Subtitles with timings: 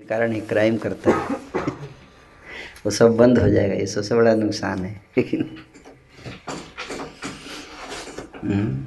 [0.00, 1.36] कारण ही क्राइम करता है।
[2.84, 5.64] वो सब बंद हो जाएगा, ये सबसे बड़ा नुकसान है। लेकिन
[8.42, 8.84] हम्म।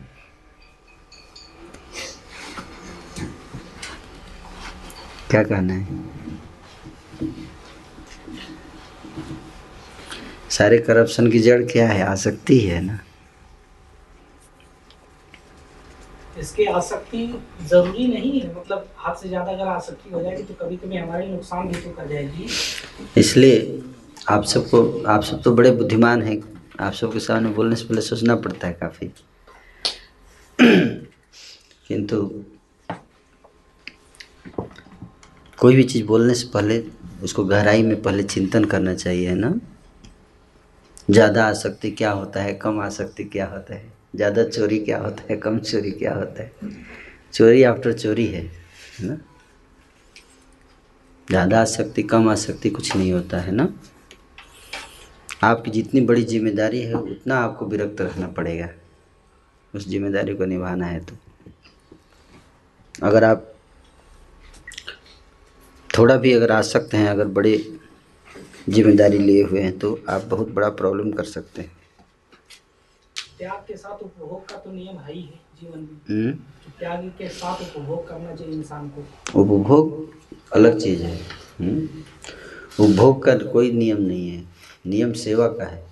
[5.32, 5.88] क्या कहना है?
[10.50, 12.04] सारे करप्शन की जड़ क्या है?
[12.04, 13.00] आ आसक्ति है ना?
[16.40, 17.26] इसकी आसक्ति
[17.70, 21.28] ज़रूरी नहीं है। मतलब हाथ से ज़्यादा अगर आसक्ति हो जाएगी तो कभी कभी हमारे
[21.28, 22.48] नुकसान भी तो कर जाएगी।
[23.18, 23.82] इसलिए
[24.30, 26.41] आप सबको, आप सब तो बड़े बुद्धिमान हैं।
[26.80, 29.12] आप सबके सामने बोलने से पहले सोचना पड़ता है काफ़ी।
[31.88, 32.44] किंतु
[35.58, 36.84] कोई भी चीज़ बोलने से पहले,
[37.24, 39.54] उसको गहराई में पहले चिंतन करना चाहिए, है ना?
[41.10, 43.98] ज़्यादा आसक्ति क्या होता है, कम आसक्ति क्या होता है?
[44.13, 46.52] ज़्यादा चोरी क्या होता है, कम चोरी क्या होता है?
[47.34, 48.44] चोरी आफ्टर चोरी है
[49.02, 49.18] ना?
[51.27, 53.68] ज़्यादा आसक्ति, कम आसक्ति कुछ नहीं होता, है ना?
[55.43, 58.70] आपकी जितनी बड़ी ज़िम्मेदारी है, उतना आपको विरक्त रहना पड़ेगा।
[59.74, 61.15] उस ज़िम्मेदारी को निभाना है तो।
[62.96, 63.46] अगर आप
[65.90, 67.57] थोड़ा भी अगर आसक्त हैं, अगर बड़े
[68.69, 71.72] ज़िम्मेदारी लिए हुए हैं तो आप बहुत बड़ा प्रॉब्लम कर सकते हैं।
[73.40, 76.34] त्याग के साथ उपभोग का तो नियम है ही है जीवन में?
[76.35, 80.09] कि त्याग के साथ उपभोग करना चाहिए इंसान को। उपभोग
[80.53, 81.16] अलग चीज़ है।
[81.59, 81.88] हम्म?
[82.84, 84.44] उपभोग का कोई नियम नहीं है।
[84.88, 85.88] नियम सेवा का है।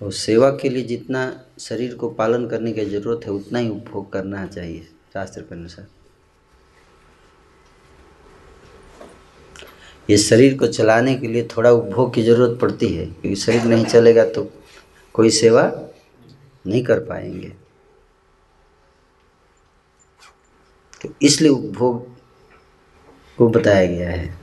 [0.00, 4.12] तो सेवा के लिए जितना शरीर को पालन करने की ज़रूरत है उतना ही उपभोग
[4.12, 5.86] करना चाहिए शास्त्र के अनुसार।
[10.10, 13.84] ये शरीर को चलाने के लिए थोड़ा उपभोग की ज़रूरत पड़ती है क्योंकि शरीर नहीं
[13.84, 14.52] चलेगा तो
[15.14, 15.89] कोई सेवा
[16.66, 17.52] नहीं कर पाएँगे।
[21.02, 22.06] तो इसलिए उपभोग
[23.38, 24.38] को बताया गया है।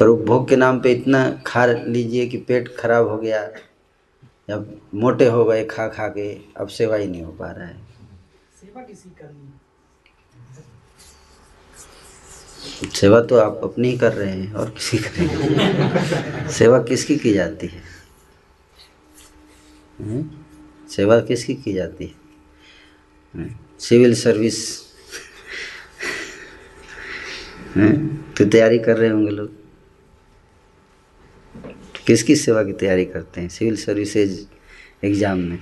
[0.00, 3.42] पर उपभोग के नाम पे इतना खा लीजिए कि पेट खराब हो गया
[4.50, 4.64] या
[4.94, 7.76] मोटे हो गए खा खा के अब सेवा ही नहीं हो पा रहा है।
[8.60, 9.52] सेवा किसी करनी
[12.94, 17.66] सेवा तो आप अपनी ही कर रहे हैं और किसी करेंगे सेवा किसकी की जाती
[17.66, 17.95] है?
[20.90, 22.14] सेवा किसकी की जाती है?
[23.34, 23.56] हम्म?
[23.78, 24.82] Civil service.
[27.74, 28.16] हम्म?
[28.16, 29.52] तो तैयारी कर रहे होंगे लोग।
[32.06, 33.48] किसकी सेवा की तैयारी करते हैं?
[33.48, 34.46] सिविल सर्विसेज़
[35.04, 35.58] एग्ज़ाम में।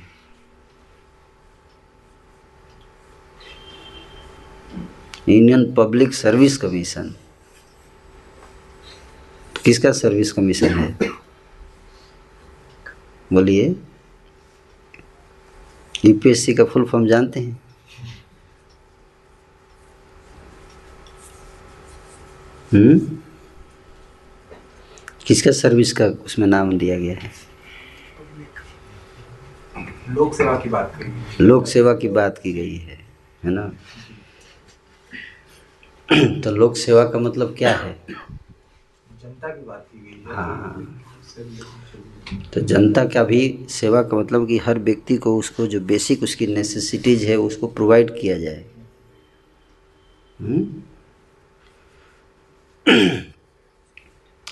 [5.28, 7.15] Union public service commission.
[9.65, 10.99] किसका सर्विस कमीशन है?
[13.33, 13.77] बोलिए।
[16.04, 17.60] यूपीएससी का फुल फॉर्म जानते हैं?
[22.72, 22.98] हम्म?
[25.26, 27.31] किसका सर्विस का उसमें नाम दिया गया है?
[30.09, 32.98] लोक सेवा की बात करेंगे लोक सेवा की बात की गई है
[33.44, 33.72] है ना?
[36.41, 37.93] तो लोक सेवा का मतलब क्या है?
[38.10, 41.04] जनता की बात की गई है। हाँ।
[42.33, 46.47] तो जनता का भी सेवा का मतलब कि हर व्यक्ति को उसको जो बेसिक उसकी
[46.47, 48.65] नेसेसिटीज है, उसको प्रोवाइड किया जाए।
[50.41, 50.83] हम्म?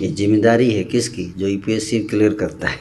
[0.00, 1.24] ये ज़िम्मेदारी है किसकी?
[1.24, 2.78] जो यूपीएससी क्लियर करता है।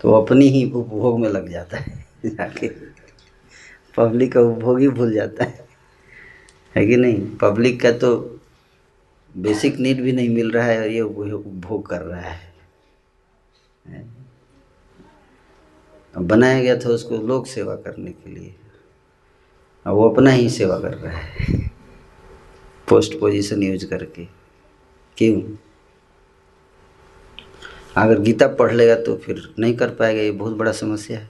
[0.00, 2.68] तो अपनी ही उपभोग में लग जाता है। जाके
[3.96, 5.68] पब्लिक का उपभोग ही भूल जाता है।
[6.76, 7.36] है कि नहीं?
[7.36, 8.39] पब्लिक का तो
[9.36, 12.54] बेसिक नीड भी नहीं मिल रहा है और ये उपभोग कर रहा है?
[16.18, 18.54] बनाया गया था उसको लोक सेवा करने के लिए।
[19.86, 21.70] अब वो अपना ही सेवा कर रहा है।
[22.88, 24.24] पोस्ट पोजीशन यूज़ करके।
[25.16, 25.56] क्यों?
[27.96, 31.28] अगर गीता पढ़ लेगा तो फिर नहीं कर पाएगा, ये बहुत बड़ा समस्या है।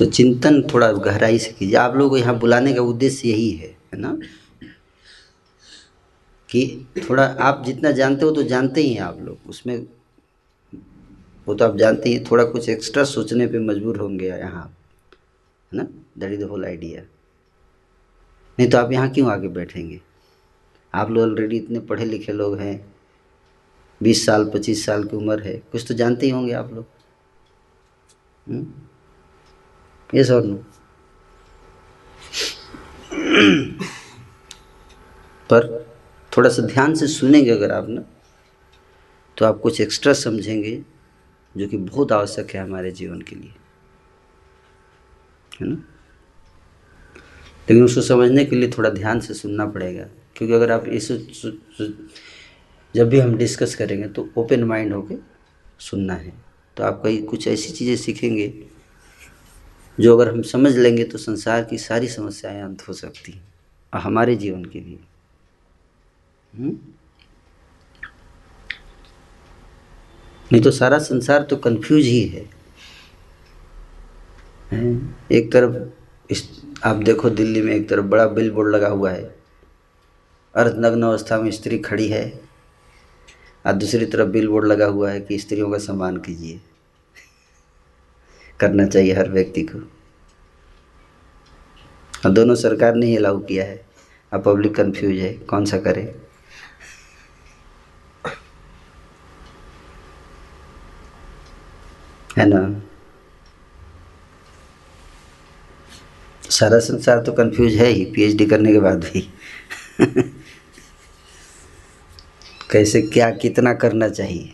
[0.00, 3.98] तो चिंतन थोड़ा गहराई से कीजिए। आप लोगों यहाँ बुलाने का उद्देश्य यही है है
[4.00, 4.16] ना?
[6.48, 9.76] कि थोड़ा आप जितना जानते हो तो जानते ही हैं आप लोग। उसमें
[11.46, 14.64] वो तो आप जानते ही थोड़ा कुछ एक्स्ट्रा सोचने पे मजबूर होंगे यहाँ
[15.72, 15.86] है ना?
[16.18, 17.02] That is the whole idea
[18.58, 20.00] नहीं तो आप यहाँ क्यों आके बैठेंगे?
[20.94, 22.92] आप लोग ऑलरेडी इतने पढ़े लिखे लोग हैं,
[24.00, 26.86] बीस साल, पच्चीस साल की उम्र है, कुछ तो जानते ही होंगे आप लोग।
[30.14, 30.56] यस और नो
[35.50, 35.68] पर
[36.32, 38.02] थोड़ा सा ध्यान से सुनेंगे अगर आप ना
[39.36, 40.82] तो आप कुछ एक्स्ट्रा समझेंगे
[41.54, 43.54] जो कि बहुत आवश्यक है हमारे जीवन के लिए।
[45.52, 45.74] है ना?
[47.68, 50.04] लेकिन उसको समझने के लिए थोड़ा ध्यान से सुनना पड़ेगा,
[50.36, 51.10] क्योंकि अगर आप इस
[52.94, 55.16] जब भी हम डिस्कस करेंगे तो ओपन माइंड होके
[55.80, 56.32] सुनना है।
[56.76, 58.48] तो आप कई कुछ ऐसी चीज़ें सीखेंगे
[59.98, 63.48] जो अगर हम समझ लेंगे तो संसार की सारी समस्याएँ अंत हो सकती हैं
[63.92, 64.98] हमारे जीवन के लिए।
[66.54, 66.78] हम्म?
[70.52, 72.42] नहीं तो सारा संसार तो कंफ्यूज ही है।
[75.32, 76.48] एक तरफ़ इस,
[76.84, 79.34] आप देखो दिल्ली में एक तरफ़ बड़ा बिल बोर्ड लगा हुआ है।
[80.54, 82.40] अर्धनग्न अवस्था में स्त्री खड़ी है,
[83.66, 86.60] और दूसरी तरफ़ बिल बोर्ड लगा हुआ है कि स्त्रियों का सम्मान कीजिए।
[88.60, 89.78] करना चाहिए हर व्यक्ति को।
[92.26, 93.86] और दोनों सरकार ने ही अलाउ किया है।
[94.32, 96.20] अब पब्लिक कंफ्यूज है, कौन सा करे?
[102.38, 102.82] है ना?
[106.50, 109.32] सारा संसार तो कंफ्यूज है ही पीएचडी करने के बाद भी।
[112.70, 114.52] कैसे क्या कितना करना चाहिए?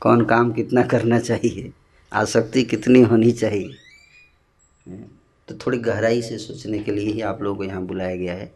[0.00, 1.72] कौन काम कितना करना चाहिए?
[2.12, 3.74] आसक्ति कितनी होनी चाहिए?
[5.48, 8.52] तो थोड़ी गहराई से सोचने के लिए ही आप लोगों को यहाँ बुलाया गया है।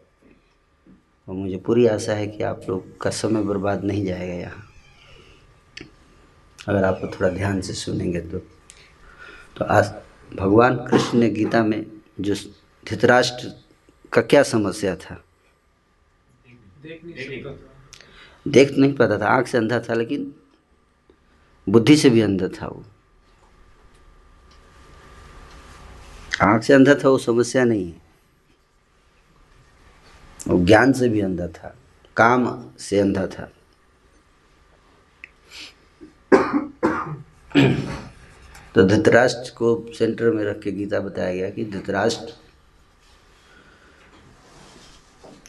[1.27, 4.65] और मुझे पूरी आशा है कि आप लोग का समय बर्बाद नहीं जाएगा यहाँ।
[6.67, 8.39] अगर आप थोड़ा ध्यान से सुनेंगे तो।
[9.57, 9.93] तो आज
[10.35, 11.85] भगवान कृष्ण ने गीता में
[12.19, 12.35] जो
[12.89, 13.51] धृतराष्ट्र
[14.13, 15.23] का क्या समस्या था?
[18.47, 20.35] देख नहीं पाता था, आँख से अंधा था लेकिन
[21.67, 22.83] बुद्धि से भी अंधा था वो।
[26.41, 28.01] आँख से अंधा था, वो समस्या नहीं है।
[30.47, 31.75] वो ज्ञान से भी अंधा था,
[32.17, 33.51] काम से अंधा था।
[38.75, 42.33] तो धृतराष्ट्र को सेंटर में रख के गीता बताया गया कि धृतराष्ट्र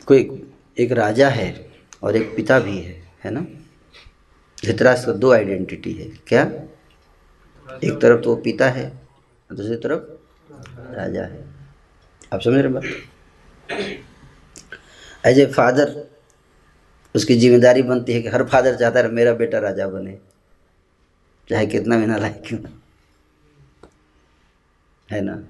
[0.06, 1.72] कोई एक राजा है
[2.02, 3.40] और एक पिता भी है है ना?
[4.64, 6.42] धृतराष्ट्र का दो आइडेंटिटी है, क्या?
[7.84, 9.08] एक तरफ़ तो वो पिता है,
[9.52, 10.15] दूसरी तरफ़
[10.94, 11.44] राजा है।
[12.32, 12.84] आप समझ रहे बात?
[15.26, 16.08] एज ए फादर,
[17.14, 20.18] उसकी ज़िम्मेदारी बनती है कि हर फादर चाहता है मेरा बेटा राजा बने।
[21.50, 22.60] चाहे कितना भी ना लाए क्यों
[25.08, 25.42] है ना?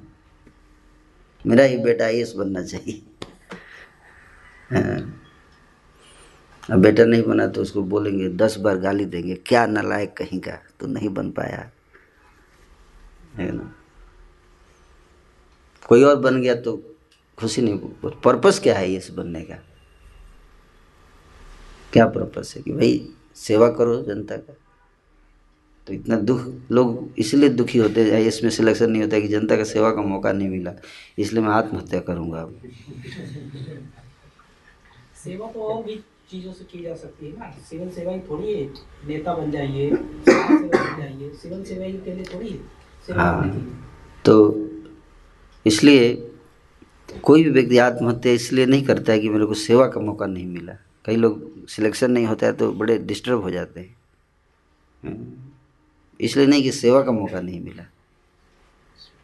[1.47, 3.03] मेरा ही बेटा आई बनना चाहिए।
[4.71, 5.23] हाँ।
[6.71, 10.59] अब बेटा नहीं बना तो उसको बोलेंगे, दस बार गाली देंगे, क्या नालायक कहीं का?
[10.81, 11.71] तो नहीं बन पाया।
[13.37, 13.75] है ना?
[15.89, 16.77] कोई और बन गया तो
[17.39, 17.79] खुशी नहीं
[18.25, 19.59] पर्पस क्या है इस बनने का?
[21.93, 24.55] क्या पर्पस है कि भाई सेवा करो जनता का?
[25.87, 29.65] तो इतना दुख लोग इसलिए दुखी होते हैं इसमें सिलेक्शन नहीं होता कि जनता का
[29.65, 30.73] सेवा का मौका नहीं मिला
[31.19, 32.61] इसलिए मैं आत्महत्या करूँगा अब।
[35.25, 35.97] सेवा तो और भी
[36.31, 38.65] चीज़ों से की जा सकती है ना सिविल सेवा ही थोड़ी है
[39.09, 40.69] नेता बन जाइए बन
[40.99, 43.49] जाइए सिविल सेवा ही के लिए थोड़ी है हाँ।
[44.25, 44.35] तो
[45.67, 46.15] इसलिए
[47.23, 50.47] कोई भी व्यक्ति आत्महत्या इसलिए नहीं करता है कि मेरे को सेवा का मौका नहीं
[50.47, 50.73] मिला
[51.05, 53.97] कई लोग सिलेक्शन नहीं होता है तो बड़े डिस्टर्ब हो जाते हैं
[55.05, 55.53] हाँ।
[56.21, 57.87] इसलिए नहीं कि सेवा का मौका नहीं मिला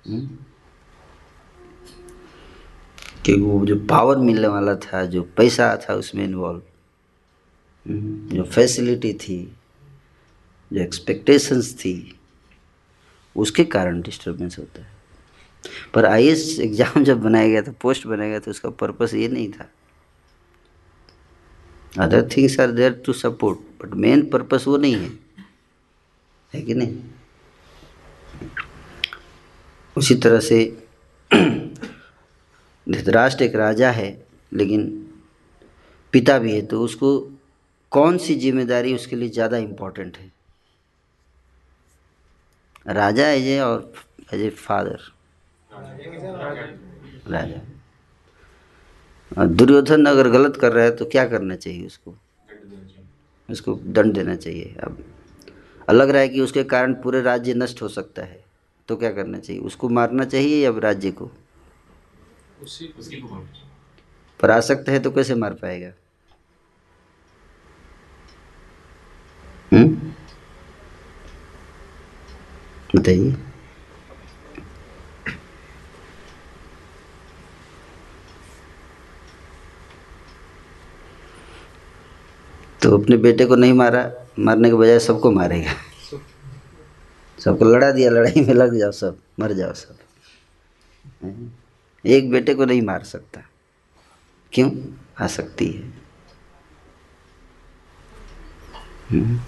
[0.08, 0.28] हम्म?
[3.24, 6.62] कि वो जो पावर मिलने वाला था, जो पैसा था उसमें इन्वॉल्व
[7.86, 8.36] हम्म?
[8.36, 9.56] जो फैसिलिटी थी,
[10.72, 12.18] जो एक्सपेक्टेशंस थी,
[13.36, 14.91] उसके कारण डिस्टर्बेंस होता है
[15.94, 19.50] पर आई एग्ज़ाम जब बनाया गया था, पोस्ट बनाया गया था, उसका पर्पस ये नहीं
[19.52, 19.68] था।
[21.94, 25.10] Other things are there to support but main purpose वो नहीं है।
[26.52, 26.96] है कि नहीं?
[29.96, 30.64] उसी तरह से
[32.86, 34.88] धृतराष्ट्र एक राजा है, लेकिन
[36.12, 37.18] पिता भी है तो उसको
[37.92, 40.32] कौन सी ज़िम्मेदारी उसके लिए ज़्यादा इम्पोर्टेंट है?
[42.88, 43.92] राजा एज ए और
[44.34, 45.00] एज ए फादर
[47.28, 47.60] राजा
[49.44, 52.14] दुर्योधन अगर गलत कर रहा है तो क्या करना चाहिए उसको?
[53.48, 55.04] उसको दंड देना चाहिए। अब
[55.90, 58.44] लग रहा है कि उसके कारण पूरे राज्य नष्ट हो सकता है
[58.88, 59.62] तो क्या करना चाहिए?
[59.62, 61.30] उसको मारना चाहिए या राज्य को?
[62.62, 63.46] उसी, उसी को
[64.40, 65.92] पर आसक्त है तो कैसे मार पाएगा?
[69.72, 70.12] हम्म?
[72.96, 73.36] बताइए।
[82.82, 85.72] तो अपने बेटे को नहीं मारा, मारने के बजाय सबको मारेगा।
[87.38, 89.96] सबको लड़ा दिया, लड़ाई में लग जाओ सब, मर जाओ सब।
[92.06, 93.40] एक बेटे को नहीं मार सकता।
[94.52, 94.70] क्यों?
[95.20, 95.92] आसक्ति है।
[99.10, 99.40] हम्म।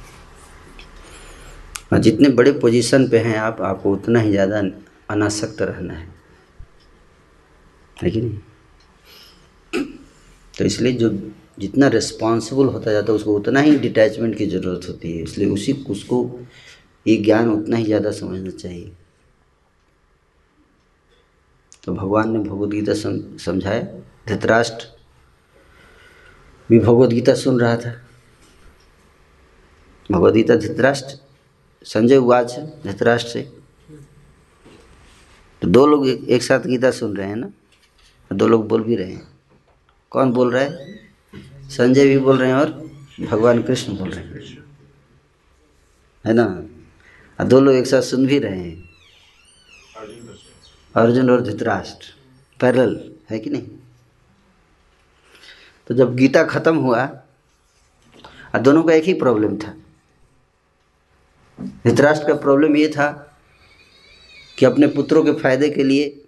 [1.92, 4.62] और जितने बड़े पोजीशन पे हैं आप, आपको उतना ही ज़्यादा
[5.10, 6.14] अनासक्त रहना है।
[8.02, 8.38] है कि नहीं?
[10.58, 11.10] तो इसलिए जो
[11.58, 15.72] जितना रिस्पॉन्सिबल होता जाता है, उसको उतना ही डिटैचमेंट की ज़रूरत होती है। इसलिए उसी,
[15.72, 16.40] उसको
[17.06, 18.92] ये ज्ञान उतना ही ज़्यादा समझना चाहिए।
[21.84, 22.92] तो भगवान ने भगवदगीता
[23.44, 23.82] समझाया।
[24.28, 24.86] धृतराष्ट्र,
[26.70, 27.92] भी भगवदगीता सुन रहा था।
[30.10, 31.18] भगवदगीता, धृतराष्ट्र,
[31.86, 33.42] संजय उवाच धृतराष्ट्र से।
[35.62, 37.50] तो दो लोग एक साथ गीता सुन रहे हैं ना?
[38.30, 39.28] दो लोग बोल भी रहे हैं।
[40.12, 41.02] कौन बोल रहा है?
[41.76, 42.72] संजय भी बोल रहे हैं और
[43.20, 44.64] भगवान कृष्ण बोल रहे हैं।
[46.26, 46.44] है ना?
[47.40, 48.90] और दो लोग एक साथ सुन भी रहे हैं।
[50.96, 52.06] अर्जुन और धृतराष्ट्र।
[52.60, 53.68] पैरल है कि नहीं?
[55.86, 57.06] तो जब गीता खत्म हुआ,
[58.54, 59.76] और दोनों का एक ही प्रॉब्लम था।
[61.66, 63.38] धृतराष्ट्र का प्रॉब्लम ये था
[64.58, 66.24] कि अपने पुत्रों के फ़ायदे के लिए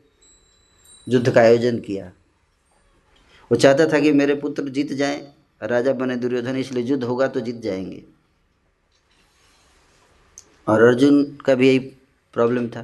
[1.08, 2.12] युद्ध का आयोजन किया।
[3.52, 7.40] वो चाहता था कि मेरे पुत्र जीत जाएँ राजा बने दुर्योधन, इसलिए युद्ध होगा तो
[7.40, 8.04] जीत जाएँगे।
[10.68, 11.78] और अर्जुन का भी यही
[12.34, 12.82] प्रॉब्लम था।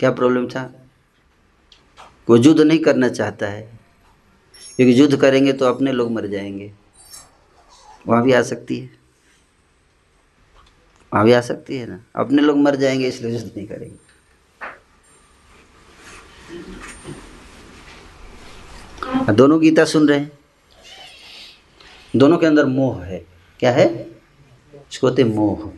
[0.00, 0.88] क्या प्रॉब्लम था?
[2.28, 3.80] वो युद्ध नहीं करना चाहता है।
[4.76, 6.72] क्योंकि युद्ध करेंगे तो अपने लोग मर जाएँगे।
[8.06, 8.86] वहाँ भी आ सकती है।
[11.12, 12.04] वहाँ भी आ सकती है ना?
[12.16, 13.96] अपने लोग मर जाएँगे, इसलिए युद्ध नहीं करेंगे।
[19.32, 20.43] दोनों गीता सुन रहे हैं।
[22.16, 23.18] दोनों के अंदर मोह है।
[23.60, 23.86] क्या है?
[24.92, 25.72] इसको होते मोह।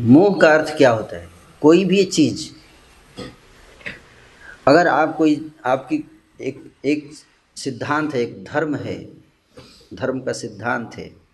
[0.00, 1.28] मोह का अर्थ क्या होता है?
[1.60, 2.48] कोई भी चीज़,
[4.66, 6.04] अगर आप कोई, आपकी
[6.40, 7.10] एक एक
[7.56, 8.98] सिद्धांत है, एक धर्म है,
[9.94, 11.28] धर्म का सिद्धांत है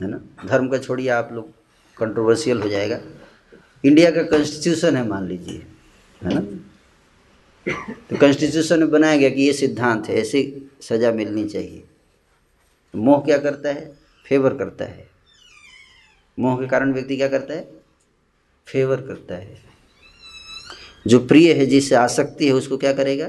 [0.00, 0.20] है ना?
[0.46, 1.50] धर्म का छोड़िए, आप लोग
[1.96, 2.98] कंट्रोवर्शियल हो जाएगा।
[3.84, 5.66] इंडिया का कॉन्स्टिट्यूशन है, मान लीजिए।
[6.24, 6.40] है ना?
[8.10, 11.84] तो कॉन्स्टिट्यूशन में बनाया गया कि ये सिद्धांत है, ऐसी सज़ा मिलनी चाहिए।
[12.96, 13.98] मोह क्या करता है?
[14.28, 15.10] फेवर करता है।
[16.38, 17.68] मोह के कारण व्यक्ति क्या करता है?
[18.66, 19.62] फेवर करता है।
[21.06, 23.28] जो प्रिय है, जिससे आसक्ति है, उसको क्या करेगा?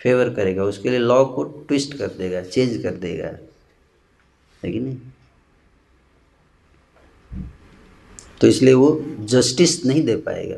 [0.00, 3.26] फेवर करेगा। उसके लिए लॉ को ट्विस्ट कर देगा चेंज कर देगा।
[4.64, 4.98] है कि नहीं?
[8.40, 10.56] तो इसलिए वो जस्टिस नहीं दे पाएगा।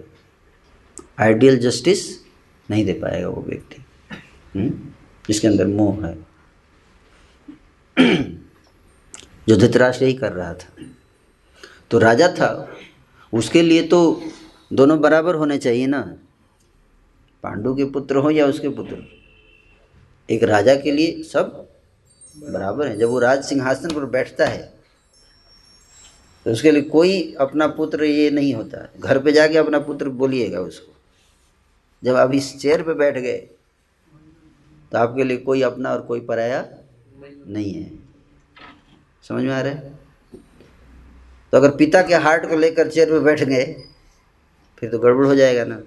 [1.21, 2.25] आइडियल जस्टिस
[2.71, 3.85] नहीं दे पाएगा वो व्यक्ति।
[4.57, 4.89] हम्म?
[5.29, 6.27] जिसके अंदर मोह है।
[9.49, 10.85] जो धृतराष्ट्र यही कर रहा था।
[11.91, 12.77] तो राजा था।
[13.33, 14.23] उसके लिए तो
[14.73, 16.01] दोनों बराबर होने चाहिए ना।
[17.43, 18.97] पांडु के पुत्र हो या उसके पुत्र।
[20.31, 21.69] एक राजा के लिए सब
[22.37, 24.79] बराबर है। जब वो राज सिंहासन पर बैठता है
[26.45, 30.61] तो उसके लिए कोई अपना पुत्र ये नहीं होता। घर पे जाके अपना पुत्र बोलिएगा
[30.61, 30.98] उसको।
[32.05, 33.39] जब आप इस चेयर पे बैठ गए
[34.93, 36.67] तो आपके लिए कोई अपना और कोई पराया
[37.47, 37.91] नहीं है।
[39.23, 39.99] समझ में आ रहा है?
[41.53, 43.65] तो अगर पिता के हार्ट को लेकर चेयर पे बैठ गए,
[44.79, 45.81] फिर तो गड़बड़ हो जाएगा ना।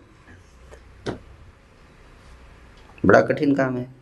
[3.05, 3.95] बड़ा कठिन काम है।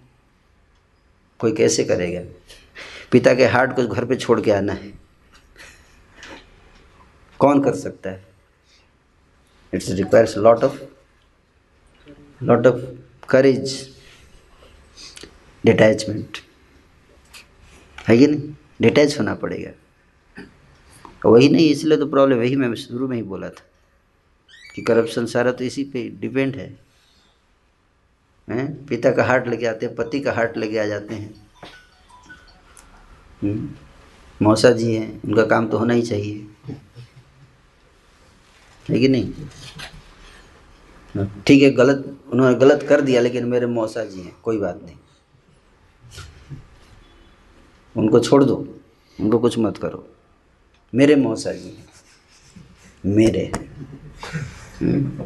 [1.39, 2.21] कोई कैसे करेगा?
[3.11, 4.93] पिता के हार्ट को घर पे छोड़ के आना है।
[7.39, 8.25] कौन कर सकता है?
[9.73, 10.81] It's requires lot of
[12.41, 12.81] lot of
[13.29, 13.77] courage
[15.63, 16.37] detachment
[18.07, 18.53] है कि नहीं?
[18.81, 19.71] डिटैच होना पड़ेगा।
[21.25, 23.65] वही नहीं इसलिए तो प्रॉब्लम वही मैं शुरू में ही बोला था
[24.75, 26.67] कि करप्शन सारा तो इसी पे डिपेंड है।
[28.47, 28.85] हैं?
[28.85, 31.33] पिता का हार्ट लेके आते हैं पति का हार्ट लेके आ जाते हैं।
[33.41, 33.69] हम्म,
[34.41, 36.47] मौसा जी हैं उनका काम तो होना ही चाहिए।
[38.89, 39.33] है कि नहीं?
[41.17, 44.95] ठीक है, गलत, उन्होंने गलत कर दिया, लेकिन मेरे मौसा जी हैं, कोई बात नहीं।
[47.95, 48.55] उनको छोड़ दो,
[49.19, 50.07] उनको कुछ मत करो।
[50.93, 51.87] मेरे मौसा जी हैं,
[53.05, 53.51] मेरे
[54.81, 55.23] हम्म।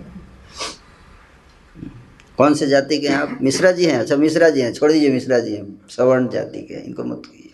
[2.38, 3.38] कौन से जाति के हैं आप?
[3.42, 4.00] मिश्रा जी हैं?
[4.00, 7.22] अच्छा मिश्रा जी हैं, छोड़ दीजिए, मिश्रा जी हैं। सवर्ण जाति के हैं, इनको मत
[7.26, 7.52] कीजिए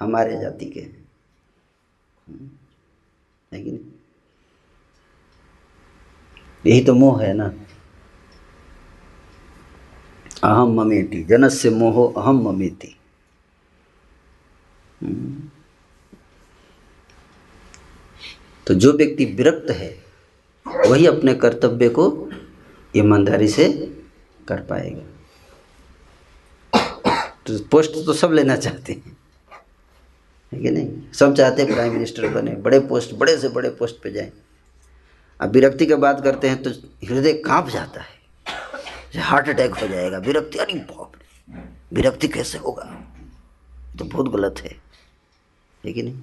[0.00, 1.08] हमारे जाति के हैं।
[3.52, 3.95] है कि नहीं
[6.66, 7.54] यही तो मोह है ना।
[10.44, 12.48] अहम ममेति, जनस्य मोहो अहम
[15.02, 15.50] हम्म।
[18.66, 20.04] तो जो व्यक्ति विरक्त है,
[20.88, 22.30] वही अपने कर्तव्य को
[22.96, 23.68] ईमानदारी से
[24.48, 25.02] कर पाएगा।
[27.46, 29.16] तो पोस्ट तो सब लेना चाहते हैं।
[30.52, 31.12] है कि नहीं?
[31.12, 34.32] सब चाहते हैं प्राइम मिनिस्टर बने, बड़े पोस्ट बड़े से बड़े पोस्ट पे जाएँ।
[35.40, 36.70] अब विरक्ति की बात करते हैं तो
[37.04, 41.12] हृदय काँप जाता है। हार्ट अटैक हो जाएगा, विरक्ति, अरे बाप
[41.92, 42.84] विरक्ति कैसे होगा?
[43.98, 44.74] तो बहुत गलत है
[45.84, 46.14] नहीं?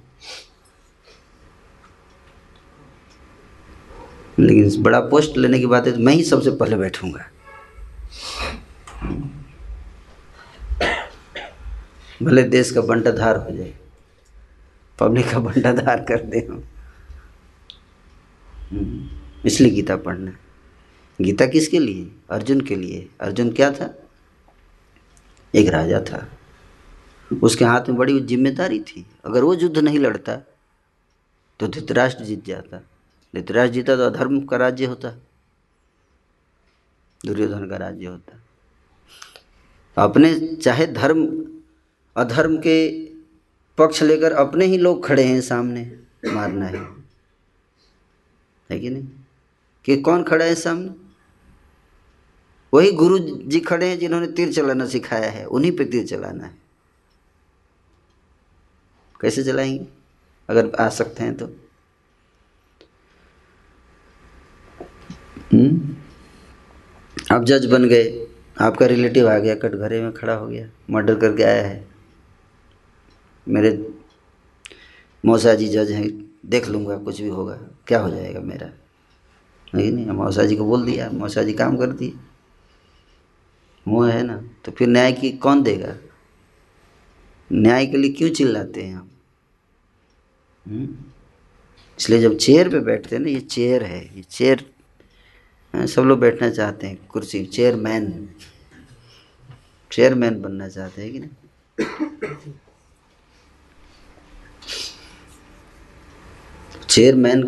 [4.38, 7.24] लेकिन बड़ा पोस्ट लेने की बात है तो मैं ही सबसे पहले बैठूँगा।
[12.22, 13.72] भले देश का बंटाधार हो जाए
[14.98, 16.62] पब्लिक का बंटाधार कर दे। हम
[19.46, 20.32] इसलिए गीता पढ़ना
[21.20, 22.10] गीता किसके लिए?
[22.30, 23.94] अर्जुन के लिए। अर्जुन क्या था?
[25.54, 26.26] एक राजा था।
[27.42, 30.36] उसके हाथ में बड़ी ज़िम्मेदारी थी। अगर वो युद्ध नहीं लड़ता
[31.60, 32.78] तो धृतराष्ट्र जीत जाता।
[33.34, 35.10] धृतराष्ट्र जीता तो अधर्म का राज्य होता।
[37.26, 38.42] दुर्योधन का राज्य होता।
[39.96, 41.26] अपने, चाहे धर्म,
[42.16, 42.76] अधर्म के
[43.78, 45.84] पक्ष लेकर अपने ही लोग खड़े हैं सामने।
[46.26, 47.03] मारना है।
[48.70, 49.08] है कि नहीं?
[49.84, 50.94] कि कौन खड़ा है सामने?
[52.74, 56.54] वही गुरु जी खड़े हैं जिन्होंने तीर चलाना सिखाया है, उन्हीं पे तीर चलाना है।
[59.20, 59.86] कैसे चलाएँगे?
[60.48, 61.46] अगर आ सकते हैं तो।
[65.52, 65.96] हम्म?
[67.32, 68.26] आप जज बन गए,
[68.60, 71.88] आपका रिलेटिव आ गया, कटघरे में खड़ा हो गया, मर्डर करके आया है।
[73.48, 73.94] मेरे
[75.24, 78.70] मौसा जी जज हैं, देख लूँगा, कुछ भी होगा। क्या हो जाएगा मेरा?
[79.74, 82.12] नहीं नहीं मौसा जी को बोल दिया मौसा जी काम कर दिए।
[83.86, 85.94] मुँह है ना तो फिर न्याय की कौन देगा?
[87.50, 89.10] न्याय के लिए क्यों चिल्लाते हैं हम
[90.64, 90.86] हम्म?
[91.98, 94.64] इसलिए जब चेयर पे बैठते हैं ना ये चेयर है ये चेयर
[95.74, 98.28] हाँ, सब लोग बैठना चाहते हैं कुर्सी चेयरमैन।
[99.90, 102.52] चेयरमैन बनना चाहते हैं कि नहीं?
[106.88, 107.42] चेयरमैन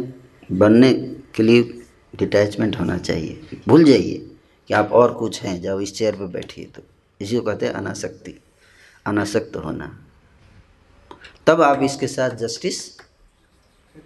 [0.52, 0.94] बनने
[1.34, 1.62] के लिए
[2.16, 4.30] डिटैचमेंट होना चाहिए। भूल जाइए
[4.68, 6.82] कि आप और कुछ हैं जब इस चेयर पर बैठिए तो।
[7.20, 8.40] इसी को कहते हैं अनासक्ति,
[9.06, 10.04] अनासक्त होना।
[11.46, 13.00] तब आप इसके साथ जस्टिस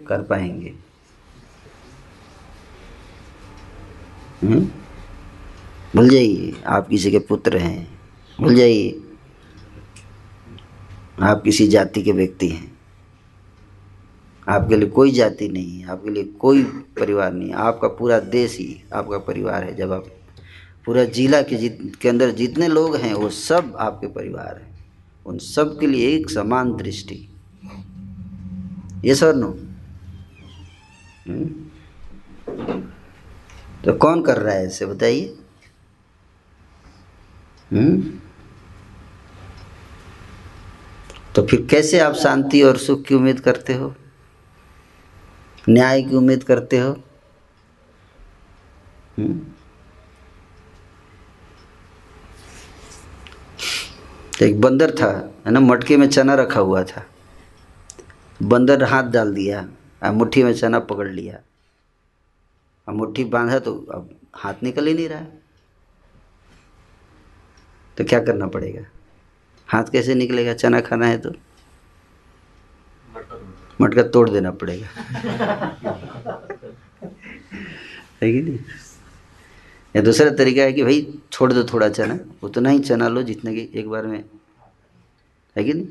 [0.07, 0.73] कर पाएँगे।
[4.43, 4.69] हम्म?
[5.95, 8.01] भूल जाइए, आप किसी के पुत्र हैं।
[8.41, 9.03] भूल जाइए।
[11.21, 12.80] आप किसी जाति के व्यक्ति हैं।
[14.51, 16.63] आपके लिए कोई जाति नहीं है, आपके लिए कोई
[16.99, 20.05] परिवार नहीं है। आपका पूरा देश ही आपका परिवार है। जब आप
[20.85, 24.93] पूरा जिला के जित, के अंदर जितने लोग हैं, वो सब आपके परिवार हैं।
[25.25, 27.29] उन सब के लिए एक समान दृष्टि।
[29.05, 29.59] ये सर नो।
[33.85, 35.37] तो कौन कर रहा है इसे बताइए।
[37.73, 38.03] हम्म?
[41.35, 43.95] तो फिर कैसे आप शांति और सुख की उम्मीद करते हो?
[45.69, 46.91] न्याय की उम्मीद करते हो?
[49.17, 49.39] हम्म?
[54.39, 55.59] तो एक बंदर था है ना?
[55.59, 57.05] मटके में चना रखा हुआ था।
[58.43, 59.69] बंदर हाथ डाल दिया
[60.03, 61.39] और मुट्ठी में चना पकड़ लिया।
[62.87, 65.21] अब मुट्ठी बांधा तो अब हाथ निकल ही नहीं रहा।
[67.97, 68.81] तो क्या करना पड़ेगा?
[69.67, 70.53] हाथ कैसे निकलेगा?
[70.53, 71.31] चना खाना है तो।
[73.81, 74.87] मटका तोड़ देना पड़ेगा।
[78.23, 78.59] है कि नहीं?
[79.95, 83.53] या दूसरा तरीका है कि भाई छोड़ दो थोड़ा चना। उतना ही चना लो जितने
[83.53, 84.25] की एक बार में।
[85.57, 85.87] है कि नहीं?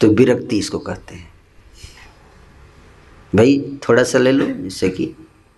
[0.00, 1.34] तो विरक्ति इसको कहते हैं।
[3.34, 5.14] भाई थोड़ा सा ले लो, जिससे कि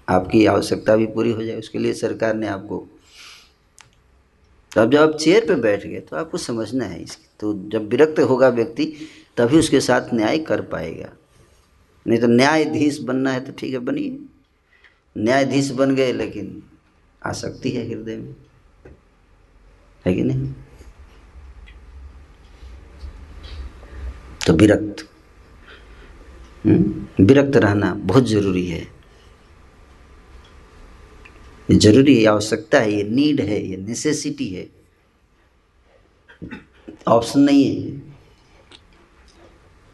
[0.09, 2.98] आपकी आवश्यकता भी पूरी हो जाए। उसके लिए सरकार ने आपको
[4.75, 7.89] तो अब जब आप चेयर पे बैठ गए तो आपको समझना है इसकी। तो जब
[7.89, 8.97] विरक्त होगा व्यक्ति,
[9.37, 11.09] तभी उसके साथ न्याय कर पाएगा।
[12.07, 14.19] नहीं तो न्यायाधीश बनना है तो ठीक है, बनिए।
[15.19, 16.63] न्यायाधीश बन गए, लेकिन
[17.27, 18.37] आसक्ति है हृदय में।
[20.07, 20.55] है कि नहीं?
[24.47, 25.09] तो विरक्त।
[26.67, 27.07] हम्म?
[27.25, 28.98] विरक्त रहना बहुत ज़रूरी है।
[31.71, 34.67] ये ज़रूरी है आवश्यकता है ये नीड है ये नेसेसिटी है।
[37.09, 37.97] ऑप्शन नहीं है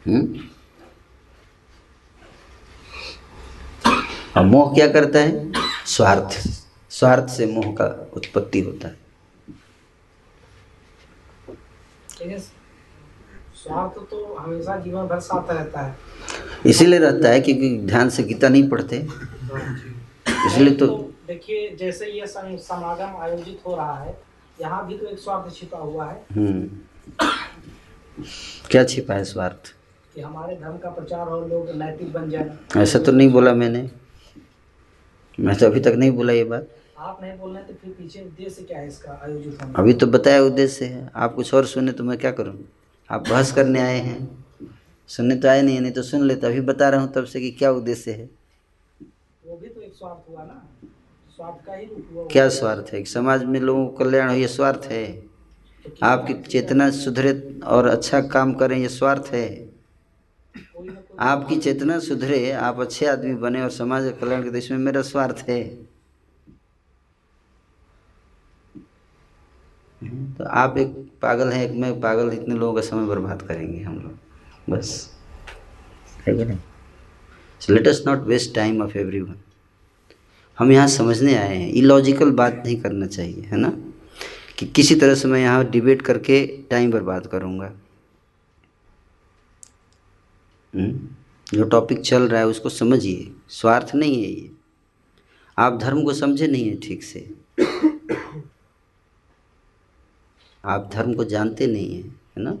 [0.05, 0.21] हुँ?
[4.37, 5.51] और मोह क्या करता है?
[5.85, 6.37] स्वार्थ
[6.91, 7.85] स्वार्थ से मोह का
[8.15, 9.03] उत्पत्ति होता है।
[13.55, 15.95] स्वार्थ तो हमेशा जीवन भर साथ रहता है।
[16.65, 18.97] इसीलिए रहता है क्योंकि ध्यान से गीता नहीं पढ़ते।
[20.47, 20.87] इसलिए तो
[21.27, 24.17] देखिए जैसे ये समागम आयोजित हो रहा है
[24.61, 28.23] यहाँ भी तो एक स्वार्थ छिपा हुआ है। हम्म।
[28.71, 29.73] क्या छिपा है स्वार्थ?
[30.15, 33.89] कि हमारे धर्म का प्रचार हो लोग नैतिक बन जाए। ऐसा तो नहीं बोला मैंने।
[35.39, 38.21] मैं तो अभी तक नहीं बोला ये बात। आप नहीं बोल रहे तो फिर पीछे
[38.21, 41.91] उद्देश्य क्या है इसका आयोजित होने अभी तो बताया उद्देश्य है। आप कुछ और सुने
[41.91, 42.57] तो मैं क्या करूँ?
[43.09, 44.17] आप बहस करने आए हैं।
[45.09, 47.51] सुनने तो आए नहीं नहीं तो सुन लेते। अभी बता रहा हूँ तब से कि
[47.51, 48.29] क्या उद्देश्य है।
[49.43, 50.61] वो भी तो एक स्वार्थ हुआ ना।
[51.41, 51.61] का
[52.31, 53.03] क्या स्वार्थ है?
[53.03, 55.23] समाज में लोगों का कल्याण हो, ये स्वार्थ है?
[56.03, 59.69] आपकी चेतना सुधरे और अच्छा काम करें, ये स्वार्थ है?
[61.19, 65.45] आपकी चेतना सुधरे, आप अच्छे आदमी बने और समाज का कल्याण करे इसमें मेरा स्वार्थ
[65.49, 65.63] है।
[70.03, 73.95] तो आप एक पागल हैं, एक मैं पागल, इतने लोगों का समय बर्बाद करेंगे हम
[73.95, 74.17] लोग।
[74.69, 75.13] बस।
[76.29, 76.33] कि
[77.73, 79.19] let us not waste time of every
[80.59, 83.77] हम यहाँ समझने आए हैं। इलॉजिकल बात नहीं करना चाहिए, है ना?
[84.57, 87.73] कि किसी तरह से मैं यहाँ डिबेट करके टाइम बर्बाद करूँगा।
[90.75, 91.07] हम्म?
[91.53, 94.51] जो टॉपिक चल रहा है उसको समझिए। स्वार्थ नहीं है ये।
[95.57, 97.33] आप धर्म को समझे नहीं है ठीक से।
[100.65, 102.57] आप धर्म को जानते नहीं हैं, है ना?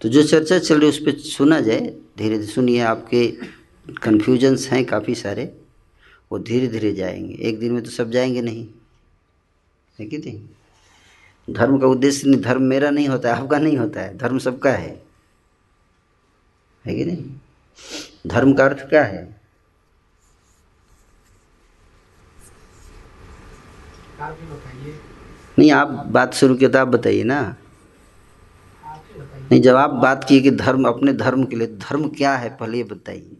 [0.00, 1.80] तो जो चर्चा चल रही है उस पर सुना जाए।
[2.18, 3.36] धीरे धीरे सुनिए, आपके
[4.02, 5.60] कन्फ्यूजन्स हैं काफ़ी सारे।
[6.32, 8.68] वो धीरे धीरे जाएँगे। एक दिन में तो सब जाएँगे नहीं।
[9.98, 11.54] है कि नहीं?
[11.54, 14.72] धर्म का उद्देश्य नहीं धर्म मेरा नहीं होता है आपका नहीं होता है। धर्म सबका
[14.72, 15.02] है।
[16.84, 17.24] है कि नहीं?
[18.26, 19.38] धर्म का अर्थ क्या है?
[24.20, 24.38] आप
[25.58, 27.56] नहीं आप बात शुरू किया तो आप बताइए ना।
[29.50, 32.78] नहीं जब आप बात किए कि धर्म अपने धर्म के लिए धर्म क्या है पहले
[32.78, 33.37] ये बताइए।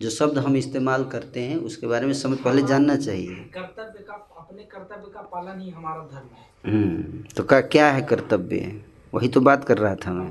[0.00, 4.14] जो शब्द हम इस्तेमाल करते हैं उसके बारे में समझ पहले जानना चाहिए। कर्तव्य का
[4.38, 8.80] अपने कर्तव्य का पालन ही हमारा धर्म है। हम्म, तो का क्या है कर्तव्य?
[9.14, 10.24] वही तो बात कर रहा था मैं।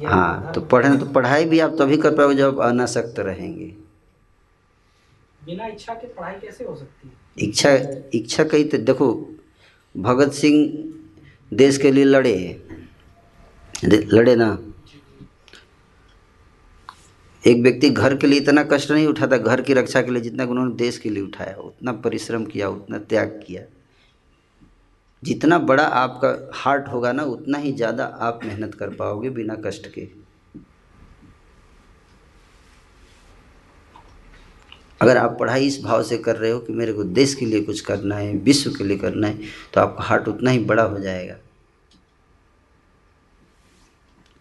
[0.00, 3.66] हैं तो। पढ़ें तो पढ़ाई भी आप तभी कर पाओगे जब अनासक्त रहेंगे।
[5.40, 7.14] बिना इच्छा के पढ़ाई कैसे हो सकती है?
[7.38, 7.70] इच्छा
[8.14, 9.08] इच्छा कही तो देखो
[9.94, 10.56] भगत सिंह
[11.52, 12.34] देश के लिए लड़े
[13.84, 14.58] लड़े ना।
[17.44, 20.44] एक व्यक्ति घर के लिए इतना कष्ट नहीं उठाता, घर की रक्षा के लिए जितना
[20.44, 23.62] उन्होंने देश के लिए उठाया, उतना परिश्रम किया, उतना त्याग किया।
[25.22, 29.86] जितना बड़ा आपका हार्ट होगा ना, उतना ही ज़्यादा आप मेहनत कर पाओगे बिना कष्ट
[29.94, 30.08] के।
[35.00, 37.60] अगर आप पढ़ाई इस भाव से कर रहे हो कि मेरे को देश के लिए
[37.62, 39.38] कुछ करना है, विश्व के लिए करना है
[39.74, 41.36] तो आपका हार्ट उतना ही बड़ा हो जाएगा।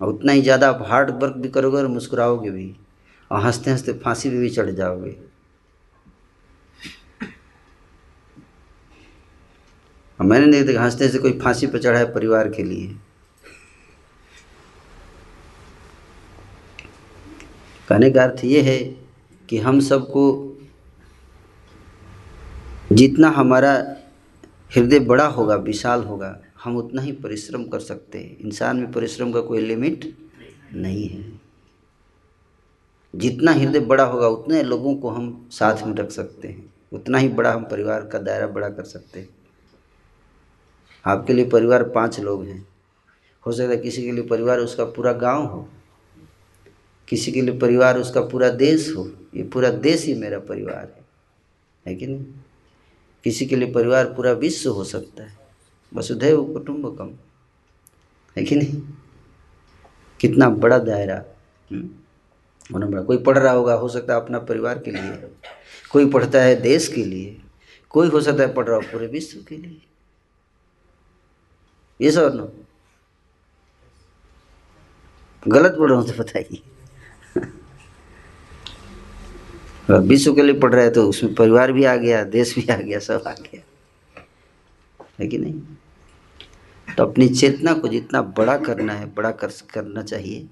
[0.01, 2.75] और उतना ही ज़्यादा आप हार्ड वर्क भी करोगे और मुस्कुराओगे भी।
[3.31, 5.15] और हँसते हँसते फांसी पे भी चढ़ जाओगे।
[10.19, 12.87] और मैंने नहीं देखा हँसते हँसते कोई फांसी पर चढ़ा है परिवार के लिए।
[17.89, 18.77] कहने का अर्थ ये है
[19.49, 20.47] कि हम सबको
[22.91, 23.73] जितना हमारा
[24.75, 29.31] हृदय बड़ा होगा, विशाल होगा, हम उतना ही परिश्रम कर सकते हैं। इंसान में परिश्रम
[29.31, 30.17] का कोई लिमिट
[30.73, 31.40] नहीं है।
[33.15, 37.27] जितना हृदय बड़ा होगा उतने लोगों को हम साथ में रख सकते हैं। उतना ही
[37.27, 39.29] बड़ा हम परिवार का दायरा बड़ा कर सकते हैं।
[41.05, 42.67] आपके लिए परिवार पाँच लोग हैं।
[43.45, 45.69] हो सकता है किसी के लिए परिवार उसका पूरा गाँव हो
[47.07, 51.05] किसी के लिए परिवार उसका पूरा देश हो। ये पूरा देश ही मेरा परिवार है।
[51.87, 52.25] है कि नहीं?
[53.23, 55.37] किसी के लिए परिवार पूरा विश्व हो सकता है।
[55.93, 57.09] वसुधैव कुटुंबकम।
[58.37, 58.81] है कि नहीं?
[60.19, 61.25] कितना बड़ा दायरा
[61.71, 61.89] हम्म?
[62.73, 65.29] होना कोई पढ़ रहा होगा, हो सकता है अपना परिवार के लिए,
[65.91, 67.37] कोई पढ़ता है देश के लिए,
[67.89, 69.81] कोई हो सकता है पढ़ रहा हो पूरे विश्व के लिए।
[71.99, 72.51] ये सब नो
[75.43, 76.61] गलत पढ़ रहा हूँ तो बताइए।
[79.89, 82.75] विश्व के लिए पढ़ रहा है तो उसमें परिवार भी आ गया, देश भी आ
[82.75, 83.61] गया, सब आ गया।
[85.19, 85.61] है कि नहीं?
[86.87, 90.47] तो अपनी चेतना को जितना बड़ा करना है, बड़ा कर, करना चाहिए।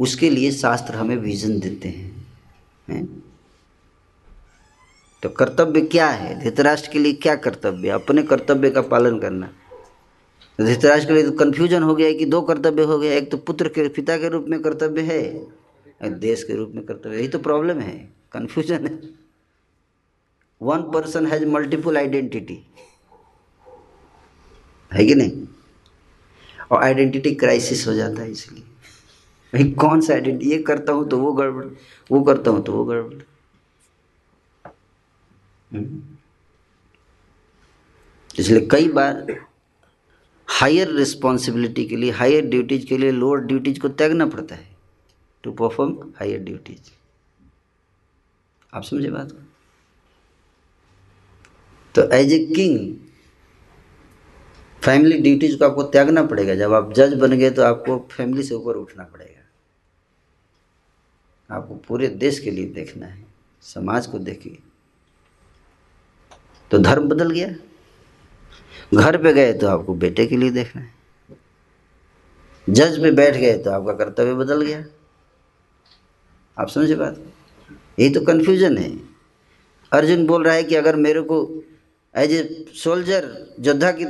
[0.00, 2.26] उसके लिए शास्त्र हमें विजन देते हैं
[2.90, 3.06] हैं?
[5.22, 6.40] तो कर्तव्य क्या है?
[6.40, 7.88] धृतराष्ट्र के लिए क्या कर्तव्य?
[7.88, 9.52] अपने कर्तव्य का पालन करना।
[10.60, 13.36] धृतराष्ट्र के लिए तो कन्फ्यूज़न हो गया है कि दो कर्तव्य हो गया, एक तो
[13.36, 15.40] पुत्र के पिता के रूप में कर्तव्य है,
[16.02, 19.00] और देश के रूप में कर्तव्य। यही तो प्रॉब्लम है कन्फ्यूज़न है।
[20.62, 22.58] One person has multiple identity
[24.94, 25.46] है कि नहीं?
[26.70, 28.64] और आइडेंटिटी क्राइसिस हो जाता है इसलिए।
[29.52, 31.64] भाई, कौन सा आइडेंटिटी ये करता हूँ तो वो गड़बड़,
[32.10, 33.22] वो करता हूँ तो वो गड़बड़।
[38.34, 39.36] इसलिए कई बार
[40.48, 44.66] हायर रिस्पॉन्सिबिलिटी के लिए हायर ड्यूटीज़ के लिए लोअर ड्यूटीज़ को त्यागना पड़ता है
[45.44, 46.90] टू परफॉर्म हायर ड्यूटीज़
[48.72, 49.38] आप समझे बात को?
[51.94, 52.94] तो as a king
[54.82, 58.54] family duties को आपको त्यागना पड़ेगा। जब आप जज बन गए तो आपको फैमिली से
[58.54, 59.37] ऊपर उठना पड़ेगा।
[61.50, 63.24] आपको पूरे देश के लिए देखना है,
[63.62, 64.58] समाज को देखिए।
[66.70, 67.48] तो धर्म बदल गया।
[68.94, 70.96] घर पे गए तो आपको बेटे के लिए देखना है।
[72.66, 74.84] जज पे बैठ गए तो आपका कर्तव्य बदल गया।
[76.56, 77.20] आप समझे बात?
[77.98, 78.90] यही तो कन्फ्यूज़न है।
[79.92, 81.38] अर्जुन बोल रहा है कि अगर मेरे को
[82.14, 84.04] एज ए सोल्जर योद्धा की,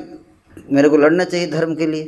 [0.72, 2.04] मेरे को लड़ना चाहिए धर्म के लिए।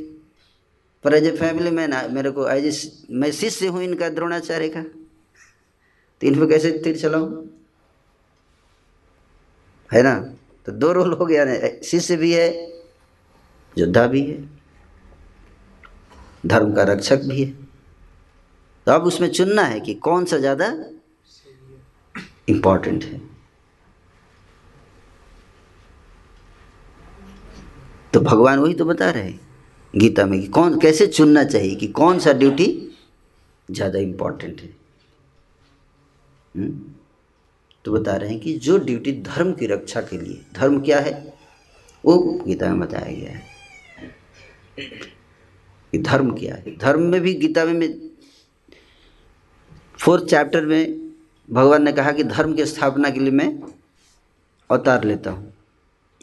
[1.04, 2.72] पर एज ए फैमिली मैन मेरे को एज ए
[3.14, 4.84] मैं शिष्य हूँ इनका द्रोणाचार्य का।
[6.20, 7.48] तो इन पर कैसे तीर चलाऊँ?
[9.90, 10.14] है ना?
[10.66, 11.54] तो दो रोल हो गया ना।
[11.84, 12.48] शिष्य भी है,
[13.76, 14.36] योद्धा भी है,
[16.44, 17.50] धर्म का रक्षक भी है।
[18.86, 20.66] तो अब उसमें चुनना है कि कौन सा ज़्यादा
[22.48, 23.20] इम्पोर्टेंट है।
[28.12, 29.40] तो भगवान वही तो बता रहे हैं
[29.94, 32.66] गीता में कि कौन, कैसे चुनना चाहिए कि कौन सा ड्यूटी
[33.68, 34.79] ज़्यादा इम्पोर्टेंट है?
[36.56, 41.34] तो बता रहे हैं कि जो ड्यूटी धर्म की रक्षा के लिए, धर्म क्या है?
[42.04, 43.42] वो गीता में बताया गया है
[45.92, 48.10] कि धर्म क्या है। धर्म में भी गीता में
[49.94, 51.10] फोर्थ चैप्टर में
[51.50, 53.62] भगवान ने कहा कि धर्म की स्थापना के लिए मैं
[54.70, 55.52] अवतार लेता हूँ।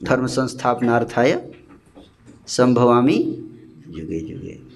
[0.04, 1.52] धर्म संस्थापनार्थाय
[2.48, 3.18] संभवामी
[3.88, 4.67] युगे युगे।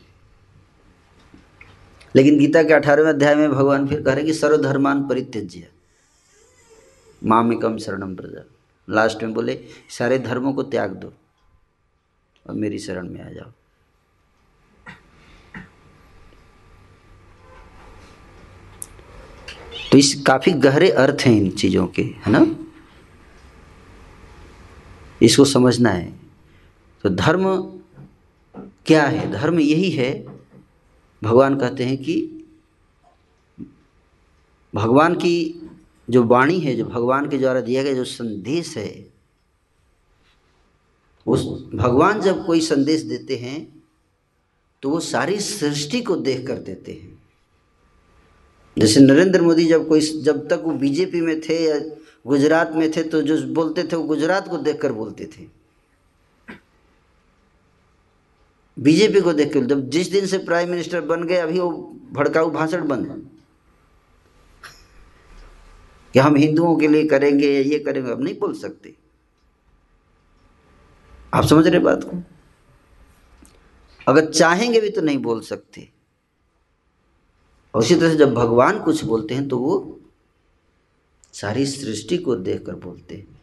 [2.15, 5.67] लेकिन गीता के अठारहवें अध्याय में भगवान फिर कह रहे कि सर्वधर्मान परित्यज्य।
[7.23, 8.45] मामिकम शरणम प्रजा।
[8.89, 11.13] लास्ट में बोले, सारे धर्मों को त्याग दो
[12.47, 13.51] और मेरी शरण में आ जाओ।
[19.91, 22.55] तो इस काफ़ी गहरे अर्थ हैं इन चीज़ों के, है ना?
[25.21, 26.19] इसको समझना है।
[27.03, 27.61] तो धर्म
[28.85, 29.31] क्या है?
[29.31, 30.30] धर्म यही है
[31.21, 32.15] भगवान कहते हैं कि
[34.73, 35.69] भगवान की
[36.07, 39.05] जो वाणी है, जो भगवान के द्वारा दिया गया जो संदेश है,
[41.25, 43.59] उस भगवान जब कोई संदेश देते हैं
[44.83, 47.19] तो वो सारी सृष्टि को देख कर देते हैं।
[48.77, 51.79] जैसे नरेंद्र मोदी जब कोई, जब तक वो बीजेपी में थे या
[52.27, 55.45] गुजरात में थे तो जो बोलते थे वो गुजरात को देखकर बोलते थे।
[58.81, 61.69] बीजेपी को देख के जब जिस दिन से प्राइम मिनिस्टर बन गए, अभी वो
[62.11, 63.29] भड़काऊ भाषण बंद
[66.13, 68.95] कि हम हिंदुओं के लिए करेंगे, या ये करेंगे अब नहीं बोल सकते।
[71.33, 72.23] आप समझ रहे बात को?
[74.07, 75.89] अगर चाहेंगे भी तो नहीं बोल सकते।
[77.73, 79.99] और उसी तरह से जब भगवान कुछ बोलते हैं तो वो
[81.33, 83.40] सारी सृष्टि को देखकर बोलते हैं।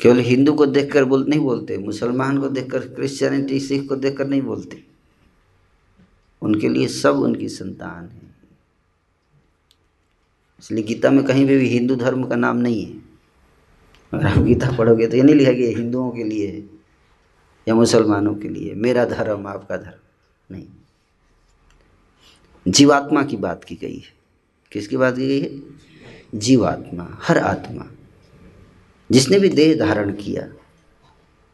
[0.00, 4.42] केवल हिंदू को देखकर बोल, नहीं बोलते, मुसलमान को देखकर क्रिश्चियनिटी सिख को देखकर नहीं
[4.42, 4.84] बोलते।
[6.42, 8.26] उनके लिए सब उनकी संतान है।
[10.58, 13.02] इसलिए गीता में कहीं भी हिंदू धर्म का नाम नहीं है।
[14.12, 16.70] अगर आप गीता पढ़ोगे तो ये नहीं लिखा कि हिंदुओं के लिए
[17.68, 20.66] या मुसलमानों के लिए मेरा धर्म, आपका धर्म नहीं।
[22.68, 24.14] जीवात्मा की बात की गई है।
[24.72, 25.62] किसकी बात की गई है?
[26.34, 27.95] जीवात्मा, हर आत्मा।
[29.12, 30.48] जिसने भी देह धारण किया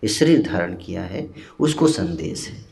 [0.09, 2.65] शरीर धारण किया है, उसको संदेश है।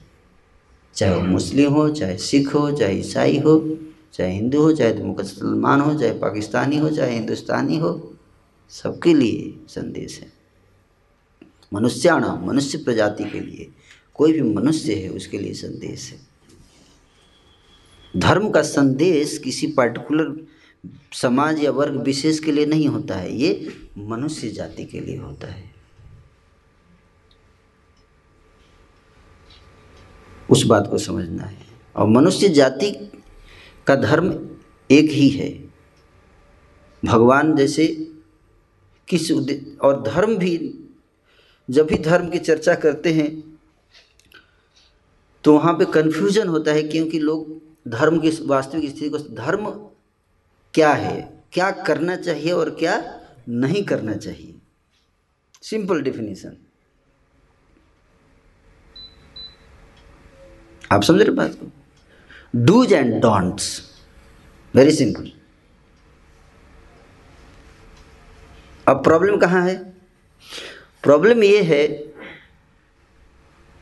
[0.95, 3.79] चाहे वो मुस्लिम हो, चाहे सिख हो, चाहे ईसाई हो,
[4.13, 8.17] चाहे हिंदू हो, चाहे मुसलमान हो, चाहे पाकिस्तानी हो, चाहे हिंदुस्तानी हो,
[8.71, 10.33] सबके लिए संदेश है।
[11.75, 13.71] मनुष्याण, मनुष्य प्रजाति के लिए,
[14.15, 16.19] कोई भी मनुष्य है, उसके लिए संदेश है।
[18.17, 20.47] धर्म का संदेश किसी पर्टिकुलर
[21.13, 25.47] समाज या वर्ग विशेष के लिए नहीं होता है, ये मनुष्य जाति के लिए होता
[25.47, 25.69] है।
[30.49, 31.67] उस बात को समझना है।
[31.97, 32.91] और मनुष्य जाति
[33.87, 34.33] का धर्म
[34.91, 35.51] एक ही है।
[37.03, 37.87] भगवान जैसे
[39.09, 39.31] किस
[39.83, 40.57] और धर्म भी,
[41.69, 43.29] जब भी धर्म की चर्चा करते हैं
[45.45, 47.47] तो वहाँ पे कन्फ्यूज़न होता है, क्योंकि लोग
[47.89, 49.67] धर्म की, वास्तविक स्थिति को, धर्म
[50.75, 51.21] क्या है,
[51.53, 52.97] क्या करना चाहिए और क्या
[53.49, 54.55] नहीं करना चाहिए?
[55.63, 56.57] सिंपल डिफिनीशन
[60.93, 61.71] आप समझ रहे बात को?
[62.57, 63.69] Dos and don'ts
[64.75, 65.31] very simple
[68.87, 69.77] अब प्रॉब्लम कहाँ है?
[71.05, 71.87] प्रॉब्लम ये है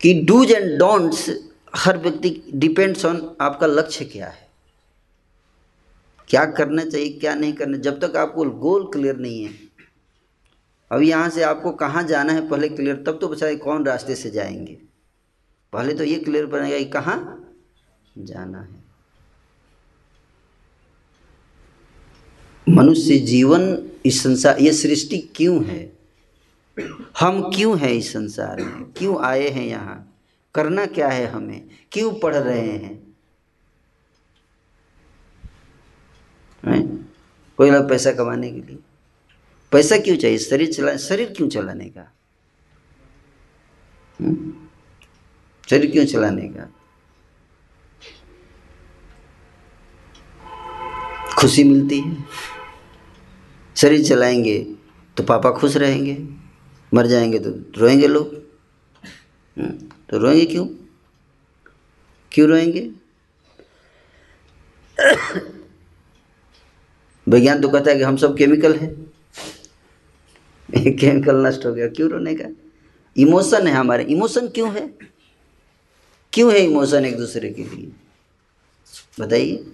[0.00, 1.28] कि डूज एंड डोंट्स
[1.76, 4.47] हर व्यक्ति डिपेंड्स ऑन आपका लक्ष्य क्या है।
[6.28, 9.50] क्या करना चाहिए, क्या नहीं करना। जब तक आपको गोल क्लियर नहीं है,
[10.92, 14.30] अब यहाँ से आपको कहाँ जाना है पहले क्लियर, तब तो बचाए कौन रास्ते से
[14.30, 14.78] जाएँगे?
[15.72, 17.48] पहले तो ये क्लियर बनेगा कि कहाँ
[18.18, 18.84] जाना है।
[22.68, 25.92] मनुष्य जीवन इस संसार, ये सृष्टि क्यों है?
[27.20, 28.92] हम क्यों हैं इस संसार में?
[28.92, 30.14] क्यों आए हैं यहाँ?
[30.54, 31.68] करना क्या है हमें?
[31.92, 33.07] क्यों पढ़ रहे हैं?
[36.70, 36.82] है?
[37.56, 38.78] कोई लोग पैसा कमाने के लिए।
[39.72, 40.38] पैसा क्यों चाहिए?
[40.38, 42.12] शरीर चला शरीर क्यों चलाने का?
[44.20, 44.52] हम्म?
[45.70, 46.72] शरीर क्यों चलाने का?
[51.38, 52.24] खुशी मिलती है।
[53.76, 54.74] शरीर चलाएँगे
[55.16, 56.28] तो पापा खुश रहेंगे।
[56.94, 58.34] मर जाएँगे तो रोएँगे लोग।
[59.58, 60.66] हम्म, तो रोएँगे क्यों?
[62.32, 62.90] क्यों रोएँगे?
[67.28, 69.12] विज्ञान तो कहता है कि हम सब केमिकल हैं।
[70.96, 72.44] केमिकल नष्ट हो गया। क्यों रोने का?
[73.16, 74.94] इमोशन है हमारे। इमोशन क्यों है?
[76.32, 77.92] क्यों है इमोशन एक दूसरे के लिए?
[79.20, 79.72] बताइए।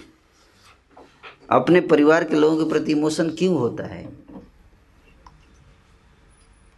[1.51, 4.05] अपने परिवार के लोगों के प्रति इमोशन क्यों होता है?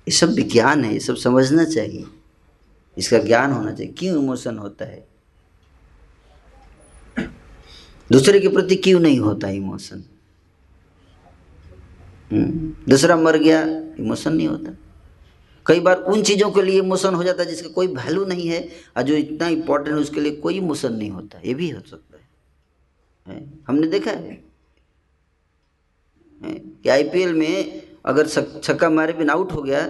[0.09, 2.05] ये सब विज्ञान है, ये सब समझना चाहिए।
[2.99, 5.09] इसका ज्ञान होना चाहिए। क्यों इमोशन होता है?
[8.13, 10.05] दूसरे के प्रति क्यों नहीं होता इमोशन
[12.31, 13.63] दूसरा मर गया
[13.99, 14.73] इमोशन नहीं होता।
[15.67, 18.69] कई बार उन चीज़ों के लिए इमोशन हो जाता है जिसका कोई वैल्यू नहीं है
[18.97, 22.19] और जो इतना इम्पोर्टेंट है उसके लिए कोई इमोशन नहीं होता। ये भी हो सकता
[23.27, 23.43] है?
[23.69, 24.31] हमने देखा है,
[26.41, 26.55] है?
[26.83, 29.87] कि आईपीएल में अगर छक्का मारे बिना आउट हो गया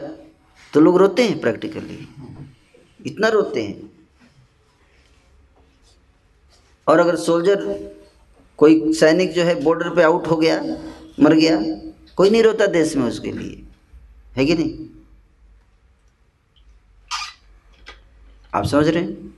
[0.73, 1.99] तो लोग रोते हैं प्रैक्टिकली
[3.07, 3.91] इतना रोते हैं।
[6.87, 7.65] और अगर सोल्जर
[8.59, 10.61] कोई सैनिक जो है बॉर्डर पे आउट हो गया
[11.21, 11.59] मर गया
[12.19, 13.63] कोई नहीं रोता देश में उसके लिए।
[14.37, 14.87] है कि नहीं?
[18.53, 19.35] आप समझ रहे हैं?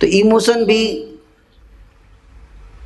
[0.00, 0.82] तो इमोशन भी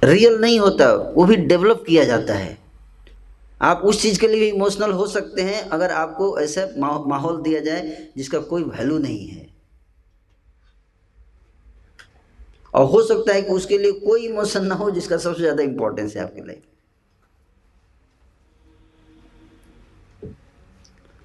[0.05, 2.59] रियल नहीं होता, वो भी डेवलप किया जाता है।
[3.63, 7.61] आप उस चीज़ के लिए भी इमोशनल हो सकते हैं, अगर आपको ऐसा माहौल दिया
[7.61, 9.49] जाए जिसका कोई वैल्यू नहीं है।
[12.75, 16.17] और हो सकता है कि उसके लिए कोई इमोशन ना हो जिसका सबसे ज़्यादा इंपॉर्टेंस
[16.17, 16.63] है आपके लाइफ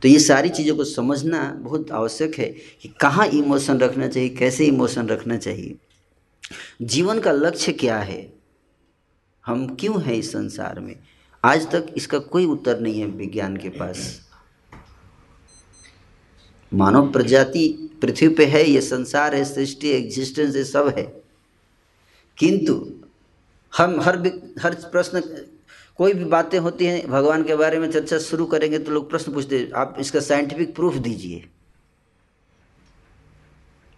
[0.02, 2.46] तो ये सारी चीज़ों को समझना बहुत आवश्यक है
[2.82, 5.76] कि कहाँ इमोशन रखना चाहिए, कैसे इमोशन रखना चाहिए।
[6.82, 8.34] जीवन का लक्ष्य क्या है?
[9.46, 10.96] हम क्यों हैं इस संसार में?
[11.46, 14.22] आज तक इसका कोई उत्तर नहीं है विज्ञान के पास।
[16.74, 21.24] मानव प्रजाति पृथ्वी पे है, ये संसार है, सृष्टि एग्जिस्टेंस ये सब है।
[22.38, 22.94] किंतु
[23.78, 24.18] हम हर
[24.62, 25.22] हर प्रश्न
[26.00, 29.34] कोई भी बातें होती हैं, भगवान के बारे में चर्चा शुरू करेंगे तो लोग प्रश्न
[29.34, 31.50] पूछते हैं, आप इसका साइंटिफिक प्रूफ दीजिए।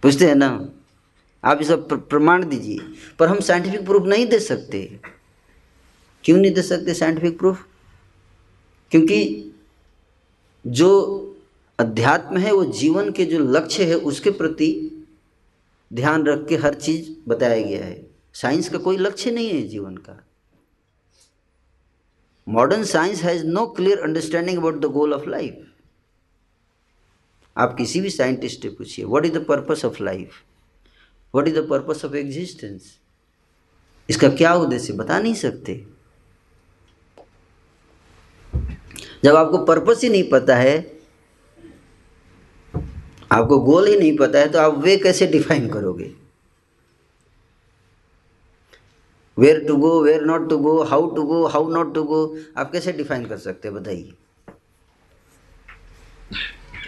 [0.04, 0.70] पूछते हैं ना?
[1.44, 2.78] आप इसका प्रमाण दीजिए।
[3.20, 5.00] पर हम साइंटिफिक प्रूफ नहीं दे सकते।
[6.24, 7.66] क्यों नहीं दे सकते साइंटिफिक प्रूफ
[8.92, 9.52] क्योंकि
[10.68, 10.90] जो
[11.80, 14.72] अध्यात्म है, वो जीवन के जो लक्ष्य है, उसके प्रति
[15.94, 19.98] ध्यान रख के हर चीज़ बताया गया है। साइंस का कोई लक्ष्य नहीं है जीवन
[19.98, 20.31] का।
[22.48, 25.68] Modern science has no clear understanding about the goal of life
[27.56, 30.42] आप किसी भी साइंटिस्ट से पूछिए what is the purpose of life
[31.34, 32.98] what is the purpose of existence
[34.10, 34.94] इसका क्या उद्देश्य?
[34.94, 35.74] बता नहीं सकते।
[39.24, 40.76] जब आपको पर्पस ही नहीं पता है,
[43.32, 46.12] आपको गोल ही नहीं पता है तो आप वे कैसे डिफाइन करोगे?
[49.42, 52.20] Where to go where not to go how to go how not to go
[52.58, 54.14] आप कैसे डिफाइन कर सकते हैं, बताइए।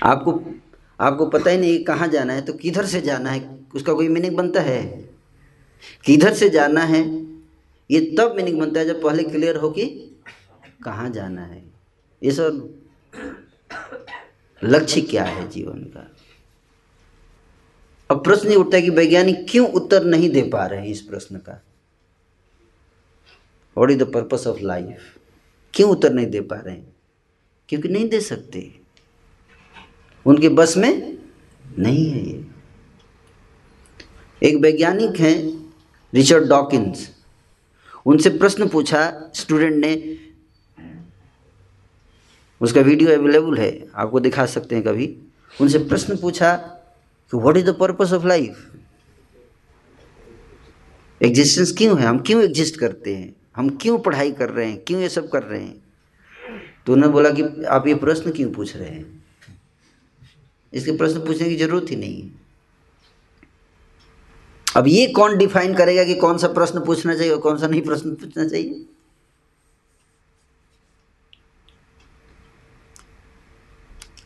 [0.04, 0.40] आपको
[1.00, 4.36] आपको पता ही नहीं कहाँ जाना है तो किधर से जाना है, उसका कोई मीनिंग
[4.38, 4.82] बनता है?
[6.06, 7.02] किधर से जाना है,
[7.90, 9.86] ये तब मीनिंग बनता है जब पहले क्लियर हो कि
[10.84, 11.64] कहाँ जाना है।
[12.22, 12.70] ये सब
[14.62, 16.10] लक्ष्य क्या है जीवन का?
[18.10, 21.38] अब प्रश्न उठता है कि वैज्ञानिक क्यों उत्तर नहीं दे पा रहे हैं इस प्रश्न
[21.38, 21.62] का?
[23.78, 25.18] What is the purpose of life
[25.74, 26.96] क्यों उत्तर नहीं दे पा रहे हैं?
[27.70, 28.80] क्योंकि नहीं दे सकते।
[30.26, 31.18] उनके बस में
[31.80, 32.46] नहीं है ये।
[34.44, 35.38] एक वैज्ञानिक हैं
[36.14, 37.10] रिचर्ड डॉकिंस
[38.06, 40.18] उनसे प्रश्न पूछा स्टूडेंट ने,
[42.62, 45.20] उसका वीडियो अवेलेबल है, आपको दिखा सकते हैं कभी।
[45.62, 46.56] उनसे प्रश्न पूछा
[47.32, 48.74] कि what is the purpose of life
[51.22, 52.08] existence क्यों है?
[52.08, 53.36] हम क्यों एग्जिस्ट करते हैं?
[53.56, 54.78] हम क्यों पढ़ाई कर रहे हैं?
[54.78, 55.84] क्यों ये सब कर रहे हैं?
[56.86, 59.24] तो उन्होंने बोला कि आप ये प्रश्न क्यों पूछ रहे हैं?
[60.74, 62.32] इसके प्रश्न पूछने की ज़रूरत ही नहीं है।
[64.78, 67.82] अब ये कौन डिफाइन करेगा कि कौन सा प्रश्न पूछना चाहिए और कौन सा नहीं
[67.82, 68.86] प्रश्न पूछना चाहिए?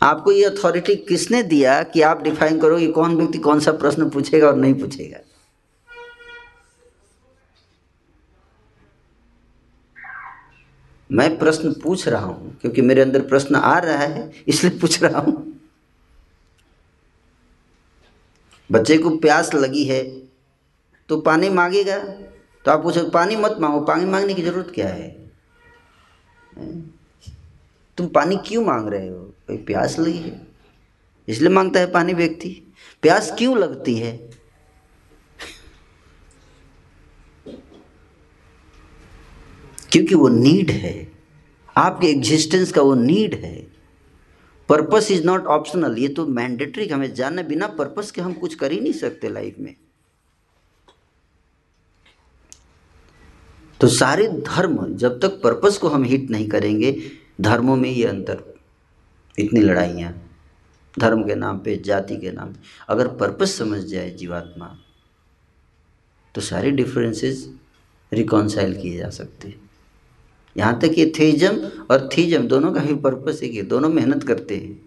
[0.01, 4.09] आपको ये अथॉरिटी किसने दिया कि आप डिफाइन करो कि कौन व्यक्ति कौन सा प्रश्न
[4.09, 5.19] पूछेगा और नहीं पूछेगा?
[11.09, 15.19] मैं प्रश्न पूछ रहा हूँ, क्योंकि मेरे अंदर प्रश्न आ रहा है, इसलिए पूछ रहा
[15.19, 15.43] हूँ।
[18.69, 20.03] बच्चे को प्यास लगी है
[21.09, 21.97] तो पानी मांगेगा?
[22.65, 25.09] तो आप पूछो पानी मत मांगो, पानी मांगने की ज़रूरत क्या है?
[27.97, 29.19] तुम पानी क्यों मांग रहे हो?
[29.19, 30.41] भाई प्यास लगी है?
[31.27, 32.49] इसलिए माँगता है पानी व्यक्ति।
[33.03, 34.26] प्यास क्यों लगती है?
[39.97, 41.11] क्योंकि वो नीड है।
[41.75, 43.55] आपके एग्जिस्टेंस का वो नीड है।
[44.69, 48.71] पर्पस इज़ नॉट ऑप्शनल ये तो मैंडेटरी हमें जानना बिना पर्पस के हम कुछ कर
[48.71, 49.75] ही नहीं सकते लाइफ में।
[53.79, 56.95] तो सारे धर्म, जब तक पर्पस को हम हिट नहीं करेंगे,
[57.41, 58.43] धर्मों में ये अंतर।
[59.37, 60.13] इतनी लड़ाइयाँ,
[60.99, 64.77] धर्म के नाम पे, जाति के नाम पे। अगर पर्पस समझ जाए जीवात्मा
[66.35, 67.49] तो सारे डिफरेंसेस
[68.11, 69.66] रिकॉन्साइल किए जा सकते हैं।
[70.57, 71.57] यहाँ तक कि थेजम
[71.91, 74.81] और थीजम दोनों का भी पर्पस एक है कि दोनों मेहनत करते हैं।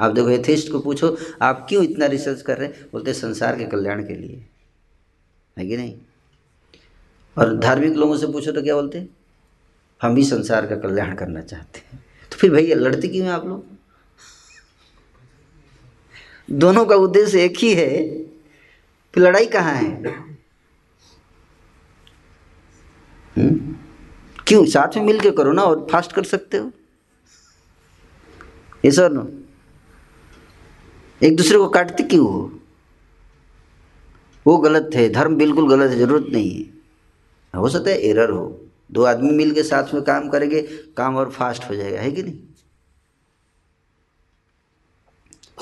[0.00, 2.86] आप देखो एथेस्ट को पूछो, आप क्यों इतना रिसर्च कर रहे हैं?
[2.92, 4.46] बोलते संसार के कल्याण के लिए।
[5.58, 5.94] है कि नहीं?
[7.38, 9.08] और धार्मिक लोगों से पूछो तो क्या बोलते
[10.02, 13.46] हम भी संसार का कल्याण करना चाहते हैं। तो फिर भैया लड़ते क्यों हैं आप
[13.46, 13.64] लोग?
[16.50, 18.22] दोनों का उद्देश्य एक ही है
[19.14, 20.10] फिर लड़ाई कहाँ है?
[23.36, 23.65] हुँ?
[24.46, 24.64] क्यों?
[24.66, 26.70] साथ में मिल के करो ना और फास्ट कर सकते हो।
[28.84, 29.12] ये सर,
[31.22, 32.60] एक दूसरे को काटते क्यों हो?
[34.46, 36.72] वो गलत है, धर्म बिल्कुल गलत है, ज़रूरत नहीं है।
[37.54, 38.60] हो सकता है एरर हो।
[38.92, 40.62] दो आदमी मिल के साथ में काम करेंगे,
[40.96, 42.38] काम और फास्ट हो जाएगा, है कि नहीं?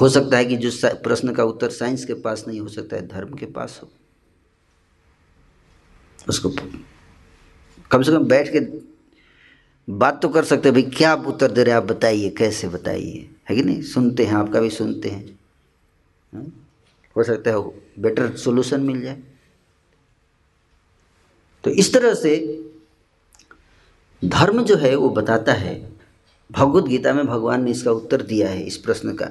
[0.01, 3.07] हो सकता है कि जो प्रश्न का उत्तर साइंस के पास नहीं, हो सकता है
[3.09, 3.89] धर्म के पास हो।
[6.29, 6.49] उसको
[7.91, 8.61] कम से कम बैठ के
[9.93, 13.31] बात तो कर सकते भाई, क्या आप उत्तर दे रहे हैं, आप बताइए, कैसे बताइए?
[13.51, 13.83] है कि नहीं?
[13.83, 15.41] सुनते हैं, आपका भी सुनते हैं।
[16.35, 16.71] हाँ?
[17.17, 17.63] हो सकता है
[18.03, 19.23] बेटर सोल्यूशन मिल जाए।
[21.65, 22.61] तो इस तरह से
[24.25, 25.93] धर्म जो है, वो बताता है,
[26.53, 29.29] भगवत गीता में भगवान ने इसका उत्तर दिया है, इस प्रश्न का।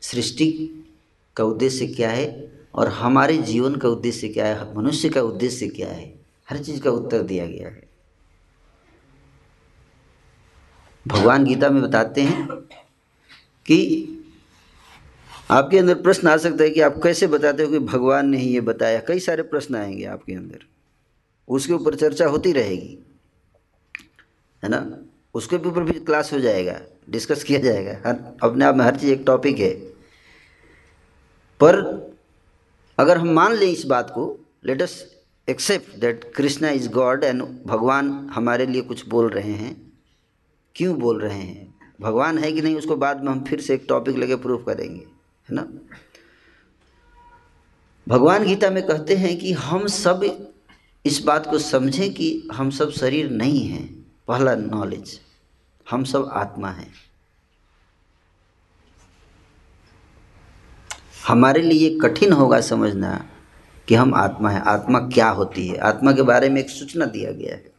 [0.00, 0.70] सृष्टि
[1.36, 5.88] का उद्देश्य क्या है और हमारे जीवन का उद्देश्य क्या है, मनुष्य का उद्देश्य क्या
[5.88, 6.14] है?
[6.50, 7.89] हर चीज़ का उत्तर दिया गया है।
[11.08, 12.48] भगवान गीता में बताते हैं
[13.66, 14.06] कि
[15.50, 18.54] आपके अंदर प्रश्न आ सकता है कि आप कैसे बताते हो कि भगवान ने ही
[18.54, 19.00] ये बताया?
[19.00, 20.58] कई सारे प्रश्न आएँगे आपके अंदर।
[21.48, 22.98] उसके ऊपर चर्चा होती रहेगी।
[24.64, 24.98] है ना?
[25.34, 26.80] उसके ऊपर भी क्लास हो जाएगा
[27.10, 29.70] डिस्कस किया जाएगा। हर, अपने आप में हर चीज़ एक टॉपिक है।
[31.62, 32.00] पर
[32.98, 35.14] अगर हम मान लें इस बात को let us
[35.48, 39.89] accept that Krishna is God and भगवान हमारे लिए कुछ बोल रहे हैं।
[40.76, 41.74] क्यों बोल रहे हैं?
[42.00, 42.76] भगवान है कि नहीं?
[42.76, 45.00] उसको बाद में हम फिर से एक टॉपिक लेके प्रूफ करेंगे,
[45.48, 45.66] है ना?
[48.08, 50.24] भगवान गीता में कहते हैं कि हम सब
[51.06, 55.20] इस बात को समझें कि हम सब शरीर नहीं हैं, पहला नॉलेज
[55.90, 56.92] हम सब आत्मा हैं।
[61.28, 63.30] हमारे लिए कठिन होगा समझना
[63.88, 65.76] कि हम आत्मा है। आत्मा क्या होती है?
[65.76, 67.69] आत्मा के बारे में एक सूचना दिया गया है।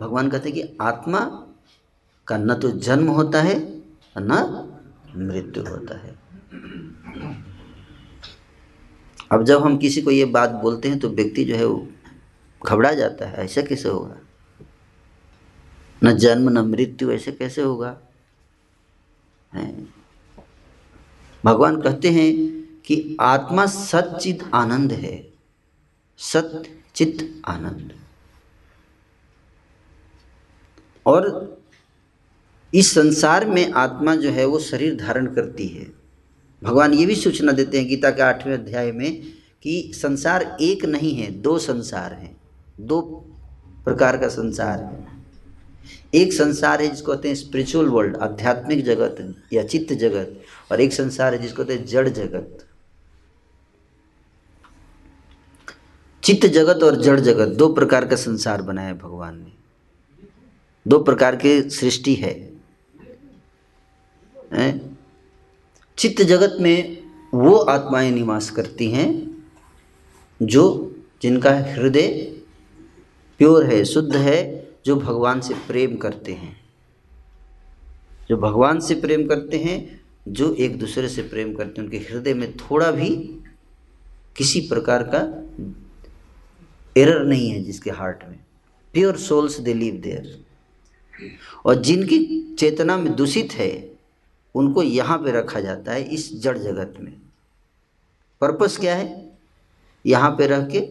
[0.00, 1.20] भगवान कहते हैं कि आत्मा
[2.26, 3.82] का न तो जन्म होता है,
[4.18, 4.30] न
[5.16, 6.14] मृत्यु होता है।
[9.32, 11.88] अब जब हम किसी को ये बात बोलते हैं तो व्यक्ति जो है वो
[12.66, 14.16] घबरा जाता है, ऐसा कैसे होगा?
[16.04, 17.98] न जन्म, न मृत्यु, ऐसे कैसे होगा?
[19.54, 19.86] है?
[21.44, 22.32] भगवान कहते हैं
[22.80, 25.32] कि आत्मा सचित आनंद है
[26.18, 27.94] सचित आनंद।
[31.06, 31.56] और
[32.74, 35.86] इस संसार में आत्मा जो है वो शरीर धारण करती है।
[36.62, 39.22] भगवान ये भी सूचना देते हैं गीता के आठवें अध्याय में
[39.62, 42.36] कि संसार एक नहीं है, दो संसार हैं।
[42.80, 43.00] दो
[43.84, 45.06] प्रकार का संसार है।
[46.14, 50.40] एक संसार है जिसको कहते हैं स्पिरिचुअल वर्ल्ड आध्यात्मिक जगत या चित्त जगत,
[50.72, 52.64] और एक संसार है जिसको कहते हैं जड़ जगत।
[56.22, 59.55] चित्त जगत और जड़ जगत, दो प्रकार का संसार बनाया भगवान ने।
[60.86, 62.52] दो प्रकार के सृष्टि है।
[65.98, 67.02] चित्त जगत में
[67.34, 69.36] वो आत्माएँ निवास करती हैं,
[70.42, 72.08] जो जिनका हृदय
[73.38, 76.60] प्योर है, शुद्ध है, जो भगवान से प्रेम करते हैं।
[78.28, 82.34] जो भगवान से प्रेम करते हैं, जो एक दूसरे से प्रेम करते हैं। उनके हृदय
[82.34, 83.16] में थोड़ा भी
[84.36, 85.20] किसी प्रकार का
[87.00, 88.38] एरर नहीं है जिसके हार्ट में।
[88.92, 90.45] Pure souls they live there.
[91.66, 92.18] और जिनकी
[92.58, 93.70] चेतना में दूषित है,
[94.54, 97.12] उनको यहाँ पे रखा जाता है इस जड़ जगत में।
[98.42, 99.08] पर्पस क्या है?
[100.04, 100.88] यहाँ पे रह के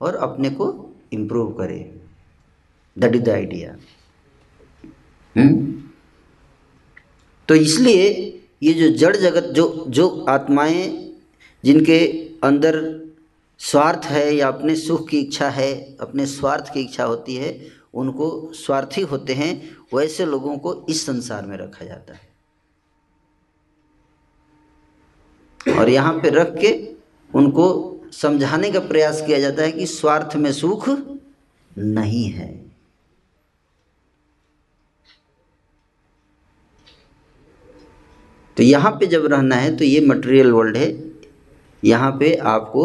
[0.00, 0.66] और अपने को
[1.12, 1.78] इम्प्रूव करे।
[2.96, 3.76] दैट इज़ द आइडिया
[7.48, 8.08] तो इसलिए
[8.62, 11.12] ये जो जड़ जगत, जो जो आत्माएँ
[11.64, 11.98] जिनके
[12.44, 12.80] अंदर
[13.60, 17.50] स्वार्थ है या अपने सुख की इच्छा है, अपने स्वार्थ की इच्छा होती है
[17.94, 22.30] उनको स्वार्थी होते हैं, वैसे लोगों को इस संसार में रखा जाता है।
[25.76, 26.72] और यहाँ पे रख के
[27.30, 27.66] उनको
[28.12, 30.88] समझाने का प्रयास किया जाता है कि स्वार्थ में सुख
[31.70, 32.50] नहीं है।
[38.56, 40.92] तो यहाँ पे जब रहना है तो ये मटेरियल वर्ल्ड है।
[41.82, 42.84] यहाँ पे आपको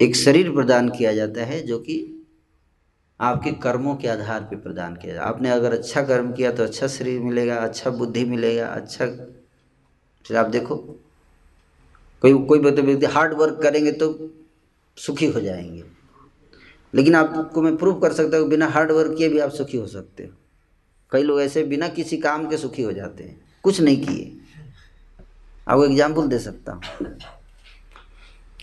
[0.00, 2.11] एक शरीर प्रदान किया जाता है, जो कि
[3.22, 6.86] आपके कर्मों के आधार पर प्रदान किया जाए। आपने अगर अच्छा कर्म किया तो अच्छा
[6.88, 9.06] शरीर मिलेगा अच्छा बुद्धि मिलेगा अच्छा
[10.24, 10.76] फिर आप देखो,
[12.22, 14.12] कोई कोई व्यक्ति हार्ड वर्क करेंगे तो
[14.96, 15.82] सुखी हो जाएँगे।
[16.94, 19.86] लेकिन आपको मैं प्रूव कर सकता हूँ, बिना हार्ड वर्क किए भी आप सुखी हो
[19.86, 20.30] सकते हो।
[21.12, 24.38] कई लोग ऐसे बिना किसी काम के सुखी हो जाते हैं, कुछ नहीं किए।
[25.68, 26.82] आपको एग्ज़ाम्पल दे सकता हूँ।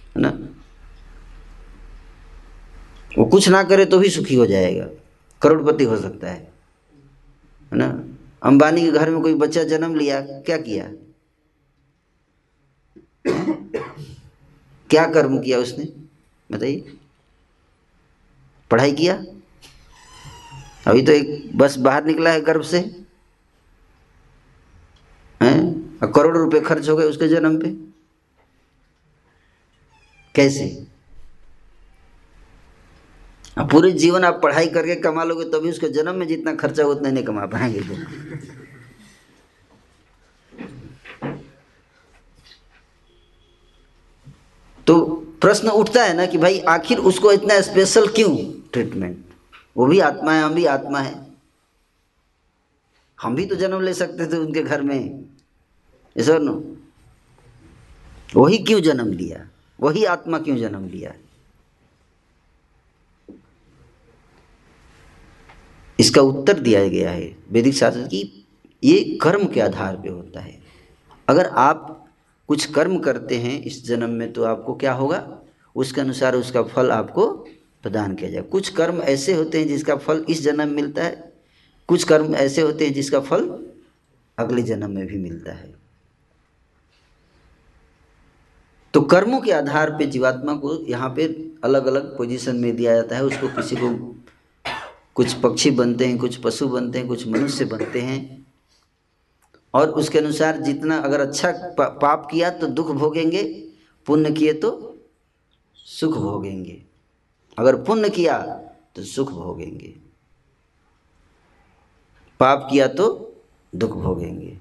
[0.07, 0.37] है ना?
[3.17, 4.87] वो कुछ ना करे तो भी सुखी हो जाएगा।
[5.41, 6.53] करोड़पति हो सकता है।
[7.71, 8.03] है ना?
[8.43, 10.91] अंबानी के घर में कोई बच्चा जन्म लिया, क्या किया?
[14.89, 15.85] क्या कर्म किया उसने?
[16.51, 16.93] बताइए।
[18.71, 19.23] पढ़ाई किया?
[20.87, 22.77] अभी तो एक बस बाहर निकला है गर्भ से।
[25.41, 25.89] हैं?
[26.11, 27.69] करोड़ रुपए खर्च हो गए उसके जन्म पे।
[30.35, 30.87] कैसे?
[33.59, 36.91] अब पूरे जीवन आप पढ़ाई करके कमा लोगे, तभी उसके जन्म में जितना खर्चा हो
[36.91, 37.81] उतना नहीं कमा पाएँगे
[44.87, 44.99] तो
[45.41, 48.35] प्रश्न उठता है ना कि भाई, आखिर उसको इतना स्पेशल क्यों
[48.73, 49.25] ट्रीटमेंट
[49.77, 51.15] वो भी आत्मा है, हम भी आत्मा है।
[53.21, 55.25] हम भी तो जन्म ले सकते थे उनके घर में।
[56.17, 56.37] ऐसा
[58.35, 59.47] वही क्यों जन्म लिया?
[59.79, 61.13] वही आत्मा क्यों जन्म लिया?
[65.99, 68.45] इसका उत्तर दिया गया है वैदिक शास्त्र की,
[68.83, 70.57] ये कर्म के आधार पे होता है।
[71.27, 71.95] अगर आप
[72.49, 75.39] कुछ कर्म करते हैं इस जन्म में तो आपको क्या होगा?
[75.75, 77.27] उसके अनुसार उसका फल आपको
[77.83, 81.33] प्रदान किया जाए कुछ कर्म ऐसे होते हैं जिसका फल इस जन्म में मिलता है,
[81.89, 83.47] कुछ कर्म ऐसे होते हैं जिसका फल
[84.37, 85.73] अगले जन्म में भी मिलता है।
[88.93, 91.25] तो कर्मों के आधार पे जीवात्मा को यहाँ पे
[91.63, 93.89] अलग अलग पोजीशन में दिया जाता है, उसको किसी को
[95.19, 98.45] कुछ पक्षी बनते हैं, कुछ पशु बनते हैं, कुछ मनुष्य बनते हैं।
[99.73, 103.43] और उसके अनुसार जितना अगर अच्छा पाप किया तो दुख भोगेंगे,
[104.05, 104.97] पुण्य किए तो
[105.75, 106.83] सुख भोगेंगे।
[107.59, 108.37] अगर पुण्य किया
[108.95, 109.95] तो सुख भोगेंगे।
[112.39, 113.35] पाप किया तो
[113.75, 114.57] दुख भोगेंगे।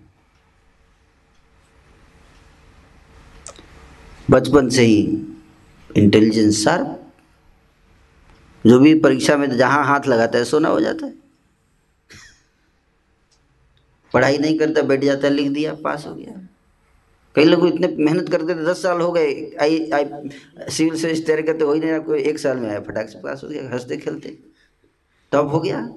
[4.31, 5.27] बचपन से ही
[5.97, 6.98] इंटेलिजेंस शार्प
[8.67, 11.15] जो भी परीक्षा में जहाँ हाथ लगाता है, सोना हो जाता है।
[14.13, 16.49] पढ़ाई नहीं करता, बैठ जाता लिख दिया, पास हो गया।
[17.35, 20.05] कई लोग इतने मेहनत करते थे, दस साल हो गए। आई आई,
[20.71, 23.41] सिविल सर्विस तरह करते हो ही नहीं कोई एक साल में आया, फटाक से पास
[23.45, 24.39] हो गया, हँसते खेलते।
[25.33, 25.91] तब हो गया।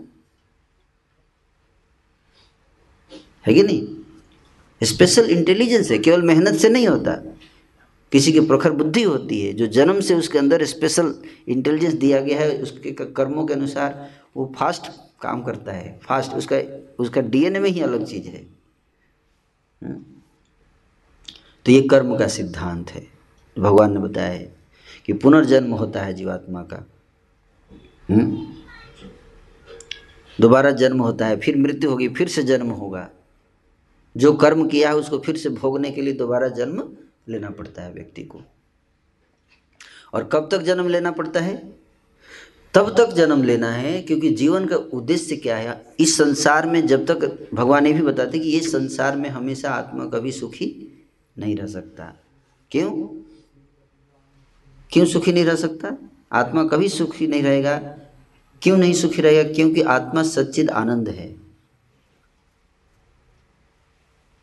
[3.48, 3.88] है कि नहीं?
[4.84, 7.36] स्पेशल इंटेलिजेंस है, केवल मेहनत से नहीं होता।
[8.12, 11.16] किसी की प्रखर बुद्धि होती है, जो जन्म से उसके अंदर स्पेशल
[11.48, 14.92] इंटेलिजेंस दिया गया है, उसके कर्मों के अनुसार वो फास्ट
[15.22, 16.62] काम करता है। फास्ट उसका
[17.00, 18.48] उसका डीएनए में ही अलग चीज़ है।
[19.84, 20.04] हम्म?
[21.66, 23.08] तो ये कर्म का सिद्धांत है।
[23.60, 24.56] भगवान ने बताया है
[25.06, 26.88] कि पुनर्जन्म होता है जीवात्मा का।
[28.10, 28.48] हम्म?
[30.42, 33.10] दोबारा जन्म होता है, फिर मृत्यु होगी, फिर से जन्म होगा।
[34.18, 36.90] जो कर्म किया है, उसको फिर से भोगने के लिए दोबारा जन्म
[37.32, 38.42] लेना पड़ता है व्यक्ति को।
[40.14, 41.82] और कब तक जन्म लेना पड़ता है?
[42.74, 45.86] तब तक जन्म लेना है क्योंकि जीवन का उद्देश्य क्या है?
[46.00, 50.06] इस संसार में जब तक भगवान ये भी बताते कि ये संसार में हमेशा आत्मा
[50.06, 50.88] कभी सुखी
[51.38, 52.14] नहीं रह सकता।
[52.72, 52.92] क्यों?
[54.92, 55.98] क्यों सुखी नहीं रह सकता?
[56.32, 57.78] आत्मा कभी सुखी नहीं रहेगा।
[58.62, 59.54] क्यों नहीं सुखी रहेगा?
[59.54, 61.36] क्योंकि आत्मा सच्चिद आनंद है।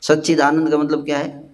[0.03, 1.48] सच्चिद आनंद का मतलब क्या है?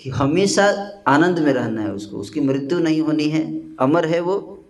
[0.00, 4.64] कि हमेशा आनंद में रहना है उसको। उसकी मृत्यु नहीं होनी है। अमर है वो।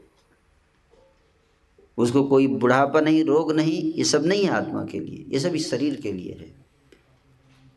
[1.99, 5.55] उसको कोई बुढ़ापा नहीं, रोग नहीं, ये सब नहीं है आत्मा के लिए। ये सब
[5.55, 6.55] इस शरीर के लिए है।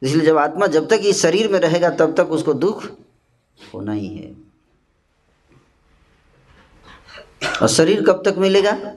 [0.04, 2.91] इसलिए जब आत्मा जब तक इस शरीर में रहेगा, तब तक उसको दुख
[3.74, 4.36] होना ही है।
[7.62, 8.95] और शरीर कब तक मिलेगा?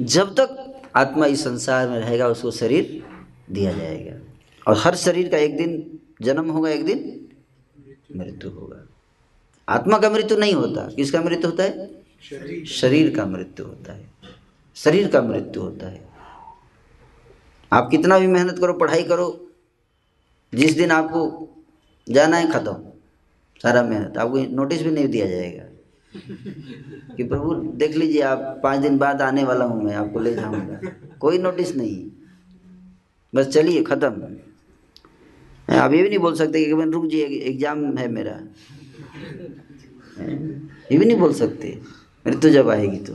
[0.00, 3.06] जब तक आत्मा इस संसार में रहेगा, उसको शरीर
[3.50, 4.32] दिया जाएगा।
[4.66, 7.27] और हर शरीर का एक दिन जन्म होगा, एक दिन
[8.16, 8.86] मृत्यु होगा।
[9.68, 11.98] आत्मा का मृत्यु नहीं होता। किसका मृत्यु होता है?
[12.64, 14.10] शरीर का मृत्यु होता है।
[14.74, 16.08] शरीर का मृत्यु होता है।
[17.72, 19.50] आप कितना भी मेहनत करो, पढ़ाई करो,
[20.54, 21.48] जिस दिन आपको
[22.08, 22.76] जाना है, ख़त्म।
[23.62, 25.64] सारा मेहनत। आपको नोटिस भी नहीं दिया जाएगा।
[27.16, 30.80] कि प्रभु, देख लीजिए, आप पाँच दिन बाद आने वाला हूँ मैं, आपको ले जाऊँगा।
[31.20, 32.10] कोई नोटिस नहीं।
[33.34, 34.36] बस चलिए, ख़त्म।
[35.70, 38.32] आप ये भी नहीं बोल सकते कि रुक जाइए, एग्ज़ाम है मेरा।
[40.92, 41.78] ये भी नहीं बोल सकते।
[42.26, 43.14] मृत्यु जब आएगी तो।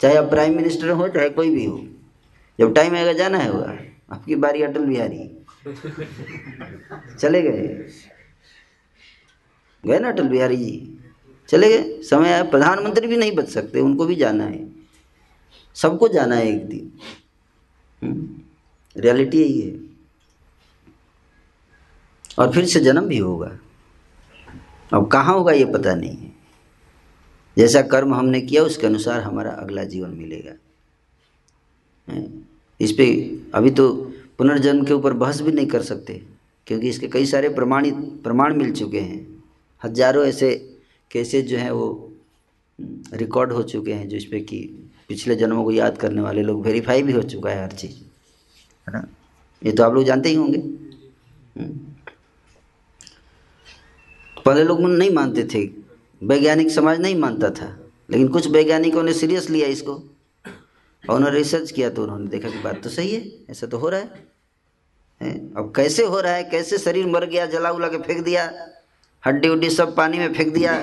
[0.00, 1.86] चाहे आप प्राइम मिनिस्टर हो, चाहे कोई भी हो,
[2.58, 3.78] जब टाइम आएगा जाना है होगा।
[4.10, 5.30] आपकी बारी, अटल बिहारी।
[7.18, 7.66] चले गए।
[9.84, 10.98] गए ना अटल बिहारी जी?
[11.48, 12.02] चले गए?
[12.02, 14.66] समय आया। प्रधानमंत्री भी नहीं बच सकते, उनको भी जाना है।
[15.76, 16.92] सबको जाना है एक दिन।
[18.96, 19.85] रियलिटी यही है
[22.38, 23.58] और फिर से जन्म भी होगा।
[24.92, 26.34] अब कहाँ होगा ये पता नहीं है।
[27.56, 30.52] जैसा कर्म हमने किया, उसके अनुसार हमारा अगला जीवन मिलेगा।
[32.80, 33.92] इस पर अभी तो
[34.38, 36.20] पुनर्जन्म के ऊपर बहस भी नहीं कर सकते,
[36.66, 39.26] क्योंकि इसके कई सारे प्रमाणित, प्रमाण मिल चुके हैं।
[39.82, 40.54] हज़ारों ऐसे
[41.10, 42.12] केसेस जो हैं वो
[43.14, 44.58] रिकॉर्ड हो चुके हैं जो इस पर कि
[45.08, 47.96] पिछले जन्मों को याद करने वाले लोग वेरीफाई भी हो चुका है हर चीज़।
[48.86, 49.06] है ना?
[49.62, 51.95] ये तो आप लोग जानते ही होंगे। हम्म।
[54.46, 55.70] पहले लोग नहीं मानते थे।
[56.22, 57.78] वैज्ञानिक समाज नहीं मानता था।
[58.10, 59.94] लेकिन कुछ वैज्ञानिकों ने सीरियस लिया इसको।
[61.10, 63.88] और उन्होंने रिसर्च किया तो उन्होंने देखा कि बात तो सही है, ऐसा तो हो
[63.88, 64.06] रहा है?
[65.56, 66.44] अब कैसे हो रहा है?
[66.44, 68.68] कैसे शरीर मर गया, जला उला के फेंक दिया,
[69.26, 70.74] हड्डी उड्डी सब पानी में फेंक दिया,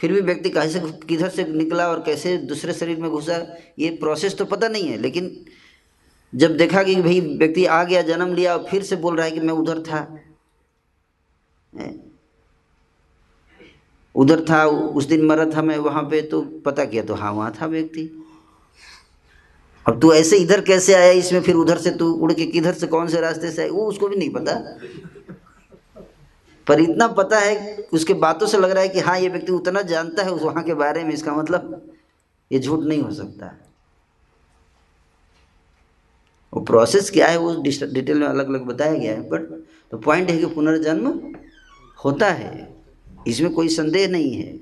[0.00, 4.36] फिर भी व्यक्ति कैसे किधर से निकला और कैसे दूसरे शरीर में घुसा, ये प्रोसेस
[4.36, 5.44] तो पता नहीं है। लेकिन
[6.34, 9.32] जब देखा कि भाई व्यक्ति आ गया, जन्म लिया और फिर से बोल रहा है
[9.32, 10.20] कि मैं उधर था।
[14.20, 17.52] उधर था, उस दिन मरा था मैं वहाँ पे तो पता किया तो हाँ वहाँ
[17.60, 18.10] था व्यक्ति।
[19.86, 22.86] अब तू ऐसे इधर कैसे आया इसमें, फिर उधर से तू उड़ के किधर से,
[22.86, 23.72] कौन से रास्ते से आया?
[23.72, 24.54] वो उसको भी नहीं पता।
[26.66, 29.82] पर इतना पता है, उसके बातों से लग रहा है कि हाँ ये व्यक्ति उतना
[29.84, 31.82] जानता है, उस वहाँ के बारे में इसका मतलब
[32.50, 33.54] ये झूठ नहीं हो सकता।
[36.52, 39.48] वो प्रोसेस क्या है, वो डिटेल में अलग अलग बताया गया है बट
[39.90, 41.08] तो पॉइंट है कि पुनर्जन्म
[41.98, 42.68] होता है।
[43.26, 44.60] इसमें कोई संदेह नहीं है।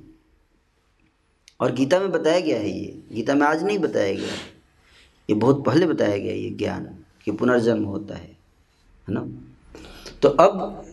[1.60, 4.58] और गीता में बताया गया है ये। गीता में आज नहीं बताया गया। है
[5.30, 8.38] ये बहुत पहले बताया गया ये ज्ञान कि पुनर्जन्म होता है
[9.08, 9.28] है ना?
[10.22, 10.84] तो अब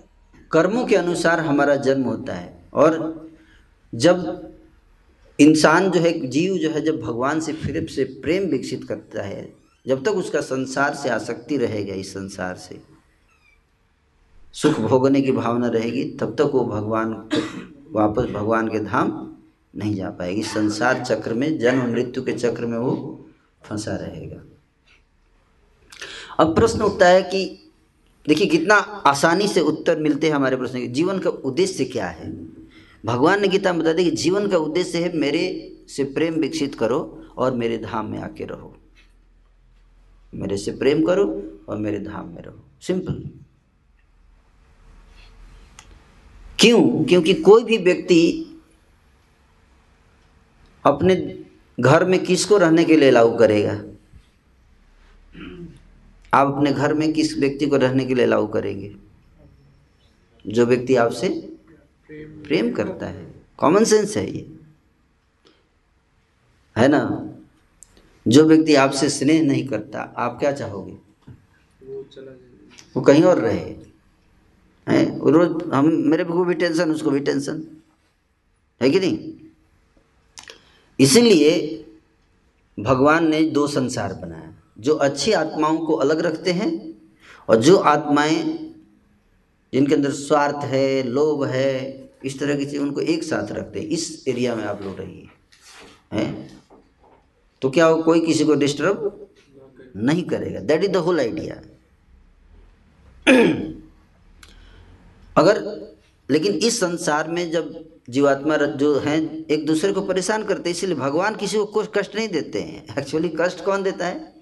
[0.51, 3.25] कर्मों के अनुसार हमारा जन्म होता है। और
[3.95, 4.49] जब
[5.39, 9.53] इंसान जो है, जीव जो है, जब भगवान से फिर से प्रेम विकसित करता है,
[9.87, 12.94] जब तक उसका संसार से आसक्ति रहेगा इस संसार से
[14.61, 17.29] सुख भोगने की भावना रहेगी, तब तक वो भगवान
[17.91, 19.33] वापस भगवान के धाम
[19.75, 23.25] नहीं जा पाएगी। संसार चक्र में, जन्म मृत्यु के चक्र में वो
[23.63, 24.41] फंसा रहेगा।
[26.39, 27.71] अब प्रश्न उठता है कि
[28.27, 28.75] देखिए, कितना
[29.07, 32.47] आसानी से उत्तर मिलते हैं हमारे प्रश्न के। जीवन का उद्देश्य क्या है?
[33.05, 36.75] भगवान ने गीता में बता दिया कि जीवन का उद्देश्य है मेरे से प्रेम विकसित
[36.75, 38.77] करो और मेरे धाम में आके रहो।
[40.35, 43.29] मेरे से प्रेम करो और मेरे धाम में रहो। सिंपल।
[46.59, 47.05] क्यों?
[47.05, 48.51] क्योंकि कोई भी व्यक्ति
[50.85, 51.45] अपने
[51.79, 53.83] घर में किसको रहने के लिए अलाउ करेगा?
[56.33, 58.95] आप अपने घर में किस व्यक्ति को रहने के लिए अलाउ करेंगे?
[60.47, 61.29] जो व्यक्ति आपसे
[62.11, 64.59] प्रेम करता है। कॉमन सेंस है ये।
[66.77, 67.29] है ना?
[68.27, 70.97] जो व्यक्ति आपसे स्नेह नहीं करता, आप क्या चाहोगे?
[72.95, 73.84] वो कहीं और रहे।
[74.89, 75.31] हैं?
[75.31, 77.67] रोज हम, मेरे को भी टेंशन उसको भी टेंशन
[78.81, 79.33] है कि नहीं?
[80.99, 81.81] इसीलिए
[82.79, 87.01] भगवान ने दो संसार बनाया जो अच्छी आत्माओं को अलग रखते हैं
[87.49, 88.65] और जो आत्माएँ
[89.73, 93.87] जिनके अंदर स्वार्थ है, लोभ है, इस तरह की चीज़ उनको एक साथ रखते हैं।
[93.87, 95.27] इस एरिया में आप लोग रहिए।
[96.13, 96.61] हैं?
[97.61, 99.27] तो क्या वो कोई किसी को डिस्टर्ब
[99.95, 100.59] नहीं करेगा?
[100.59, 101.61] That is the whole idea
[105.37, 105.87] अगर,
[106.31, 110.95] लेकिन इस संसार में जब जीवात्मा जो हैं, एक दूसरे को परेशान करते हैं, इसलिए
[110.95, 114.33] भगवान किसी को कुछ कष्ट नहीं देते हैं। एक्चुअली कष्ट कौन देता है?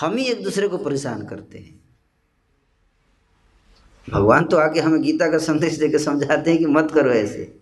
[0.00, 1.80] हम ही एक दूसरे को परेशान करते हैं।
[4.10, 7.58] भगवान तो आके हमें गीता का संदेश देकर समझाते हैं कि मत करो ऐसे।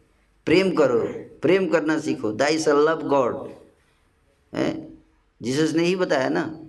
[0.47, 1.01] प्रेम करो,
[1.43, 3.51] प्रेम करना सीखो। दाई स लव गॉड।
[4.55, 4.89] है?
[5.43, 6.61] जीसस ने ही बताया ना?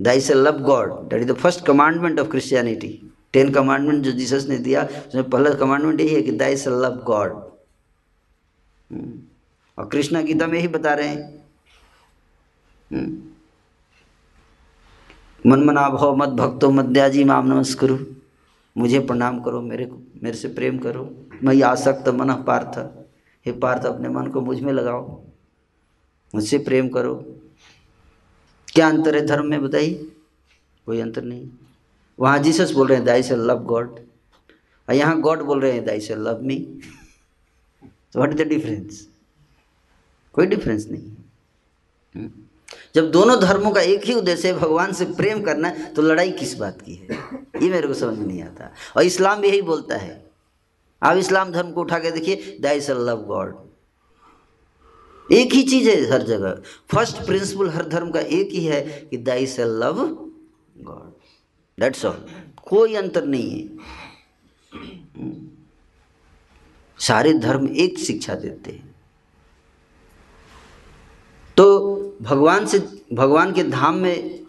[0.00, 0.92] दाई से love God.
[0.92, 5.50] That is the first commandment of Christianity ten commandment जो जीसस ने दिया, उसमें पहला
[5.50, 7.50] कमांडमेंट यही है कि दाई से लव गॉड
[9.78, 11.44] और कृष्णा गीता में ही बता रहे हैं।
[12.92, 13.22] हम्म।
[15.50, 17.98] मन मना भव मत भक्तो, मद्याजी, माम नमस्कुरु।
[18.76, 22.78] मुझे प्रणाम करो, मेरे को, मेरे से प्रेम करो। मैं आसक्त, मन पार्थ।
[23.46, 25.22] हे पार्थ, अपने मन को मुझमें लगाओ।
[26.34, 27.14] मुझसे प्रेम करो।
[28.68, 30.12] क्या अंतर है धर्म में, बताइए?
[30.86, 31.48] कोई अंतर नहीं।
[32.20, 33.98] वहाँ जीसस बोल रहे हैं दाई से लव गॉड
[34.88, 36.56] और यहाँ गॉड बोल रहे हैं दाई से लव मी
[37.82, 39.06] तो व्हाट इज़ द डिफरेंस
[40.34, 42.28] कोई डिफरेंस नहीं।
[42.94, 46.54] जब दोनों धर्मों का एक ही उद्देश्य है भगवान से प्रेम करना तो लड़ाई किस
[46.58, 47.06] बात की है?
[47.62, 50.30] ये मेरे को समझ में नहीं आता। और इस्लाम भी यही बोलता है।
[51.02, 53.54] आप इस्लाम धर्म को उठा के देखिए दाई से लव गॉड
[55.28, 56.60] एक ही चीज़ है हर जगह।
[56.92, 60.04] फ़र्स्ट प्रिंसिपल हर धर्म का एक ही है कि दाई से लव
[60.82, 61.09] गॉड
[61.80, 62.26] दैट्स ऑल
[62.62, 63.78] कोई अंतर नहीं है।
[66.98, 68.94] सारे धर्म एक शिक्षा देते हैं।
[71.56, 72.78] तो भगवान से,
[73.12, 74.46] भगवान के धाम में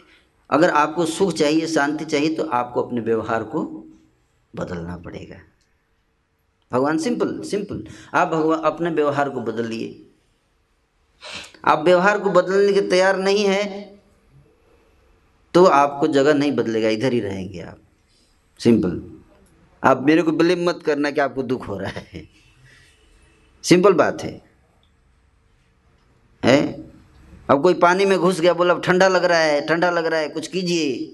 [0.49, 3.85] अगर आपको सुख चाहिए, शांति चाहिए तो आपको अपने व्यवहार को
[4.55, 5.37] बदलना पड़ेगा।
[6.71, 10.07] भगवान, सिंपल सिंपल। आप भगवान अपने व्यवहार को बदलिए।
[11.65, 13.90] आप व्यवहार को बदलने के तैयार नहीं है
[15.53, 17.77] तो आपको जगह नहीं बदलेगा, इधर ही रहेंगे आप।
[18.59, 19.19] सिंपल
[19.83, 22.29] आप मेरे को ब्लेम मत करना कि आपको दुख हो रहा है।
[23.63, 24.41] सिंपल बात है।
[26.45, 26.81] है?
[27.49, 30.29] अब कोई पानी में घुस गया, बोला ठंडा लग रहा है, ठंडा लग रहा है,
[30.29, 31.07] कुछ कीजिए।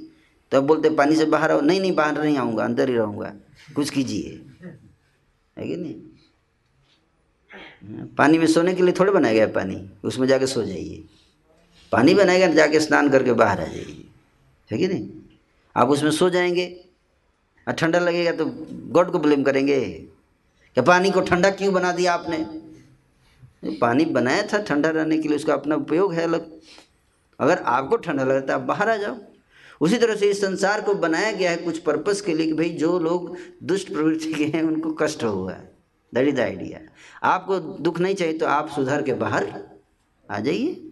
[0.52, 3.34] तो अब बोलते, पानी से बाहर आओ। नहीं नहीं, बाहर नहीं आऊँगा, अंदर ही रहूँगा।
[3.76, 4.42] कुछ कीजिए।
[5.58, 5.96] है कि नहीं?
[8.08, 11.04] पानी में सोने के लिए थोड़े बनाया गया पानी, उसमें जाके सो जाइए।
[11.92, 14.07] पानी बनाएगा, जाके स्नान करके बाहर आ जाइए।
[14.72, 15.10] है कि नहीं?
[15.76, 16.86] आप उसमें सो जाएँगे।
[17.68, 18.46] और ठंडा लगेगा तो
[18.92, 19.80] गॉड को ब्लेम करेंगे।
[20.74, 22.38] क्या पानी को ठंडा क्यों बना दिया आपने?
[23.78, 26.52] पानी बनाया था ठंडा रहने के लिए, उसका अपना उपयोग है अलग।
[27.40, 29.18] अगर आपको ठंडा लगता है आप बाहर आ जाओ।
[29.82, 32.70] उसी तरह से इस संसार को बनाया गया है कुछ पर्पस के लिए कि भाई
[32.70, 35.72] जो लोग दुष्ट प्रवृत्ति के हैं, उनको कष्ट हुआ है।
[36.14, 36.80] दैट इज़ द आइडिया
[37.24, 39.64] आपको दुख नहीं चाहिए तो आप सुधर के बाहर
[40.32, 40.87] आ जाइए।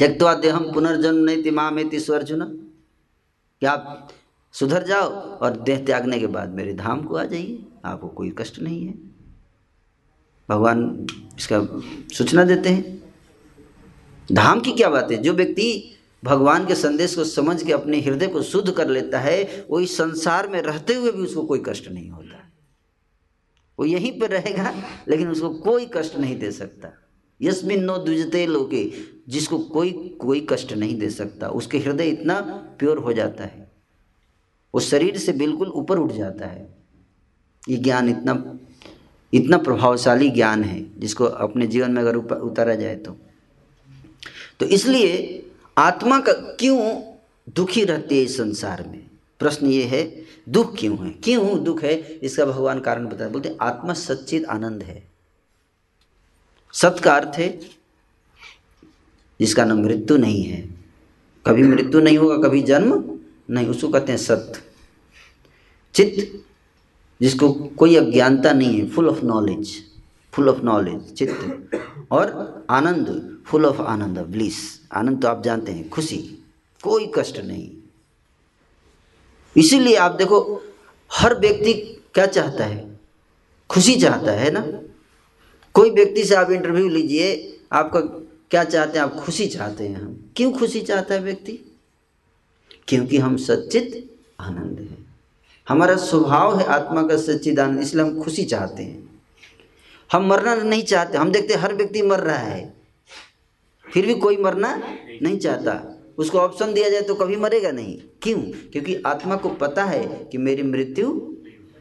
[0.00, 2.44] त्यक्वा देहम पुनर्जन्म नहीं तिमा में अर्जुन
[3.60, 4.08] क्या आप
[4.52, 8.60] सुधर जाओ और देह त्यागने के बाद मेरे धाम को आ जाइए। आपको कोई कष्ट
[8.60, 8.94] नहीं है।
[10.48, 11.06] भगवान
[11.38, 11.66] इसका
[12.16, 13.14] सूचना देते हैं।
[14.32, 15.16] धाम की क्या बात है?
[15.16, 19.66] जो व्यक्ति भगवान के संदेश को समझ के अपने हृदय को शुद्ध कर लेता है,
[19.70, 22.52] वो इस संसार में रहते हुए भी उसको कोई कष्ट नहीं होता।
[23.78, 24.74] वो यहीं पर रहेगा,
[25.08, 26.88] लेकिन उसको कोई कष्ट नहीं दे सकता।
[27.42, 28.92] यस्मिन नो द्विजते लोके,
[29.28, 32.40] जिसको कोई कोई कष्ट नहीं दे सकता। उसके हृदय इतना
[32.78, 33.70] प्योर हो जाता है।
[34.74, 36.76] वो शरीर से बिल्कुल ऊपर उठ जाता है।
[37.68, 38.58] ये ज्ञान इतना
[39.34, 43.16] इतना प्रभावशाली ज्ञान है, जिसको अपने जीवन में अगर उतारा जाए तो।
[44.60, 45.42] तो इसलिए
[45.78, 47.02] आत्मा का क्यों
[47.56, 49.06] दुखी रहती है इस संसार में?
[49.38, 51.10] प्रश्न ये है, दुख क्यों है?
[51.10, 51.94] क्यों दुख है?
[51.94, 55.09] इसका भगवान कारण बता बोलते आत्मा सच्चित आनंद है।
[56.72, 57.48] सत का अर्थ है,
[59.40, 60.60] जिसका नाम मृत्यु नहीं है।
[61.46, 63.18] कभी मृत्यु नहीं होगा, कभी जन्म
[63.50, 64.62] नहीं, उसको कहते हैं सत्य
[65.94, 66.44] चित्त,
[67.20, 69.84] जिसको कोई अज्ञानता नहीं है full of knowledge
[70.32, 71.70] full of knowledge चित्त।
[72.10, 74.54] और आनंद फुल ऑफ़ आनंद ब्लिस
[74.92, 76.18] आनंद तो आप जानते हैं, खुशी,
[76.82, 77.70] कोई कष्ट नहीं।
[79.56, 80.62] इसीलिए आप देखो,
[81.12, 81.72] हर व्यक्ति
[82.14, 83.00] क्या चाहता है?
[83.70, 84.89] खुशी चाहता है ना?
[85.74, 88.00] कोई व्यक्ति से आप इंटरव्यू लीजिए, आपका
[88.50, 91.58] क्या चाहते हैं, आप खुशी चाहते हैं हम। क्यों खुशी चाहता है व्यक्ति?
[92.88, 94.98] क्योंकि हम सच्चित आनंद है।
[95.68, 99.20] हमारा स्वभाव है आत्मा का सच्चित आनंद इसलिए हम खुशी चाहते हैं।
[100.12, 102.74] हम मरना नहीं चाहते, हम देखते हर व्यक्ति मर रहा है।
[103.94, 104.82] फिर भी कोई मरना
[105.22, 108.38] नहीं चाहता। उसको ऑप्शन दिया जाए तो कभी मरेगा नहीं। क्यों?
[108.42, 111.34] क्योंकि आत्मा को पता है कि मेरी मृत्यु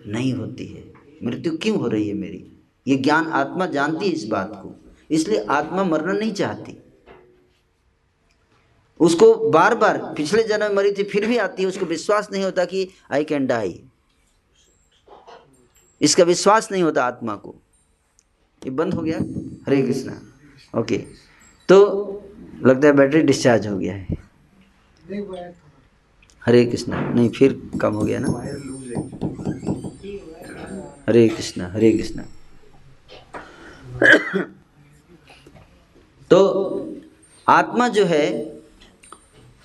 [0.07, 2.58] नहीं होती है। मृत्यु क्यों हो रही है मेरी?
[2.89, 6.77] ये ज्ञान आत्मा जानती है इस बात को। इसलिए आत्मा मरना नहीं चाहती।
[8.99, 12.43] उसको बार बार पिछले जन्म में मरी थी, फिर भी आती है, उसको विश्वास नहीं
[12.43, 13.83] होता कि आई कैन डाई
[16.01, 17.55] इसका विश्वास नहीं होता आत्मा को।
[18.65, 19.17] ये बंद हो गया?
[19.67, 20.21] हरे कृष्णा।
[20.79, 20.97] ओके।
[21.69, 21.77] तो
[22.65, 24.07] लगता है बैटरी डिस्चार्ज हो गया है।
[26.45, 28.27] हरे कृष्णा। नहीं, फिर कम हो गया ना।
[31.09, 32.23] हरे कृष्णा हरे कृष्णा।
[36.29, 36.89] तो
[37.47, 38.55] आत्मा जो है,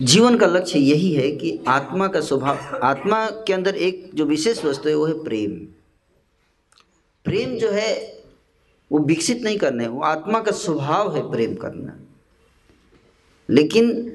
[0.03, 4.65] जीवन का लक्ष्य यही है कि आत्मा का स्वभाव, आत्मा के अंदर एक जो विशेष
[4.65, 5.51] वस्तु है, वो है प्रेम।
[7.25, 8.23] प्रेम जो है,
[8.93, 12.01] वो विकसित नहीं करना वो आत्मा का स्वभाव है प्रेम करना।
[13.51, 14.11] लेकिन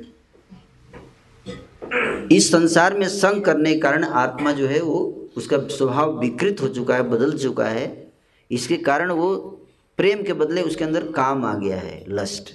[2.32, 6.68] इस संसार में संग करने के कारण आत्मा जो है, वो उसका स्वभाव विकृत हो
[6.68, 8.12] चुका है, बदल चुका है।
[8.52, 9.56] इसके कारण वो
[10.00, 12.52] प्रेम के बदले उसके अंदर काम आ गया है lust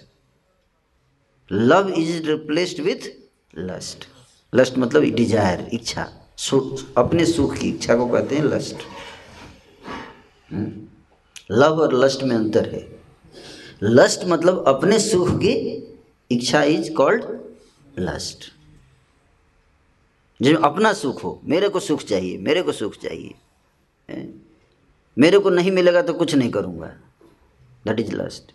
[1.51, 3.09] love is replaced with
[3.55, 4.07] lust
[4.53, 6.07] lust मतलब डिज़ायर इच्छा,
[6.39, 8.77] सुख, अपने सुख की इच्छा को कहते हैं लस्ट
[11.51, 12.83] लव और लस्ट में अंतर है.
[13.83, 15.55] लस्ट मतलब अपने सुख की
[16.31, 17.25] इच्छा इज़ कॉल्ड
[17.99, 18.53] लस्ट
[20.41, 23.35] जिसमें अपना सुख हो, मेरे को सुख चाहिए, मेरे को सुख चाहिए
[25.17, 26.93] मेरे को नहीं मिलेगा तो कुछ नहीं करूँगा।
[27.87, 28.53] दैट इज़ लस्ट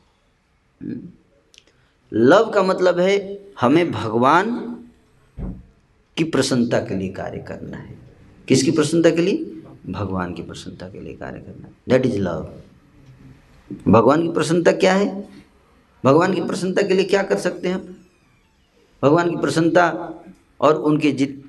[2.14, 4.52] लव का मतलब है हमें भगवान
[6.18, 7.98] की प्रसन्नता के लिए कार्य करना है।
[8.48, 9.46] किसकी प्रसन्नता के लिए?
[9.90, 12.54] भगवान की प्रसन्नता के लिए कार्य करना है। दैट इज़ लव
[13.88, 15.30] भगवान की प्रसन्नता क्या है?
[16.06, 17.96] भगवान की प्रसन्नता के लिए क्या कर सकते हैं हम?
[19.04, 20.14] भगवान की प्रसन्नता
[20.62, 21.44] और उनके जित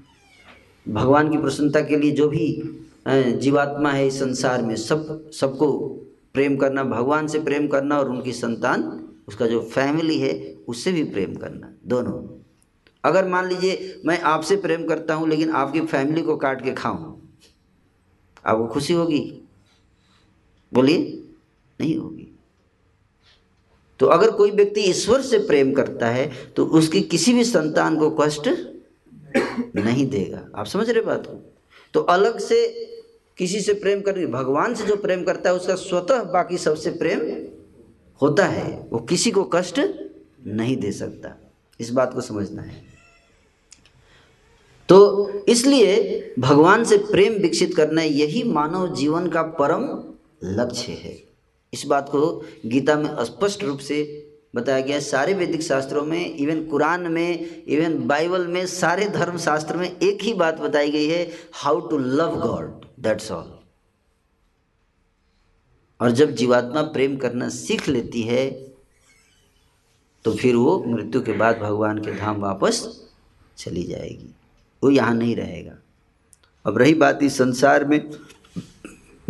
[0.88, 2.62] भगवान की प्रसन्नता के लिए जो भी
[3.08, 5.66] जीवात्मा है इस संसार में, सब, सबको
[6.34, 8.82] प्रेम करना, भगवान से प्रेम करना और उनकी संतान,
[9.28, 10.32] उसका जो फैमिली है,
[10.68, 12.18] उससे भी प्रेम करना, दोनों।
[13.04, 17.14] अगर मान लीजिए, मैं आपसे प्रेम करता हूँ, लेकिन आपकी फैमिली को काट के खाऊं,
[18.46, 19.20] आपको खुशी होगी?
[20.72, 20.98] बोलिए,
[21.80, 22.26] नहीं होगी।
[24.00, 28.10] तो अगर कोई व्यक्ति ईश्वर से प्रेम करता है तो उसकी किसी भी संतान को
[28.10, 28.48] कष्ट
[29.76, 31.34] नहीं देगा। आप समझ रहे बात को?
[31.94, 32.58] तो अलग से
[33.40, 37.20] किसी से प्रेम कर, भगवान से जो प्रेम करता है, उसका स्वतः बाकी सबसे प्रेम
[38.22, 39.80] होता है। वो किसी को कष्ट
[40.46, 42.82] नहीं दे सकता। इस बात को समझना है।
[44.88, 50.14] तो इसलिए भगवान से प्रेम विकसित करना यही मानव जीवन का परम
[50.44, 51.22] लक्ष्य है।
[51.72, 56.64] इस बात को गीता में स्पष्ट रूप से बताया गया सारे वैदिक शास्त्रों में, इवन
[56.64, 61.30] कुरान में, इवन बाइबल में, सारे धर्म शास्त्र में एक ही बात बताई गई है
[61.52, 63.58] how to love God that's all
[66.00, 68.50] और जब जीवात्मा प्रेम करना सीख लेती है
[70.24, 73.06] तो फिर वो मृत्यु के बाद भगवान के धाम वापस
[73.56, 74.34] चली जाएगी।
[74.82, 75.78] वो यहाँ नहीं रहेगा।
[76.66, 78.10] अब रही बात इस संसार में,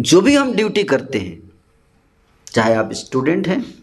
[0.01, 1.53] जो भी हम ड्यूटी करते हैं,
[2.47, 3.75] चाहे आप स्टूडेंट हैं,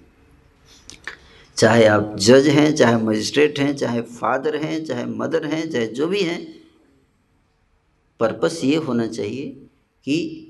[1.57, 6.07] चाहे आप जज हैं, चाहे मजिस्ट्रेट हैं, चाहे फादर हैं, चाहे मदर हैं, चाहे जो
[6.07, 6.61] भी हैं,
[8.19, 9.66] पर्पस ये होना चाहिए
[10.07, 10.47] कि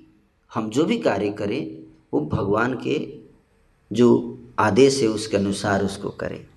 [0.53, 1.83] हम जो भी कार्य करें,
[2.13, 3.17] वो भगवान के
[3.91, 6.47] जो आदेश है उसके अनुसार उसको करें।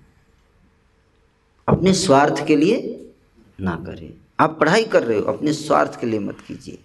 [1.67, 3.09] अपने स्वार्थ के लिए
[3.61, 6.79] ना करें। आप पढ़ाई कर रहे हो, अपने स्वार्थ के लिए मत कीजिए।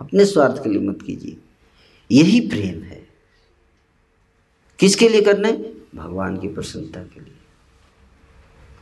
[0.00, 1.36] अपने स्वार्थ के लिए मत कीजिए।
[2.12, 3.08] यही प्रेम है।
[4.78, 5.74] किसके लिए करना है?
[5.94, 7.39] भगवान की प्रसन्नता के लिए।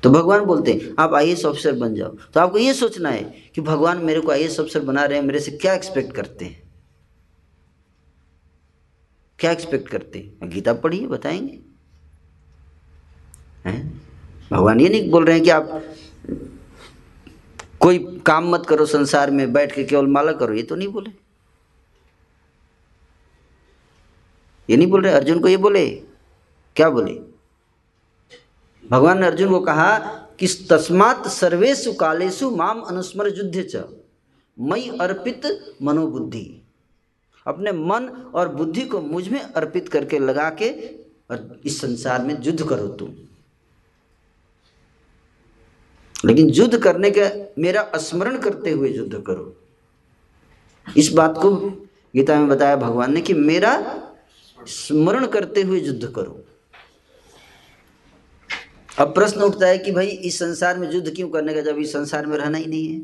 [0.02, 3.50] तो भगवान बोलते हैं, आप आई एस ऑफिसर बन जाओ। तो आपको ये सोचना है
[3.54, 6.44] कि भगवान मेरे को आई एस ऑफिसर बना रहे हैं, मेरे से क्या एक्सपेक्ट करते
[6.44, 6.62] हैं?
[9.38, 10.50] क्या एक्सपेक्ट करते हैं?
[10.50, 11.60] गीता पढ़िए, बताएँगे।
[13.64, 14.02] हैं?
[14.52, 15.84] भगवान ये नहीं बोल रहे हैं कि आप
[17.80, 21.10] कोई काम मत करो संसार में, बैठ के केवल माला करो, ये तो नहीं बोले।
[24.70, 25.12] ये नहीं बोल रहे?
[25.12, 25.90] अर्जुन को ये बोले?
[26.76, 27.37] क्या बोले?
[28.90, 29.98] भगवान ने अर्जुन को कहा
[30.38, 33.84] कि तस्मात सर्वेशु कालेशु माम अनुस्मर युद्ध च।
[34.60, 35.42] मई अर्पित
[35.82, 36.62] मनोबुद्धि।
[37.46, 40.70] अपने मन और बुद्धि को मुझमें अर्पित करके लगा के
[41.30, 43.14] और इस संसार में युद्ध करो तुम।
[46.24, 49.56] लेकिन युद्ध करने का मेरा स्मरण करते हुए युद्ध करो।
[50.96, 51.56] इस बात को
[52.16, 54.02] गीता में बताया भगवान ने कि मेरा
[54.66, 56.44] स्मरण करते हुए युद्ध करो।
[58.98, 61.92] अब प्रश्न उठता है कि भाई इस संसार में युद्ध क्यों करने का, जब इस
[61.92, 63.00] संसार में रहना ही नहीं है?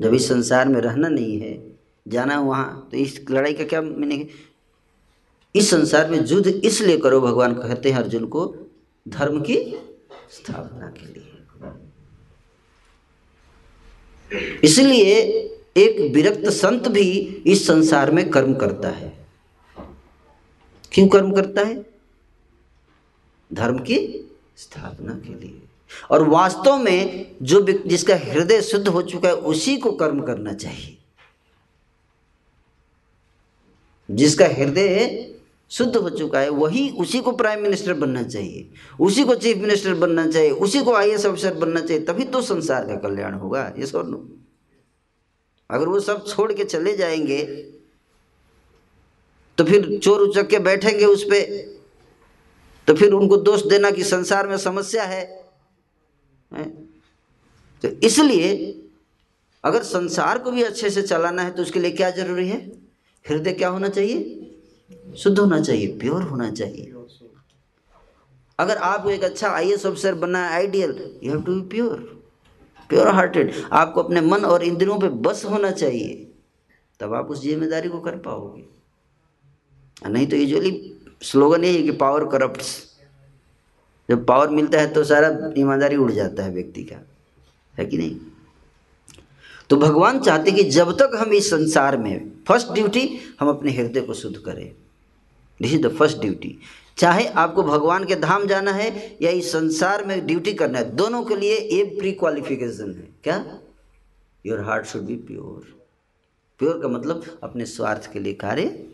[0.00, 1.72] जब इस संसार में रहना नहीं है,
[2.08, 4.28] जाना वहाँ तो इस लड़ाई का क्या मीनिंग है?
[5.56, 8.56] इस संसार में युद्ध इसलिए करो, भगवान कहते हैं अर्जुन को,
[9.08, 9.56] धर्म की
[10.30, 11.24] स्थापना के लिए।
[14.64, 15.14] इसलिए
[15.76, 17.10] एक विरक्त संत भी
[17.46, 19.26] इस संसार में कर्म करता है।
[20.92, 21.97] क्यों कर्म करता है?
[23.52, 25.62] धर्म की स्थापना के लिए।
[26.10, 30.98] और वास्तव में जो जिसका हृदय शुद्ध हो चुका है, उसी को कर्म करना चाहिए।
[34.10, 35.34] जिसका हृदय
[35.70, 38.68] शुद्ध हो चुका है, वही उसी को प्राइम मिनिस्टर बनना चाहिए।
[39.00, 42.86] उसी को चीफ मिनिस्टर बनना चाहिए। उसी को आई ऑफिसर बनना चाहिए। तभी तो संसार
[42.86, 44.34] का कल्याण होगा, ये सुन
[45.70, 47.44] अगर वो सब छोड़ के चले जाएँगे
[49.58, 51.77] तो फिर चोर उचक के बैठेंगे उस पर
[52.88, 55.24] तो फिर उनको दोष देना कि संसार में समस्या है?
[57.84, 58.50] तो इसलिए
[59.64, 62.60] अगर संसार को भी अच्छे से चलाना है तो उसके लिए क्या ज़रूरी है?
[63.24, 64.44] हृदय क्या होना चाहिए?
[65.16, 66.94] शुद्ध होना चाहिए, प्योर होना चाहिए।
[68.58, 70.90] अगर आपको एक अच्छा आई एस ऑफिसर बनना है ideal
[71.22, 71.96] you have to be pure
[72.90, 76.14] pure hearted आपको अपने मन और इंद्रियों पे बस होना चाहिए,
[77.00, 78.64] तब आप उस ज़िम्मेदारी को कर पाओगे।
[80.08, 80.70] नहीं तो यूजुअली
[81.22, 82.62] स्लोगन यही है कि पावर करप्ट
[84.08, 86.96] जब पावर मिलता है तो सारा ईमानदारी उड़ जाता है व्यक्ति का।
[87.74, 88.16] है कि नहीं?
[89.70, 94.00] तो भगवान चाहते कि जब तक हम इस संसार में फ़र्स्ट ड्यूटी हम अपने हृदय
[94.00, 94.72] को शुद्ध करें।
[95.62, 96.58] This is the first duty
[96.98, 101.22] चाहे आपको भगवान के धाम जाना है या इस संसार में ड्यूटी करना है, दोनों
[101.24, 103.58] के लिए एक प्री क्वालिफिकेशन है। क्या?
[104.46, 105.76] Your heart should be pure
[106.60, 108.86] pure का मतलब अपने स्वार्थ के लिए कार्य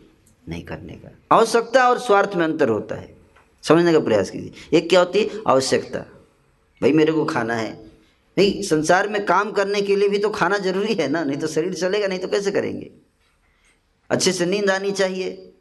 [0.49, 3.15] नहीं करने का। आवश्यकता और स्वार्थ में अंतर होता है।
[3.63, 5.29] समझने का प्रयास कीजिए। एक क्या होती है?
[5.47, 5.99] आवश्यकता।
[6.81, 7.85] भाई, मेरे को खाना है।
[8.37, 11.23] नहीं, संसार में काम करने के लिए भी तो खाना ज़रूरी है ना?
[11.23, 12.91] नहीं तो शरीर चलेगा, नहीं तो कैसे करेंगे?
[14.09, 15.53] अच्छे से नींद आनी चाहिए,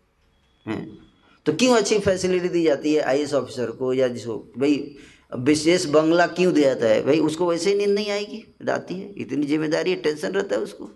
[0.66, 0.98] हैं?
[1.46, 4.52] तो क्यों अच्छी फैसिलिटी दी जाती है आई ऑफिसर को या जिसको?
[4.58, 4.96] भाई
[5.36, 7.02] विशेष बंगला क्यों दिया जाता है?
[7.02, 10.62] भाई, उसको वैसे ही नींद नहीं आएगी। आती है इतनी ज़िम्मेदारी है टेंशन रहता है
[10.62, 10.90] उसको।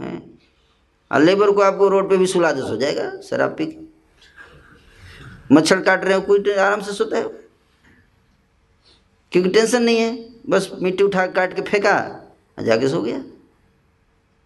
[0.00, 0.33] हैं?
[1.14, 3.76] और लेबर को आपको रोड पे भी सुला दे, सो जाएगा, शराब पी के।
[5.54, 7.28] मच्छर काट रहे हो, कोई आराम से सोता है।
[9.32, 12.20] क्योंकि टेंशन नहीं है, बस मिट्टी उठा, काट के फेंका
[12.58, 13.24] जाके सो गया।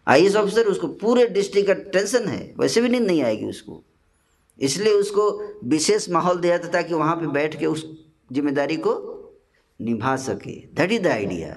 [0.07, 3.83] आई एस ऑफिसर, उसको पूरे डिस्ट्रिक्ट का टेंशन है, वैसे भी नींद नहीं आएगी उसको।
[4.59, 5.31] इसलिए उसको
[5.65, 7.85] विशेष माहौल दिया था ताकि वहाँ पे बैठ के उस
[8.33, 8.95] ज़िम्मेदारी को
[9.81, 11.57] निभा सके। दैट इज़ द आइडिया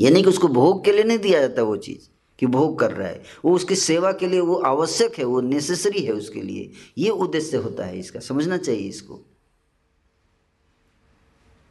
[0.00, 2.08] यानी कि उसको भोग के लिए नहीं दिया जाता वो चीज़।
[2.38, 6.00] कि भोग कर रहा है। वो उसकी सेवा के लिए, वो आवश्यक है, वो नेसेसरी
[6.00, 9.20] है उसके लिए। ये उद्देश्य होता है इसका। समझना चाहिए इसको।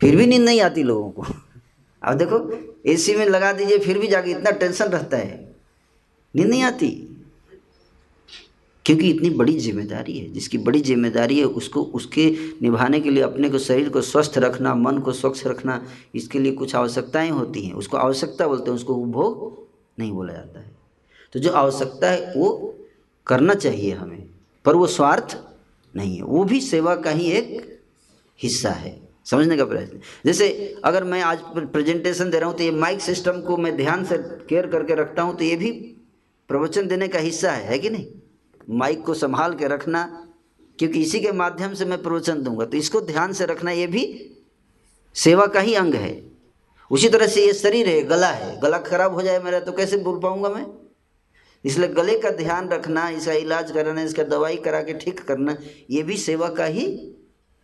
[0.02, 1.26] फिर भी नींद नहीं आती लोगों को।
[2.04, 5.56] अब देखो एसी में लगा दीजिए, फिर भी जाके इतना टेंशन रहता है।
[6.36, 7.12] नींद नहीं आती।
[8.86, 13.50] क्योंकि इतनी बड़ी ज़िम्मेदारी है। जिसकी बड़ी ज़िम्मेदारी है, उसको, उसके निभाने के लिए, अपने
[13.50, 15.86] को शरीर को स्वस्थ रखना, मन को स्वच्छ रखना,
[16.16, 19.65] इसके लिए कुछ आवश्यकताएँ होती हैं। उसको आवश्यकता बोलते हैं, उसको उपभोग
[19.98, 20.74] नहीं बोला जाता है।
[21.34, 22.76] तो जो आवश्यकता है, वो
[23.28, 24.24] करना चाहिए हमें।
[24.66, 25.38] पर वो स्वार्थ
[25.94, 27.80] नहीं है। वो भी सेवा का ही एक
[28.40, 32.72] हिस्सा है, समझने का प्रयत्न। जैसे अगर मैं आज प्रेजेंटेशन दे रहा हूँ तो ये
[32.74, 34.18] माइक सिस्टम को मैं ध्यान से
[34.50, 35.72] केयर करके रखता हूँ तो ये भी
[36.50, 38.06] प्रवचन देने का हिस्सा है है कि नहीं?
[38.70, 40.04] माइक को संभाल के रखना,
[40.80, 44.04] क्योंकि इसी के माध्यम से मैं प्रवचन दूँगा। तो इसको ध्यान से रखना, ये भी
[45.16, 46.14] सेवा का ही अंग है।
[46.92, 49.98] उसी तरह से ये शरीर है, गला है। गला खराब हो जाए मेरा तो कैसे
[49.98, 50.66] बोल पाऊँगा मैं?
[51.64, 55.58] इसलिए गले का ध्यान रखना, इसका इलाज कराना, इसका दवाई करा के ठीक करना,
[55.90, 56.86] ये भी सेवा का ही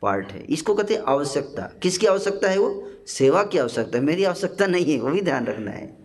[0.01, 2.83] पार्ट है। इसको कहते हैं आवश्यकता। किसकी आवश्यकता है वो?
[3.07, 5.97] सेवा की आवश्यकता है। मेरी आवश्यकता नहीं है, वो भी ध्यान रखना है।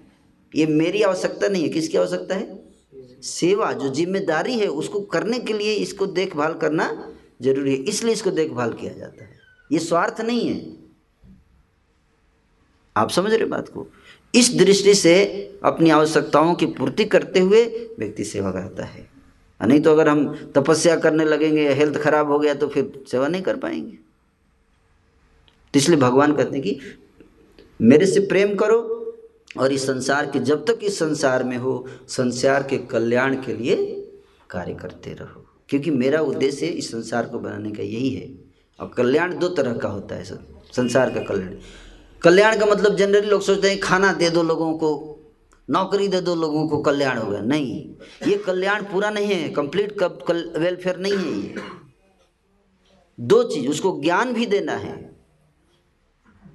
[0.55, 2.65] ये मेरी आवश्यकता नहीं है, किसकी आवश्यकता है?
[3.23, 8.31] सेवा। जो ज़िम्मेदारी है, उसको करने के लिए इसको देखभाल करना ज़रूरी है। इसलिए इसको
[8.31, 9.31] देखभाल किया जाता है।
[9.73, 10.86] ये स्वार्थ नहीं है।
[12.97, 13.87] आप समझ रहे बात को?
[14.35, 15.25] इस दृष्टि से
[15.65, 17.65] अपनी आवश्यकताओं की पूर्ति करते हुए
[17.99, 19.07] व्यक्ति सेवा करता है।
[19.61, 23.43] नहीं तो अगर हम तपस्या करने लगेंगे हेल्थ खराब हो गया तो फिर सेवा नहीं
[23.43, 23.97] कर पाएँगे।
[25.75, 26.79] तो इसलिए भगवान कहते हैं कि
[27.81, 28.79] मेरे से प्रेम करो
[29.59, 33.77] और इस संसार के, जब तक इस संसार में हो, संसार के कल्याण के लिए
[34.51, 38.35] कार्य करते रहो। क्योंकि मेरा उद्देश्य इस संसार को बनाने का यही है।
[38.81, 40.25] और कल्याण दो तरह का होता है,
[40.73, 41.55] संसार का कल्याण।
[42.23, 44.91] कल्याण का मतलब जनरली लोग सोचते हैं, खाना दे दो लोगों को,
[45.69, 47.73] नौकरी दे दो लोगों को, कल्याण हो गया। नहीं,
[48.27, 50.03] ये कल्याण पूरा नहीं है कंप्लीट
[50.59, 51.55] वेलफेयर नहीं है ये।
[53.19, 54.95] दो चीज़, उसको ज्ञान भी देना है,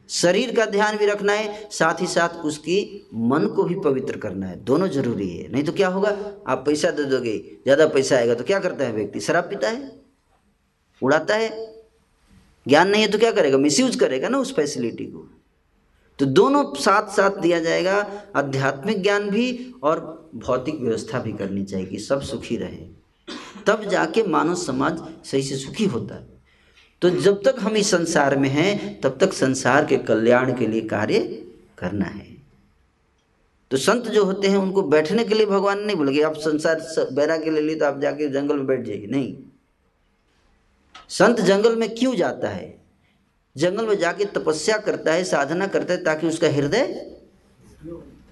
[0.10, 4.48] शरीर का ध्यान भी रखना है, साथ ही साथ उसकी मन को भी पवित्र करना
[4.48, 6.10] है। दोनों ज़रूरी है, नहीं तो क्या होगा?
[6.48, 9.20] आप पैसा दे दोगे, ज़्यादा पैसा आएगा तो क्या करता है व्यक्ति?
[9.22, 9.92] शराब पीता है,
[11.02, 11.50] उड़ाता है।
[12.66, 13.58] ज्ञान नहीं है तो क्या करेगा?
[13.60, 15.28] मिसयूज करेगा ना उस फैसिलिटी को।
[16.20, 21.86] तो दोनों साथ साथ दिया जाएगा, आध्यात्मिक ज्ञान भी और भौतिक व्यवस्था भी करनी चाहिए
[21.86, 23.02] कि सब सुखी रहे।
[23.68, 26.28] तब जाके मानव समाज सही से सुखी होता है।
[27.02, 30.82] तो जब तक हम इस संसार में हैं, तब तक संसार के कल्याण के लिए
[30.82, 31.20] कार्य
[31.78, 32.38] करना है।
[33.72, 37.38] तो संत जो होते हैं, उनको बैठने के लिए भगवान नहीं बोलेगे, आप संसार बैरा
[37.38, 39.38] के लिए तो आप जाके जंगल में बैठ जाइए नहीं।
[41.10, 42.81] संत जंगल में क्यों जाता है?
[43.58, 47.16] जंगल में जाके तपस्या करता है, साधना करता है ताकि उसका हृदय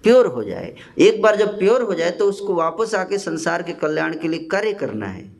[0.04, 3.74] प्योर हो जाए। एक बार जब प्योर हो जाए तो उसको वापस आके संसार के
[3.74, 5.32] कल्याण के लिए कार्य करना है।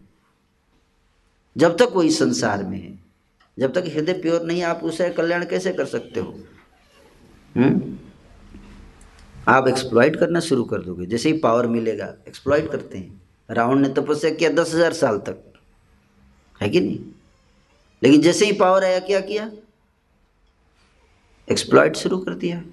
[1.58, 3.00] जब तक वो इस संसार में है,
[3.60, 6.32] जब तक हृदय प्योर नहीं, आप उसे कल्याण कैसे कर सकते हो?
[7.56, 7.64] हुँ?
[7.64, 7.98] हम्म?
[9.48, 13.90] आप एक्सप्लॉइट करना शुरू कर दोगे। जैसे ही पावर मिलेगा एक्सप्लॉइट करते हैं। रावण ने
[13.90, 15.54] तपस्या किया दस हज़ार साल तक।
[16.62, 17.00] है कि नहीं?
[18.04, 19.52] लेकिन जैसे ही पावर आया, क्या किया?
[21.52, 22.64] एक्सप्लॉइट शुरू कर दिया।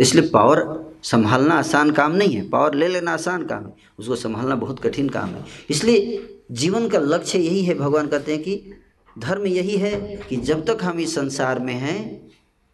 [0.00, 4.54] इसलिए पावर संभालना आसान काम नहीं है। पावर ले लेना आसान काम है। उसको संभालना
[4.54, 8.72] बहुत कठिन काम है। इसलिए जीवन का लक्ष्य यही है। भगवान कहते हैं कि
[9.18, 12.30] धर्म यही है कि जब तक हम इस संसार में हैं,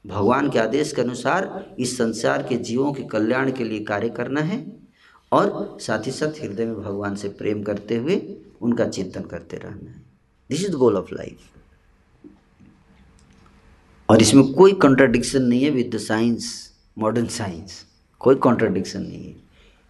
[0.07, 4.41] भगवान के आदेश के अनुसार इस संसार के जीवों के कल्याण के लिए कार्य करना
[4.41, 4.72] है
[5.32, 9.91] और साथ ही साथ हृदय में भगवान से प्रेम करते हुए उनका चिंतन करते रहना
[9.91, 10.03] है।
[10.51, 11.38] This is goal of life
[14.11, 16.48] और इसमें कोई कॉन्ट्राडिक्शन नहीं है with the science
[16.98, 17.84] modern science
[18.20, 19.34] कोई कॉन्ट्राडिक्शन नहीं है।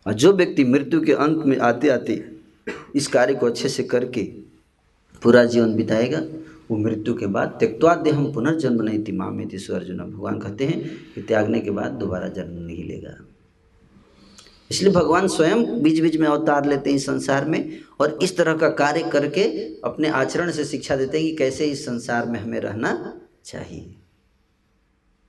[0.06, 2.22] और जो व्यक्ति मृत्यु के अंत में आते आते
[2.96, 4.22] इस कार्य को अच्छे से करके
[5.22, 6.18] पूरा जीवन बिताएगा,
[6.70, 10.80] वो मृत्यु के बाद त्यक्वाद्य हम पुनर्जन्म नहीं थी मामे थी अर्जुन भगवान कहते हैं
[11.14, 13.16] कि त्यागने के बाद दोबारा जन्म नहीं लेगा।
[14.70, 18.56] इसलिए भगवान स्वयं बीच बीच में अवतार लेते हैं इस संसार में और इस तरह
[18.56, 19.44] का कार्य करके
[19.84, 22.92] अपने आचरण से शिक्षा देते हैं कि कैसे इस संसार में हमें रहना
[23.44, 23.94] चाहिए।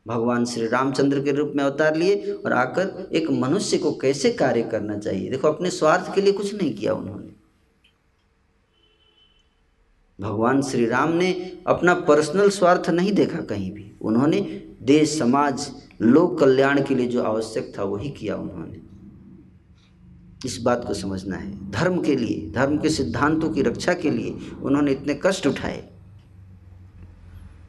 [0.07, 4.63] भगवान श्री रामचंद्र के रूप में अवतार लिए और आकर एक मनुष्य को कैसे कार्य
[4.63, 5.29] करना चाहिए?
[5.29, 7.41] देखो, अपने स्वार्थ के लिए कुछ नहीं किया उन्होंने।
[10.21, 15.71] भगवान श्री राम ने अपना पर्सनल स्वार्थ नहीं देखा कहीं भी। उन्होंने देश, समाज,
[16.01, 18.81] लोक कल्याण के लिए जो आवश्यक था, वही किया उन्होंने।
[20.45, 24.37] इस बात को समझना है। धर्म के लिए, धर्म के सिद्धांतों की रक्षा के लिए
[24.61, 25.89] उन्होंने इतने कष्ट उठाए।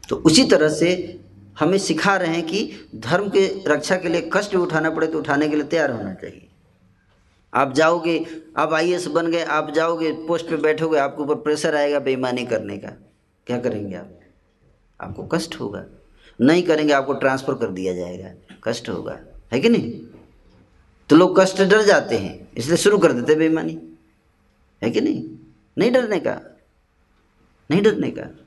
[0.09, 1.19] तो उसी तरह से
[1.59, 5.49] हमें सिखा रहे हैं कि धर्म के रक्षा के लिए कष्ट उठाना पड़े तो उठाने
[5.49, 6.49] के लिए तैयार होना चाहिए।
[7.55, 8.27] आप जाओगे,
[8.57, 12.79] आप आई बन गए, आप जाओगे पोस्ट पे बैठोगे, आपके ऊपर प्रेशर आएगा बेईमानी करने
[12.79, 12.89] का।
[13.47, 14.21] क्या करेंगे आप?
[15.01, 15.85] आपको कष्ट होगा।
[16.41, 19.21] नहीं करेंगे, आपको ट्रांसफ़र कर दिया जाएगा। कष्ट होगा।
[19.53, 20.01] है कि नहीं?
[21.09, 23.99] तो लोग कष्ट डर जाते हैं, इसलिए शुरू कर देते बेईमानी।
[24.83, 25.31] है कि नहीं?
[25.79, 26.41] नहीं डरने का।
[27.71, 28.42] नहीं डरने का।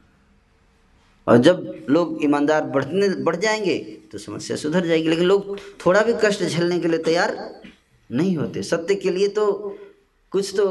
[1.28, 3.78] और जब लोग ईमानदार बढ़ने, बढ़ जाएँगे
[4.12, 7.62] तो समस्या सुधर जाएगी। लेकिन लोग थोड़ा भी कष्ट झेलने के लिए तैयार
[8.10, 9.78] नहीं होते। सत्य के लिए तो
[10.32, 10.66] कुछ तो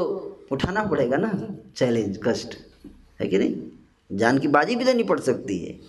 [0.51, 1.31] उठाना पड़ेगा ना,
[1.75, 2.57] चैलेंज, कष्ट।
[3.21, 3.55] है कि नहीं?
[4.11, 5.79] जान की बाजी भी देनी पड़ सकती है।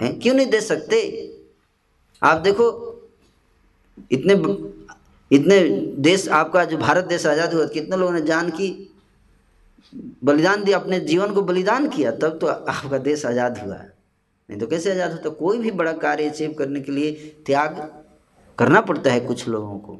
[0.00, 0.18] हैं?
[0.20, 1.00] क्यों नहीं दे सकते?
[2.22, 2.66] आप देखो,
[4.10, 4.34] इतने
[5.30, 5.60] इतने
[5.98, 8.87] देश, आपका जो भारत देश आज़ाद हुआ, कितने लोगों ने जान की
[9.92, 13.76] बलिदान दिया अपने जीवन को बलिदान किया तब तो आपका देश आज़ाद हुआ
[14.48, 15.28] नहीं तो कैसे आज़ाद होता?
[15.30, 17.12] कोई भी बड़ा कार्य अचीव करने के लिए
[17.46, 17.78] त्याग
[18.58, 19.98] करना पड़ता है कुछ लोगों को।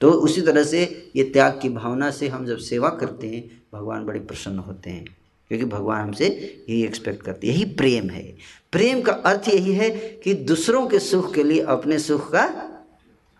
[0.00, 0.82] तो उसी तरह से
[1.16, 3.42] ये त्याग की भावना से हम जब सेवा करते हैं
[3.74, 5.04] भगवान बड़े प्रसन्न होते हैं
[5.50, 8.22] क्योंकि भगवान हमसे यही एक्सपेक्ट करते हैं यही प्रेम है।
[8.72, 9.90] प्रेम का अर्थ यही है
[10.24, 12.46] कि दूसरों के सुख के लिए अपने सुख का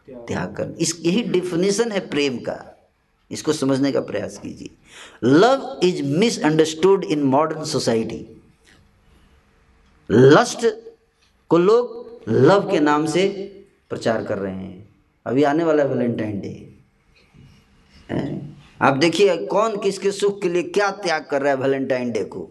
[0.08, 2.54] त्याग। कर इस यही डिफिनेशन है प्रेम का।
[3.30, 4.70] इसको समझने का प्रयास कीजिए।
[5.24, 8.26] Love is misunderstood in modern society
[10.10, 10.66] lust
[11.50, 13.28] को लोग लव के नाम से
[13.90, 14.88] प्रचार कर रहे हैं।
[15.26, 16.54] अभी आने वाला है वैलेंटाइन डे
[18.80, 22.50] आप देखिए कौन किसके सुख के लिए क्या त्याग कर रहा है वैलेंटाइन डे को।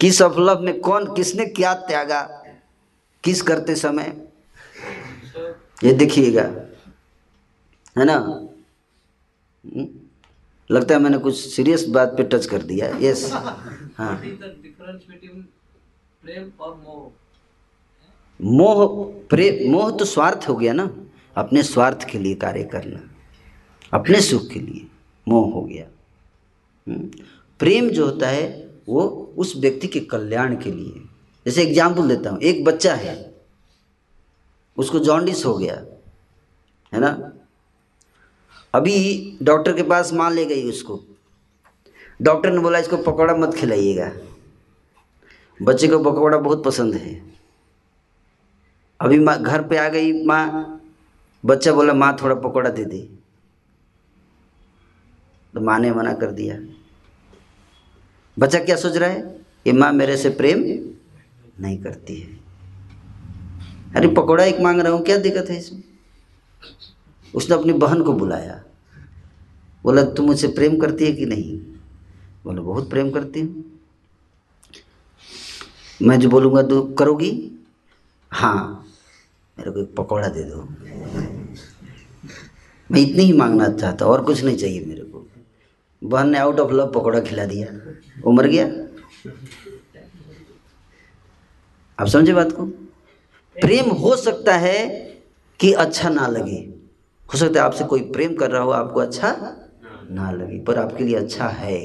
[0.00, 2.22] किस अपलभ में कौन किसने क्या त्यागा?
[3.24, 4.26] किस करते समय?
[5.84, 6.44] ये देखिएगा।
[7.98, 8.14] है ना?
[8.14, 9.88] हम्म?
[10.70, 13.32] लगता है मैंने कुछ सीरियस बात पे टच कर दिया। यस
[13.98, 14.22] हाँ।
[18.42, 20.96] मोह प्रेम मोह। तो स्वार्थ हो गया ना?
[21.36, 23.10] अपने स्वार्थ के लिए कार्य करना।
[23.92, 24.86] अपने सुख के लिए
[25.28, 25.86] मोह हो गया।
[26.88, 27.10] हम्म?
[27.58, 31.02] प्रेम जो होता है वो उस व्यक्ति के कल्याण के लिए।
[31.46, 33.34] जैसे एग्ज़ाम्पल देता हूँ। एक बच्चा है।
[34.76, 35.74] उसको जॉन्डिस हो गया।
[36.92, 37.32] है ना?
[38.76, 41.04] अभी डॉक्टर के पास माँ ले गई उसको।
[42.22, 44.12] डॉक्टर ने बोला, इसको पकौड़ा मत खिलाइएगा।
[45.62, 47.22] बच्चे को पकौड़ा बहुत पसंद है।
[49.00, 50.72] अभी माँ घर पे आ गई माँ।
[51.44, 52.98] बच्चा बोला, माँ, थोड़ा पकौड़ा दे दे।
[55.54, 56.58] तो माँ ने मना कर दिया।
[58.38, 59.40] बच्चा क्या सोच रहा है?
[59.66, 60.60] ये माँ मेरे से प्रेम
[61.60, 62.36] नहीं करती है।
[63.96, 65.82] अरे, पकौड़ा एक मांग रहा हूँ, क्या दिक्कत है इसमें?
[67.34, 68.62] उसने अपनी बहन को बुलाया।
[69.86, 71.58] बोला तुम मुझसे प्रेम करती है कि नहीं?
[72.44, 73.80] बोला, बहुत प्रेम करती हूँ।
[76.02, 77.52] मैं जो बोलूँगा तो करोगी?
[78.30, 78.86] हाँ।
[79.58, 80.68] मेरे को एक पकौड़ा दे दो।
[82.90, 85.26] मैं इतनी ही मांगना चाहता और कुछ नहीं चाहिए मेरे को।
[86.04, 87.68] बहन ने आउट ऑफ़ लव पकौड़ा खिला दिया।
[88.22, 88.66] वो मर गया?
[92.00, 92.66] आप समझे बात को?
[93.62, 94.88] प्रेम हो सकता है
[95.60, 96.74] कि अच्छा ना लगे।
[97.34, 99.62] हो सकता है आपसे कोई प्रेम कर रहा हो, आपको अच्छा
[100.10, 101.78] ना लगे, पर आपके लिए अच्छा है।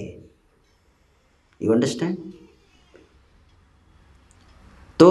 [1.61, 2.17] यू अंडरस्टैंड
[4.99, 5.09] तो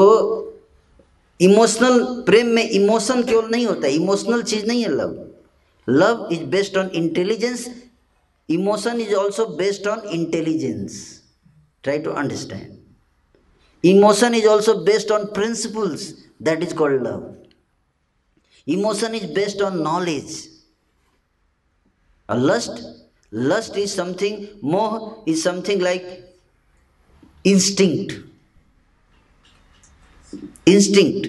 [1.40, 5.14] इमोशनल प्रेम में इमोशन केवल नहीं होता इमोशनल चीज़ नहीं है love
[5.88, 7.68] love is based on intelligence
[8.48, 11.00] emotion is also based on intelligence
[11.82, 12.78] try to understand
[13.84, 16.08] emotion is also based on principles
[16.42, 17.34] that is called love
[18.66, 20.38] emotion is based on knowledge
[22.28, 22.34] a
[23.32, 26.06] lust is something, moh is something like
[27.44, 28.14] instinct.
[30.66, 31.28] Instinct.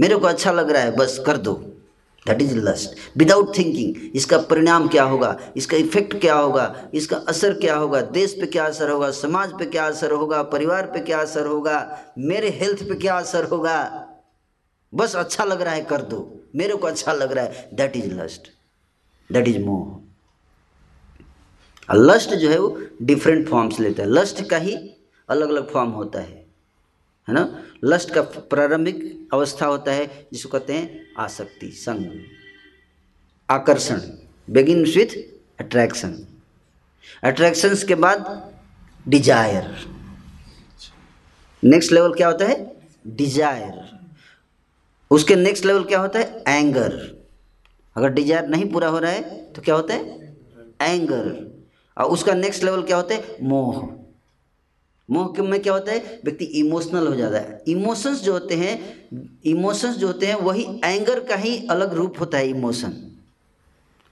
[0.00, 1.54] मेरे को अच्छा लग रहा है, बस कर दो।
[2.26, 5.40] That is lust without thinking इसका परिणाम क्या होगा?
[5.56, 6.88] इसका इफ़ेक्ट क्या होगा?
[6.94, 8.00] इसका असर क्या होगा?
[8.00, 9.10] देश पे क्या असर होगा?
[9.10, 10.42] समाज पे क्या असर होगा?
[10.42, 12.04] परिवार पे क्या असर होगा?
[12.18, 14.06] मेरे हेल्थ पे क्या असर होगा?
[14.94, 18.14] बस अच्छा लग रहा है, कर दो। मेरे को अच्छा लग रहा है। That is
[18.14, 18.48] lust
[19.32, 20.09] that is moh
[21.90, 24.74] lust जो है वो डिफरेंट फॉर्म्स लेता है। लस्ट का ही
[25.28, 26.38] अलग अलग फॉर्म होता है
[27.28, 27.62] है ना?
[27.84, 32.04] लस्ट का प्रारंभिक अवस्था होता है, जिसको कहते हैं आसक्ति, संग,
[33.48, 34.00] आकर्षण
[34.48, 35.16] बिगिन विथ
[35.60, 36.16] अट्रैक्शन
[37.24, 38.52] अट्रैक्शंस के बाद
[39.06, 39.76] डिज़ायर
[41.62, 42.56] नेक्स्ट लेवल क्या होता है?
[43.06, 43.98] डिज़ायर
[45.10, 46.42] उसके नेक्स्ट लेवल क्या होता है?
[46.48, 46.92] एंगर
[47.96, 50.34] अगर डिज़ायर नहीं पूरा हो रहा है तो क्या होता है?
[50.82, 51.48] एंगर
[51.96, 53.36] और उसका नेक्स्ट लेवल क्या होता है?
[53.42, 53.88] मोह।
[55.08, 56.20] मोह में क्या होता है?
[56.24, 58.74] व्यक्ति इमोशनल हो जाता है। इमोशंस जो होते हैं
[59.46, 62.92] इमोशंस जो होते हैं, वही एंगर का ही अलग रूप होता है इमोशन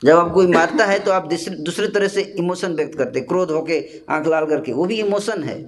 [0.03, 3.81] जब आप कोई मारता है तो आप दूसरे तरह से इमोशन व्यक्त करते क्रोध होके,
[4.11, 5.59] आँख लाल करके। वो भी इमोशन है।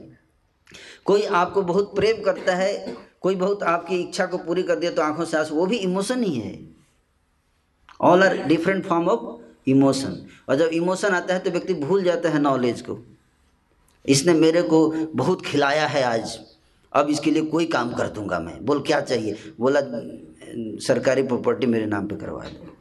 [1.05, 5.03] कोई आपको बहुत प्रेम करता है, कोई बहुत आपकी इच्छा को पूरी कर दिया तो
[5.03, 6.59] आँखों से आँसू, वो भी इमोशन ही है।
[8.01, 10.27] All are different form of emotion.
[10.49, 12.99] और जब इमोशन आता है तो व्यक्ति भूल जाता है नॉलेज को।
[14.07, 16.39] इसने मेरे को बहुत खिलाया है आज।
[16.93, 19.55] अब इसके लिए कोई काम कर दूँगा मैं। बोल, क्या चाहिए?
[19.61, 19.81] बोला,
[20.87, 22.77] सरकारी प्रॉपर्टी मेरे नाम पे करवा दो।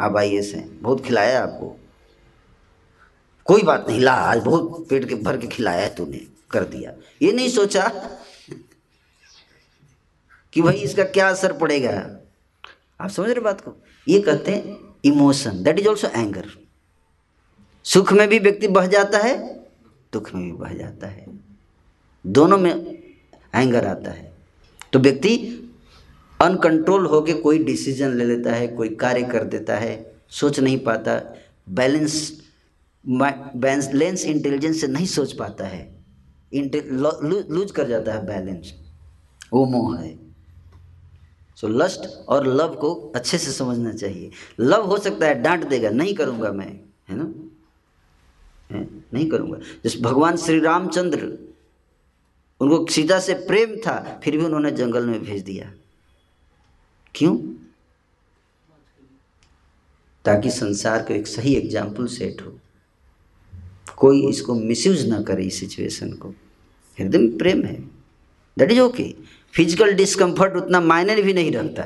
[0.00, 1.76] आप आइए से। बहुत खिलाया आपको।
[3.44, 6.20] कोई बात नहीं, ला, आज बहुत पेट के भर के खिलाया है तूने,
[6.50, 6.92] कर दिया।
[7.22, 7.88] ये नहीं सोचा
[10.52, 11.90] कि भाई इसका क्या असर पड़ेगा?
[13.00, 13.72] आप समझ रहे बात को?
[14.08, 16.46] ये कहते हैं emotion that is also anger
[17.86, 19.36] सुख में भी व्यक्ति बह जाता है,
[20.12, 21.26] दुख में भी बह जाता है।
[22.24, 22.72] दोनों में
[23.54, 24.32] एंगर आता है।
[24.92, 25.36] तो व्यक्ति
[26.40, 31.20] अनकंट्रोल होके कोई डिसीज़न ले लेता है, कोई कार्य कर देता है, सोच नहीं पाता
[31.70, 32.42] बैलेंस
[33.04, 35.84] बैलेंस इंटेलिजेंस से नहीं सोच पाता है।
[36.54, 38.72] लूज कर जाता है बैलेंस
[39.52, 40.25] वो मोह है।
[41.56, 44.30] सो लस्ट और लव को अच्छे से समझना चाहिए।
[44.60, 47.34] लव हो सकता है, डांट देगा, नहीं करूँगा मैं, है ना?
[48.72, 48.88] है?
[49.14, 51.38] नहीं करूँगा। जैसे भगवान श्री रामचंद्र,
[52.60, 55.72] उनको सीता से प्रेम था, फिर भी उन्होंने जंगल में भेज दिया।
[57.14, 57.36] क्यों?
[60.24, 62.58] ताकि संसार को एक सही एग्ज़ाम्पल सेट हो।
[63.96, 66.28] कोई इसको मिसयूज ना करे इस सिचुएशन को।
[66.98, 67.74] हृदय में प्रेम है।
[68.58, 69.14] That is okay
[69.56, 71.84] physical discomfort उतना मायने भी नहीं रखता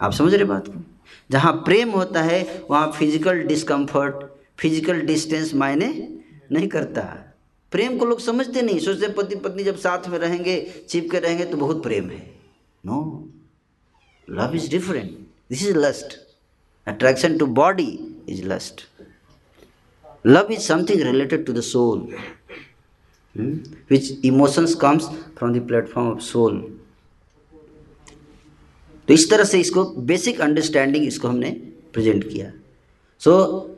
[0.00, 0.80] आप समझ रहे बात को?
[1.30, 4.24] जहाँ प्रेम होता है, वहाँ फ़िज़िकल डिस्कम्फर्ट
[4.60, 5.86] फ़िज़िकल डिस्टेंस मायने
[6.52, 7.02] नहीं करता।
[7.72, 11.44] प्रेम को लोग समझते नहीं। सोचते पति पत्नी जब साथ में रहेंगे, चिप के रहेंगे
[11.44, 12.20] तो बहुत प्रेम है।
[12.84, 13.28] No
[14.28, 15.10] love is different
[15.50, 16.18] this is lust
[16.86, 17.88] attraction to body
[18.28, 18.82] is lust
[20.26, 22.06] love is something related to the soul
[23.36, 25.04] which emotions comes
[25.38, 26.60] from the platform of soul
[29.08, 31.50] तो इस तरह से इसको बेसिक अंडरस्टैंडिंग इसको हमने
[31.92, 32.52] प्रेजेंट किया।
[33.20, 33.70] सो so,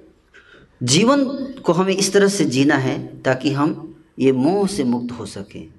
[0.82, 1.24] जीवन
[1.64, 5.72] को हमें इस तरह से जीना है ताकि हम ये मोह से मुक्त हो सकें।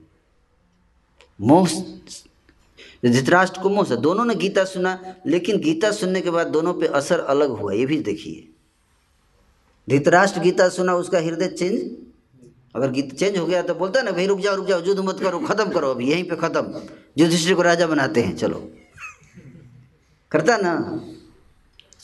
[1.40, 1.68] मोह
[3.06, 4.98] धृतराष्ट्र को मोह से दोनों ने गीता सुना
[5.28, 8.48] लेकिन गीता सुनने के बाद दोनों पे असर अलग हुआ ये भी देखिए।
[9.88, 11.80] धृतराष्ट्र गीता सुना उसका हृदय चेंज
[12.76, 15.02] अगर गीत चेंज हो गया तो बोलता है ना, भाई रुक जाओ रुक जाओ, युद्ध
[15.02, 16.82] मत करो, खत्म करो, अभी यहीं पे खत्म।
[17.18, 18.72] युधिष्ठिर को राजा बनाते हैं, चलो।
[20.32, 21.02] करता ना?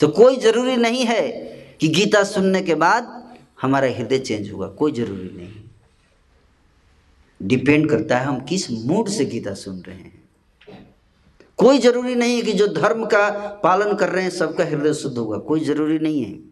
[0.00, 1.28] तो कोई ज़रूरी नहीं है
[1.80, 5.52] कि गीता सुनने के बाद हमारा हृदय चेंज होगा, कोई ज़रूरी नहीं।
[7.48, 10.22] डिपेंड करता है हम किस मूड से गीता सुन रहे हैं।
[11.56, 13.28] कोई ज़रूरी नहीं है कि जो धर्म का
[13.64, 16.51] पालन कर रहे हैं, सबका हृदय शुद्ध होगा, कोई ज़रूरी नहीं है।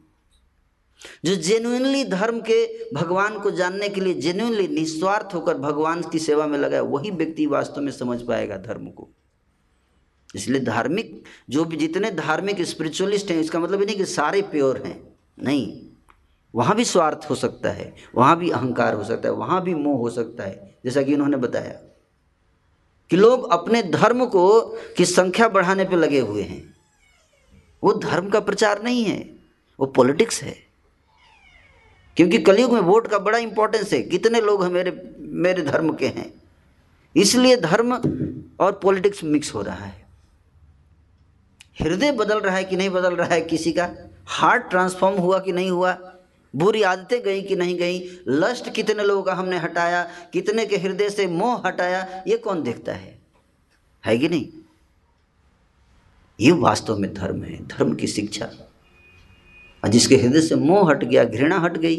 [1.25, 6.47] जो जेन्युइनली धर्म के भगवान को जानने के लिए जेन्युइनली निस्वार्थ होकर भगवान की सेवा
[6.47, 9.09] में लगा वही व्यक्ति वास्तव में समझ पाएगा धर्म को।
[10.37, 14.83] इसलिए धार्मिक, जो भी जितने धार्मिक स्पिरिचुअलिस्ट हैं, इसका मतलब ये नहीं कि सारे प्योर
[14.87, 15.87] हैं, नहीं।
[16.55, 19.99] वहाँ भी स्वार्थ हो सकता है, वहाँ भी अहंकार हो सकता है, वहाँ भी मोह
[19.99, 21.73] हो सकता है, जैसा कि उन्होंने बताया
[23.11, 24.61] कि लोग अपने धर्म को
[24.97, 26.75] की संख्या बढ़ाने पर लगे हुए हैं।
[27.83, 29.19] वो धर्म का प्रचार नहीं है,
[29.81, 30.70] वो पॉलिटिक्स है।
[32.21, 36.07] क्योंकि कलयुग में वोट का बड़ा इंपॉर्टेंस है। कितने लोग हैं मेरे मेरे धर्म के
[36.07, 36.43] हैं।
[37.17, 37.93] इसलिए धर्म
[38.61, 40.07] और पॉलिटिक्स मिक्स हो रहा है।
[41.81, 43.95] हृदय बदल रहा है कि नहीं बदल रहा है किसी का?
[44.27, 46.13] हार्ट ट्रांसफॉर्म हुआ कि नहीं हुआ?
[46.57, 48.21] बुरी आदतें गई कि नहीं गई?
[48.29, 50.11] लस्ट कितने लोगों का हमने हटाया?
[50.33, 52.25] कितने के हृदय से मोह हटाया?
[52.27, 53.19] ये कौन देखता है?
[54.07, 54.49] है कि नहीं?
[56.41, 58.51] ये वास्तव में धर्म है। धर्म की शिक्षा।
[59.83, 61.97] और जिसके हृदय से मोह हट गया, घृणा हट गई।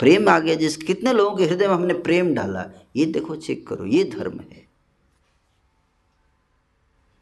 [0.00, 2.64] प्रेम आ गया, जिस कितने लोगों के हृदय में हमने प्रेम डाला,
[2.96, 4.62] ये देखो, चेक करो, ये धर्म है।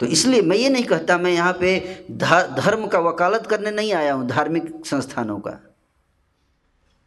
[0.00, 1.78] तो इसलिए मैं ये नहीं कहता, मैं यहाँ पे
[2.10, 5.58] धर्म का वकालत करने नहीं आया हूँ, धार्मिक संस्थानों का।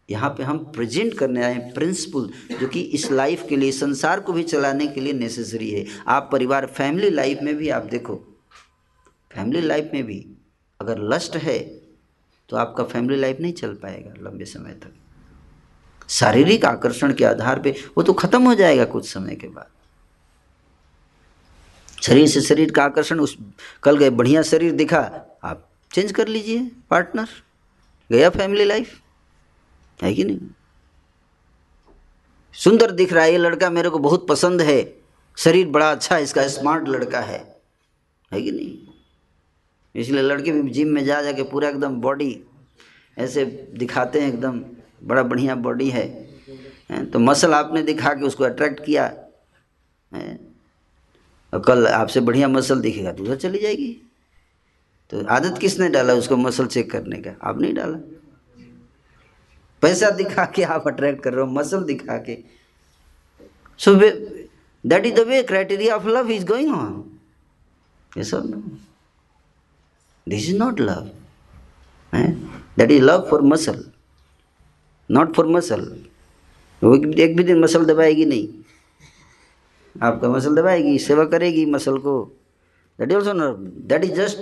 [0.09, 4.19] यहाँ पे हम प्रेजेंट करने आए हैं, प्रिंसिपल, जो कि इस लाइफ के लिए, संसार
[4.19, 8.15] को भी चलाने के लिए नेसेसरी है। आप परिवार, फैमिली लाइफ में भी आप देखो,
[9.31, 10.25] फैमिली लाइफ में भी
[10.79, 11.84] अगर लस्ट है
[12.49, 14.93] तो आपका फैमिली लाइफ नहीं चल पाएगा लंबे समय तक।
[16.09, 19.67] शारीरिक आकर्षण के आधार पे वो तो खत्म हो जाएगा कुछ समय के बाद।
[22.01, 23.37] शरीर से शरीर का आकर्षण उस,
[23.83, 24.99] कल गए बढ़िया शरीर दिखा,
[25.43, 27.29] आप चेंज कर लीजिए पार्टनर
[28.11, 29.01] गया फैमिली लाइफ
[30.03, 30.39] है कि नहीं?
[32.53, 34.97] सुंदर दिख रहा है ये लड़का, मेरे को बहुत पसंद है।
[35.37, 37.61] शरीर बड़ा अच्छा है, इसका स्मार्ट लड़का है।
[38.31, 38.84] है कि नहीं?
[39.95, 42.39] इसलिए लड़के भी जिम में जा जा जाके पूरा एकदम बॉडी
[43.17, 43.45] ऐसे
[43.77, 44.61] दिखाते हैं, एकदम
[45.03, 49.03] बड़ा बढ़िया बॉडी है। तो मसल आपने दिखा के उसको अट्रैक्ट किया।
[50.11, 50.39] है,
[51.53, 53.91] और कल आपसे बढ़िया मसल दिखेगा तो उधर चली जाएगी।
[55.11, 57.35] तो आदत किसने डाला उसको मसल चेक करने का?
[57.41, 57.97] आप नहीं डाला।
[59.83, 62.37] पैसा दिखा के आप अट्रैक्ट कर रहे हो मसल दिखा के।
[63.79, 67.03] So that is the way criteria of love is going on
[68.11, 68.77] ये सब
[70.33, 71.09] is not love
[72.13, 72.33] eh?
[72.77, 73.83] that is love for muscle,
[75.09, 75.85] not for muscle.
[76.81, 78.47] वो एक भी दिन मसल दबाएगी नहीं।
[79.95, 82.15] आपका मसल दबाएगी, सेवा करेगी मसल को।
[82.99, 83.57] That is also not
[83.89, 84.37] that is just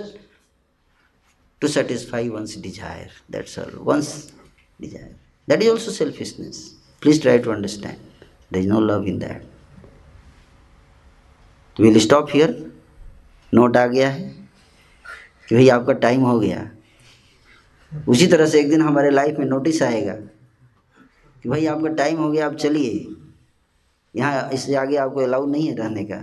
[1.62, 4.10] to satisfy one's desire that's all one's
[4.80, 5.14] desire
[5.48, 6.58] that is also selfishness
[7.02, 7.96] please try to understand
[8.52, 9.42] there is no love in that
[11.76, 12.50] will stop here
[13.52, 14.43] note आ गया है।
[15.48, 16.70] कि भाई आपका time हो गया।
[18.08, 22.30] उसी तरह से एक दिन हमारे लाइफ में नोटिस आएगा कि भाई आपका टाइम हो
[22.30, 23.06] गया, आप चलिए।
[24.14, 26.16] यहाँ इससे आगे आपको अलाउ नहीं है रहने का।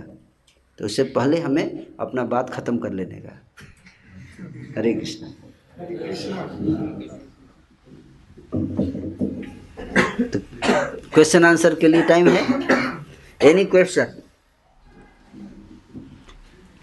[0.78, 3.38] तो उससे पहले हमें अपना बात ख़त्म कर लेने का।
[4.76, 5.26] हरे कृष्ण।
[10.24, 10.38] तो
[11.14, 12.42] क्वेश्चन आंसर के लिए टाइम है?
[13.40, 14.21] एनी क्वेश्चन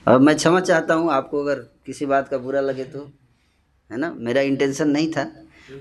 [0.09, 2.99] अब मैं क्षमा चाहता हूँ आपको अगर किसी बात का बुरा लगे तो
[3.89, 4.11] है ना?
[4.17, 5.23] मेरा इंटेंशन नहीं था।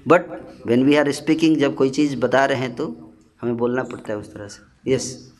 [0.08, 0.26] But
[0.66, 2.86] when we are speaking जब कोई चीज़ बता रहे हैं तो
[3.42, 5.32] हमें बोलना पड़ता है उस तरह से। यस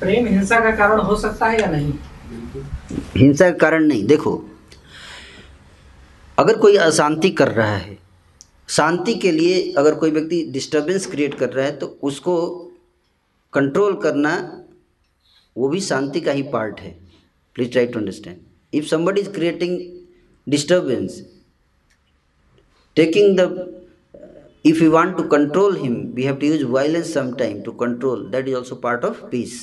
[0.00, 1.92] प्रेम हिंसा का कारण हो सकता है या नहीं?
[3.16, 4.42] हिंसा का कारण नहीं। देखो
[6.38, 7.98] अगर कोई अशांति कर रहा है
[8.68, 12.36] शांति के लिए अगर कोई व्यक्ति डिस्टर्बेंस क्रिएट कर रहा है तो उसको
[13.52, 14.32] कंट्रोल करना
[15.56, 16.90] वो भी शांति का ही पार्ट है।
[17.56, 18.36] Please try to understand
[18.72, 19.78] if somebody is creating
[20.46, 21.20] disturbance
[22.96, 23.72] taking the
[24.64, 28.48] if you want to control him we have to use violence sometime to control that
[28.48, 29.60] is also part of peace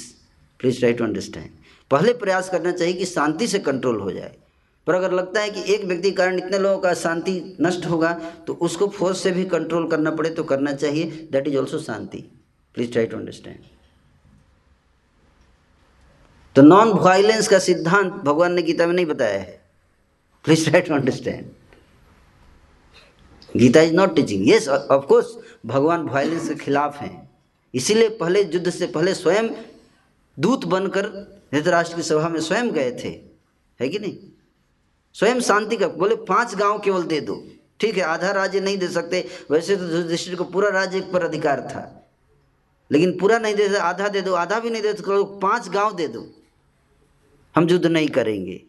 [0.60, 1.50] please try to understand
[1.92, 4.36] पहले प्रयास करना चाहिए कि शांति से control हो जाए।
[4.88, 8.14] पर अगर लगता है कि एक व्यक्ति के कारण इतने लोगों का शांति नष्ट होगा
[8.48, 12.18] तो उसको फोर्स से भी कंट्रोल करना पड़े तो करना चाहिए। That is also shanti.
[12.76, 13.60] Please try to understand
[16.56, 19.62] तो नॉन वायलेंस का सिद्धांत भगवान ने गीता में नहीं बताया है।
[20.46, 21.46] Please try to understand
[23.56, 27.30] Gita is not teaching yes of course भगवान वायलेंस के खिलाफ हैं।
[27.74, 29.50] इसीलिए पहले युद्ध से पहले स्वयं
[30.38, 31.08] दूत बनकर
[31.54, 33.10] धृतराष्ट्र की सभा में स्वयं गए थे।
[33.80, 34.18] है कि नहीं?
[35.14, 37.44] स्वयं शांति का, बोले पाँच गाँव केवल दे दो।
[37.80, 41.62] ठीक है, आधा राज्य नहीं दे सकते, वैसे तो युधिष्ठिर को पूरा राज्य पर अधिकार
[41.62, 42.10] था।
[42.92, 46.08] लेकिन पूरा नहीं दे, आधा दे दो, आधा भी नहीं दे तो पाँच गाँव दे
[46.08, 46.26] दो।
[47.56, 48.62] हम युद्ध नहीं करेंगे।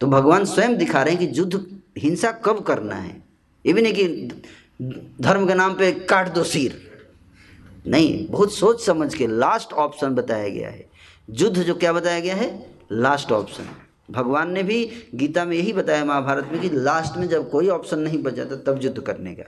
[0.00, 3.22] तो भगवान स्वयं दिखा रहे हैं कि युद्ध हिंसा कब करना है।
[3.66, 4.42] ये भी नहीं कि
[5.20, 6.82] धर्म के नाम पे काट दो सिर।
[7.86, 10.86] नहीं, बहुत सोच समझ के लास्ट ऑप्शन बताया गया है।
[11.30, 12.70] युद्ध जो क्या बताया गया है?
[12.92, 13.68] लास्ट ऑप्शन
[14.10, 17.98] भगवान ने भी गीता में यही बताया महाभारत में कि लास्ट में जब कोई ऑप्शन
[17.98, 19.44] नहीं बचा था तब युद्ध करने का।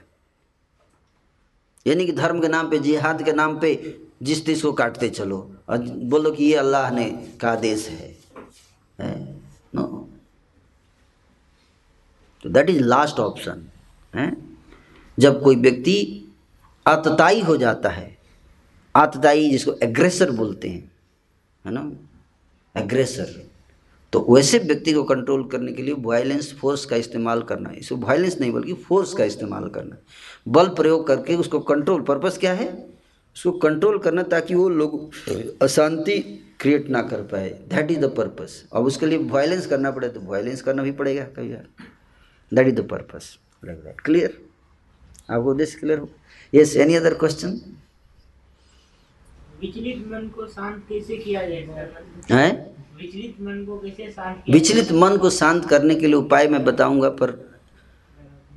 [1.87, 5.55] यानी कि धर्म के नाम पे जिहाद के नाम पे जिस चीज़ को काटते चलो
[5.69, 8.17] और बोलो कि ये अल्लाह ने का आदेश है,
[9.01, 9.35] है?
[9.75, 10.09] नो
[12.43, 13.65] तो दैट इज़ लास्ट ऑप्शन
[14.15, 14.37] है?
[15.19, 16.25] जब कोई व्यक्ति
[16.87, 18.17] आतताई हो जाता है
[18.95, 20.91] आतताई जिसको एग्रेसर बोलते हैं
[21.65, 21.91] है ना?
[22.75, 23.48] एग्रेसर
[24.13, 27.95] तो वैसे व्यक्ति को कंट्रोल करने के लिए वायलेंस फोर्स का इस्तेमाल करना है। इसको
[27.97, 29.97] वायलेंस नहीं बल्कि फोर्स का इस्तेमाल करना
[30.47, 32.67] बल प्रयोग करके उसको कंट्रोल पर्पस क्या है?
[33.35, 36.19] उसको कंट्रोल करना ताकि वो लोग अशांति
[36.59, 40.21] क्रिएट ना कर पाए। दैट इज़ द पर्पस अब उसके लिए वायलेंस करना पड़े तो
[40.21, 41.49] वायलेंस करना भी पड़ेगा कभी
[42.51, 43.37] that is the purpose
[44.05, 44.37] clear
[45.31, 46.09] आपको उद्देश्य क्लियर हो?
[46.53, 47.59] यस एनी अदर क्वेश्चन
[49.61, 52.49] विचलित मन को शांत कैसे किया जाएगा है?
[52.97, 57.09] विचलित मन को कैसे शांत विचलित मन को शांत करने के लिए उपाय मैं बताऊँगा
[57.09, 57.37] पर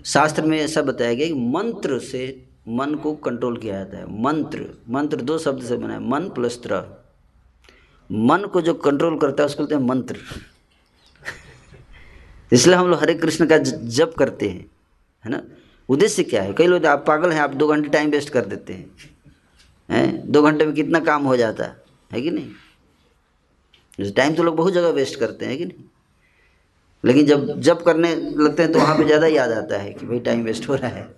[0.04, 4.66] शास्त्र में ऐसा बताया गया कि मंत्र से मन को कंट्रोल किया जाता है। मंत्र
[4.88, 6.80] मंत्र दो शब्द से बना है मन प्लस त्र।
[8.10, 10.16] मन को जो कंट्रोल करता है उसको बोलते हैं मंत्र।
[12.52, 14.66] इसलिए हम लोग हरे कृष्ण का जप करते हैं
[15.24, 15.42] है ना?
[15.88, 16.52] उद्देश्य क्या है?
[16.52, 19.11] कई लोग आप पागल हैं आप दो घंटे टाइम वेस्ट कर देते हैं।
[19.92, 20.32] हैं?
[20.32, 21.64] दो घंटे में कितना काम हो जाता
[22.10, 22.20] है?
[22.22, 24.10] कि नहीं?
[24.12, 25.84] टाइम तो लोग बहुत जगह वेस्ट करते हैं कि नहीं?
[27.04, 30.18] लेकिन जब जब करने लगते हैं तो वहाँ पे ज़्यादा याद आता है कि भाई
[30.20, 31.08] टाइम वेस्ट हो रहा है।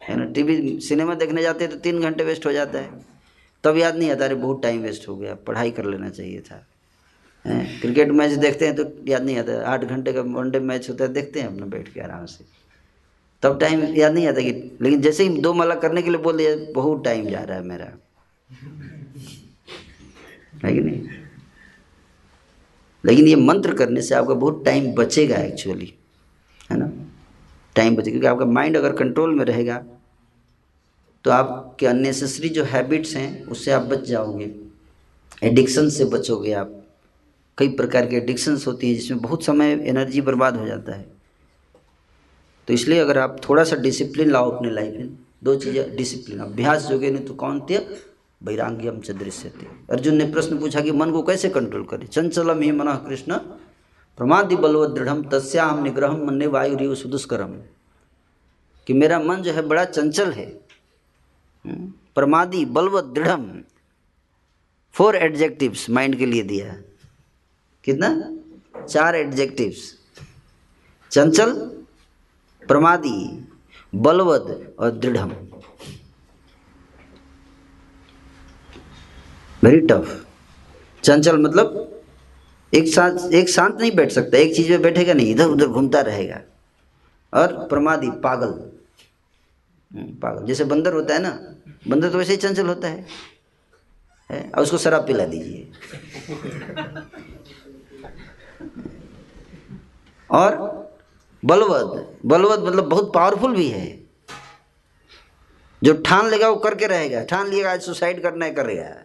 [0.00, 0.24] है ना?
[0.26, 3.08] टीवी सिनेमा देखने जाते हैं तो तीन घंटे वेस्ट हो जाता है।
[3.64, 6.66] तब याद नहीं आता, अरे बहुत टाइम वेस्ट हो गया, पढ़ाई कर लेना चाहिए था।
[7.44, 11.12] क्रिकेट मैच देखते हैं तो याद नहीं आता, आठ घंटे का वनडे मैच होता है,
[11.12, 12.44] देखते हैं अपना बैठ के आराम से।
[13.42, 16.36] तब टाइम याद नहीं आता कि लेकिन जैसे ही दो माला करने के लिए बोल
[16.36, 17.84] दिया बहुत टाइम जा रहा है मेरा।
[20.64, 21.08] है कि नहीं?
[23.04, 25.94] लेकिन ये मंत्र करने से आपका बहुत टाइम बचेगा एक्चुअली
[26.70, 26.92] है ना?
[27.76, 29.84] टाइम बचेगा क्योंकि आपका माइंड अगर कंट्रोल में रहेगा
[31.24, 34.54] तो आपके अननेसेसरी जो हैबिट्स हैं उससे आप बच जाओगे।
[35.42, 36.86] एडिक्शन से बचोगे आप।
[37.58, 41.19] कई प्रकार की एडिक्शंस होती हैं जिसमें बहुत समय एनर्जी बर्बाद हो जाता है।
[42.70, 46.82] तो इसलिए अगर आप थोड़ा सा डिसिप्लिन लाओ अपने लाइफ में, दो चीज़ें डिसिप्लिन अभ्यास
[46.82, 47.78] जोगे नहीं तो कौन थे?
[48.42, 52.06] वैराग्यम च दृश्य थे। अर्जुन ने प्रश्न पूछा कि मन को कैसे कंट्रोल करे?
[52.06, 53.38] चंचलम ही मन कृष्ण,
[54.18, 57.52] प्रमादि बलवत दृढ़ तस्याम निग्रह मन वायु रिव सुदुष्करम।
[58.86, 60.46] कि मेरा मन जो है बड़ा चंचल है।
[62.14, 63.40] प्रमादी बलवत दृढ़
[64.94, 66.78] फोर एडजेक्टिव्स माइंड के लिए दिया
[67.84, 68.38] कितना?
[68.84, 69.94] चार एडजेक्टिव्स
[71.10, 71.79] चंचल
[72.70, 73.48] प्रमादी
[73.94, 75.16] बलवद और दृढ़
[79.64, 80.26] वेरी टफ
[81.02, 82.00] चंचल मतलब
[82.74, 86.00] एक साथ एक शांत नहीं बैठ सकता एक चीज़ में बैठेगा नहीं इधर उधर घूमता
[86.00, 86.40] रहेगा।
[87.34, 88.72] और प्रमादी पागल।
[89.98, 91.30] हम्म, पागल। जैसे बंदर होता है ना
[91.88, 93.06] बंदर तो वैसे ही चंचल होता है।
[94.30, 94.50] है?
[94.50, 95.70] और उसको शराब पिला दीजिए।
[100.30, 100.79] और
[101.42, 103.86] बलवद बलवद मतलब बहुत पावरफुल भी है।
[105.82, 109.04] जो ठान लेगा वो करके रहेगा, ठान लिएगा, आज सुसाइड करना है करेगा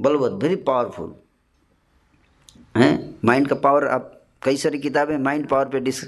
[0.00, 1.14] बलवद वेरी पावरफुल
[2.76, 3.14] है?
[3.24, 4.12] माइंड का पावर आप
[4.42, 6.02] कई सारी किताबें माइंड पावर पे डिस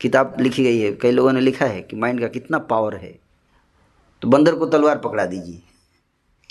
[0.00, 3.18] किताब लिखी गई है। कई लोगों ने लिखा है कि माइंड का कितना पावर है।
[4.22, 5.62] तो बंदर को तलवार पकड़ा दीजिए।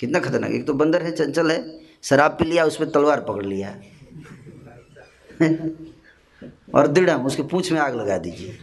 [0.00, 3.46] कितना खतरनाक। एक तो बंदर है, चंचल है, शराब पी लिया उस पर तलवार पकड़
[3.46, 3.80] लिया।
[6.74, 8.58] और दृढ़ उसके पूंछ में आग लगा दीजिए।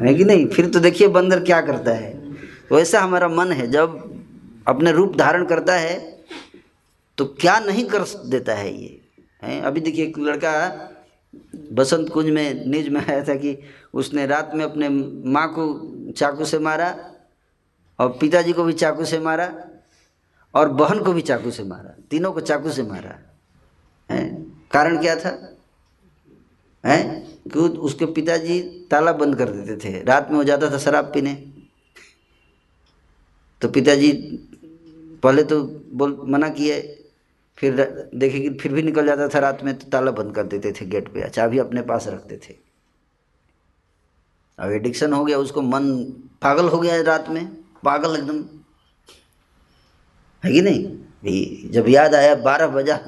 [0.00, 0.46] है कि नहीं?
[0.46, 2.12] फिर तो देखिए बंदर क्या करता है।
[2.72, 4.04] वैसा हमारा मन है, जब
[4.68, 5.96] अपने रूप धारण करता है
[7.18, 9.00] तो क्या नहीं कर देता है ये?
[9.42, 9.60] है?
[9.60, 10.52] अभी देखिए एक लड़का
[11.72, 13.56] बसंत कुंज में न्यूज़ में आया था कि
[13.94, 14.88] उसने रात में अपने
[15.30, 15.64] माँ को
[16.12, 16.88] चाकू से मारा
[17.98, 19.46] और पिताजी को भी चाकू से मारा।
[20.54, 23.18] और बहन को भी चाकू से मारा, तीनों को चाकू से मारा।
[24.10, 24.42] है?
[24.72, 25.56] कारण क्या था?
[26.86, 27.20] है?
[27.52, 28.60] कि उसके पिताजी
[28.90, 31.34] ताला बंद कर देते थे। रात में हो जाता था शराब पीने।
[33.60, 34.12] तो पिताजी
[35.22, 35.62] पहले तो
[35.92, 37.04] बोल, मना किए,
[37.56, 37.74] फिर
[38.14, 40.86] देखे कि फिर भी निकल जाता था रात में तो ताला बंद कर देते थे
[40.86, 42.56] गेट पे, चाबी अपने पास रखते थे।
[44.58, 46.04] अब एडिक्शन हो गया, उसको मन
[46.42, 47.46] पागल हो गया रात में,
[47.84, 48.57] पागल एकदम।
[50.44, 51.70] है कि नहीं?
[51.70, 52.98] जब याद आया बारह बजा।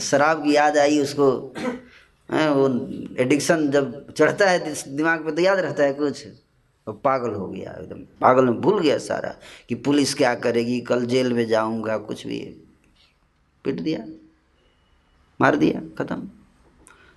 [0.00, 1.30] शराब की याद आई उसको।
[2.28, 2.66] वो
[3.20, 6.26] एडिक्शन जब चढ़ता है दिमाग पे तो याद रहता है कुछ।
[6.86, 9.34] और पागल हो गया, एकदम पागल में भूल गया सारा
[9.68, 12.38] कि पुलिस क्या करेगी, कल जेल में जाऊँगा, कुछ भी।
[13.64, 14.04] पिट दिया,
[15.40, 16.28] मार दिया, ख़त्म।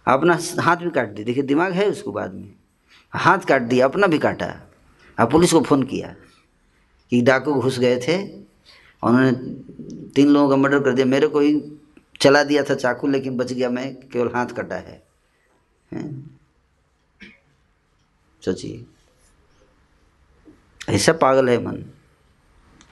[0.07, 2.53] अपना हाथ भी काट दिया। देखिए, दिमाग है उसको बाद में।
[3.14, 4.48] हाथ काट दिया, अपना भी काटा।
[5.18, 6.15] अब पुलिस को फ़ोन किया
[7.11, 8.18] कि डाकू घुस गए थे
[9.03, 9.32] उन्होंने
[10.10, 11.61] तीन लोगों का मर्डर कर दिया। मेरे को ही
[12.22, 15.02] चला दिया था चाकू, लेकिन बच गया। मैं केवल हाथ कटा है?
[18.41, 18.86] सोचिए।
[20.90, 21.84] ऐसा पागल है मन।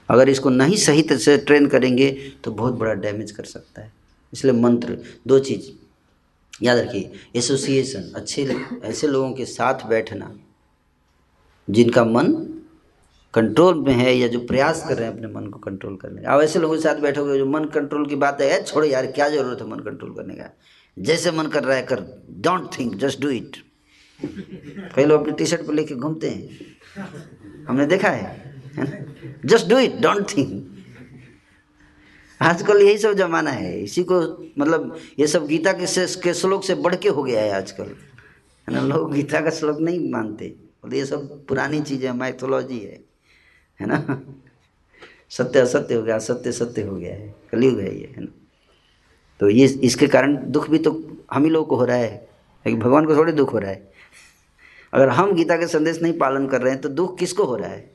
[0.08, 2.10] अगर इसको नहीं सही तरह से ट्रेन करेंगे
[2.44, 3.92] तो बहुत बड़ा डैमेज कर सकता है।
[4.32, 5.70] इसलिए मंत्र, दो चीज़
[6.62, 8.44] याद रखिए। एसोसिएशन अच्छे
[8.84, 10.34] ऐसे लोगों के साथ बैठना,
[11.68, 12.34] जिनका मन
[13.34, 16.32] कंट्रोल में है या जो प्रयास कर रहे हैं अपने मन को कंट्रोल करने का।
[16.34, 19.28] अब ऐसे लोगों के साथ बैठोगे जो मन कंट्रोल की बात है छोड़ो यार, क्या
[19.28, 20.50] ज़रूरत है मन कंट्रोल करने का?
[20.96, 22.00] जैसे मन कर रहा है, कर
[22.40, 23.56] don't think just do it
[24.94, 28.62] कई लोग अपनी टी शर्ट पर लेके घूमते हैं। हमने देखा है
[29.46, 30.66] just do it don't think
[32.40, 34.20] आजकल यही सब जमाना है। इसी को
[34.58, 37.84] मतलब ये सब गीता के से, के श्लोक से बढ़ के हो गया है आजकल।
[37.84, 38.80] है ना?
[38.80, 43.09] लोग गीता का श्लोक नहीं मानते। बोलते ये सब पुरानी चीज़ माइथोलॉजी है।
[43.80, 44.22] है ना?
[45.30, 48.30] सत्य असत्य हो गया सत्य सत्य हो गया है, कलयुग है ये, है ना?
[49.40, 50.90] तो ये इसके कारण दुख भी तो
[51.32, 52.14] हम ही लोग को हो रहा है,
[52.66, 53.88] लेकिन भगवान को थोड़े दुख हो रहा है।
[54.92, 57.68] अगर हम गीता के संदेश नहीं पालन कर रहे हैं तो दुख किसको हो रहा
[57.68, 57.88] है?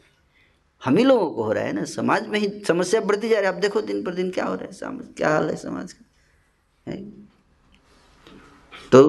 [0.81, 1.83] हम ही लोगों को हो रहा है ना?
[1.85, 4.55] समाज में ही समस्या बढ़ती जा रही है। आप देखो दिन पर दिन क्या हो
[4.55, 6.05] रहा है समाज क्या हाल है समाज का?
[6.87, 6.97] है?
[8.91, 9.07] तो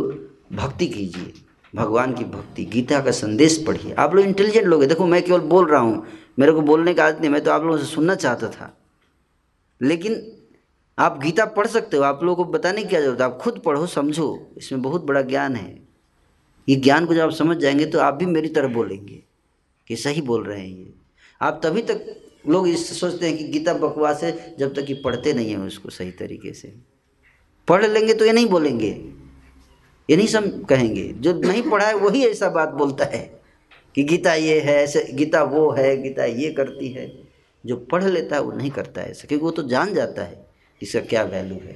[0.53, 1.33] भक्ति कीजिए,
[1.75, 5.41] भगवान की भक्ति, गीता का संदेश पढ़िए। आप लोग इंटेलिजेंट लोग हैं। देखो मैं केवल
[5.49, 6.07] बोल रहा हूँ
[6.39, 8.79] मेरे को बोलने का आदत नहीं, मैं तो आप लोगों से सुनना चाहता था।
[9.83, 10.33] लेकिन
[10.99, 13.25] आप गीता पढ़ सकते हो, आप लोगों को बताने की क्या ज़रूरत है?
[13.27, 15.89] आप खुद पढ़ो, समझो। इसमें बहुत बड़ा ज्ञान है।
[16.69, 19.23] ये ज्ञान को जब आप समझ जाएँगे तो आप भी मेरी तरफ़ बोलेंगे
[19.89, 20.95] कि सही बोल रहे हैं ये।
[21.43, 25.33] आप तभी तक लोग इस सोचते हैं कि गीता बकवास है, जब तक कि पढ़ते
[25.33, 26.75] नहीं हैं उसको सही तरीके से।
[27.69, 29.13] पढ़ लेंगे तो ये नहीं बोलेंगे।
[30.11, 33.36] ये नहीं सम कहेंगे। जो नहीं पढ़ा है, वही ऐसा बात बोलता है।
[33.97, 37.13] कि गीता ये है, ऐसे गीता वो है, गीता ये करती है,
[37.65, 40.45] जो पढ़ लेता है वो नहीं करता है ऐसा, क्योंकि वो तो जान जाता है
[40.81, 41.73] इसका क्या वैल्यू है।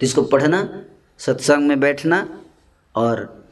[0.00, 0.84] तो इसको पढ़ना,
[1.20, 2.26] सत्संग में बैठना
[2.94, 3.46] और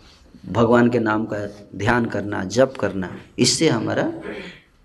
[0.47, 1.38] भगवान के नाम का
[1.76, 4.12] ध्यान करना, जप करना, इससे हमारा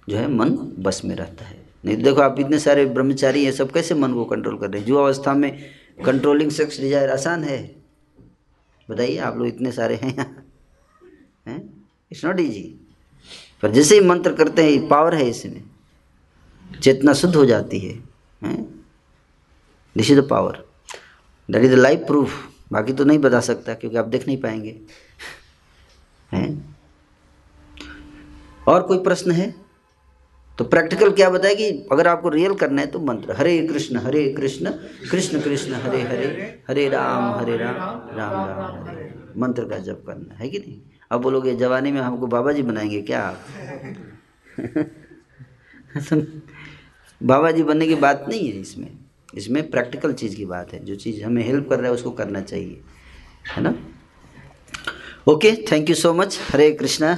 [0.08, 0.50] जो है मन
[0.80, 4.14] बस में रहता है। नहीं तो देखो आप इतने सारे ब्रह्मचारी हैं, सब कैसे मन
[4.14, 4.88] को कंट्रोल कर रहे हैं?
[4.88, 5.52] जो अवस्था में
[6.06, 7.60] कंट्रोलिंग सेक्स डिज़ायर आसान है।
[8.90, 10.46] बताइए आप लोग इतने सारे हैं यहाँ,
[11.48, 11.71] हैं?
[12.12, 12.64] इट्स नॉट ईजी
[13.64, 15.64] पर जैसे ही मंत्र करते हैं पावर है इसमें।
[16.66, 17.94] चेतना शुद्ध हो जाती है
[19.96, 20.64] this is the power
[21.50, 22.34] that is the live proof
[22.72, 24.76] बाकी तो नहीं बता सकता, क्योंकि आप देख नहीं पाएँगे।
[26.32, 26.76] हैं?
[28.68, 29.54] और कोई प्रश्न है?
[30.58, 34.28] तो प्रैक्टिकल क्या बताए कि अगर आपको रियल करना है तो मंत्र। हरे कृष्ण हरे
[34.34, 34.72] कृष्ण
[35.12, 40.36] कृष्ण कृष्ण, हरे हरे हरे राम हरे राम राम राम, हरे मंत्र का जप करना
[40.36, 40.80] है कि नहीं?
[41.12, 43.22] अब बोलोगे, जवानी में हमको बाबा जी बनाएँगे क्या?
[45.98, 46.42] आप
[47.24, 48.92] बाबा जी बनने की बात नहीं है इसमें।
[49.36, 52.42] इसमें प्रैक्टिकल चीज़ की बात है। जो चीज़ हमें हेल्प कर रहा है, उसको करना
[52.42, 52.82] चाहिए।
[53.58, 53.76] है ना?
[55.28, 56.40] Okay, thank you so much.
[56.54, 57.18] Hare Krishna.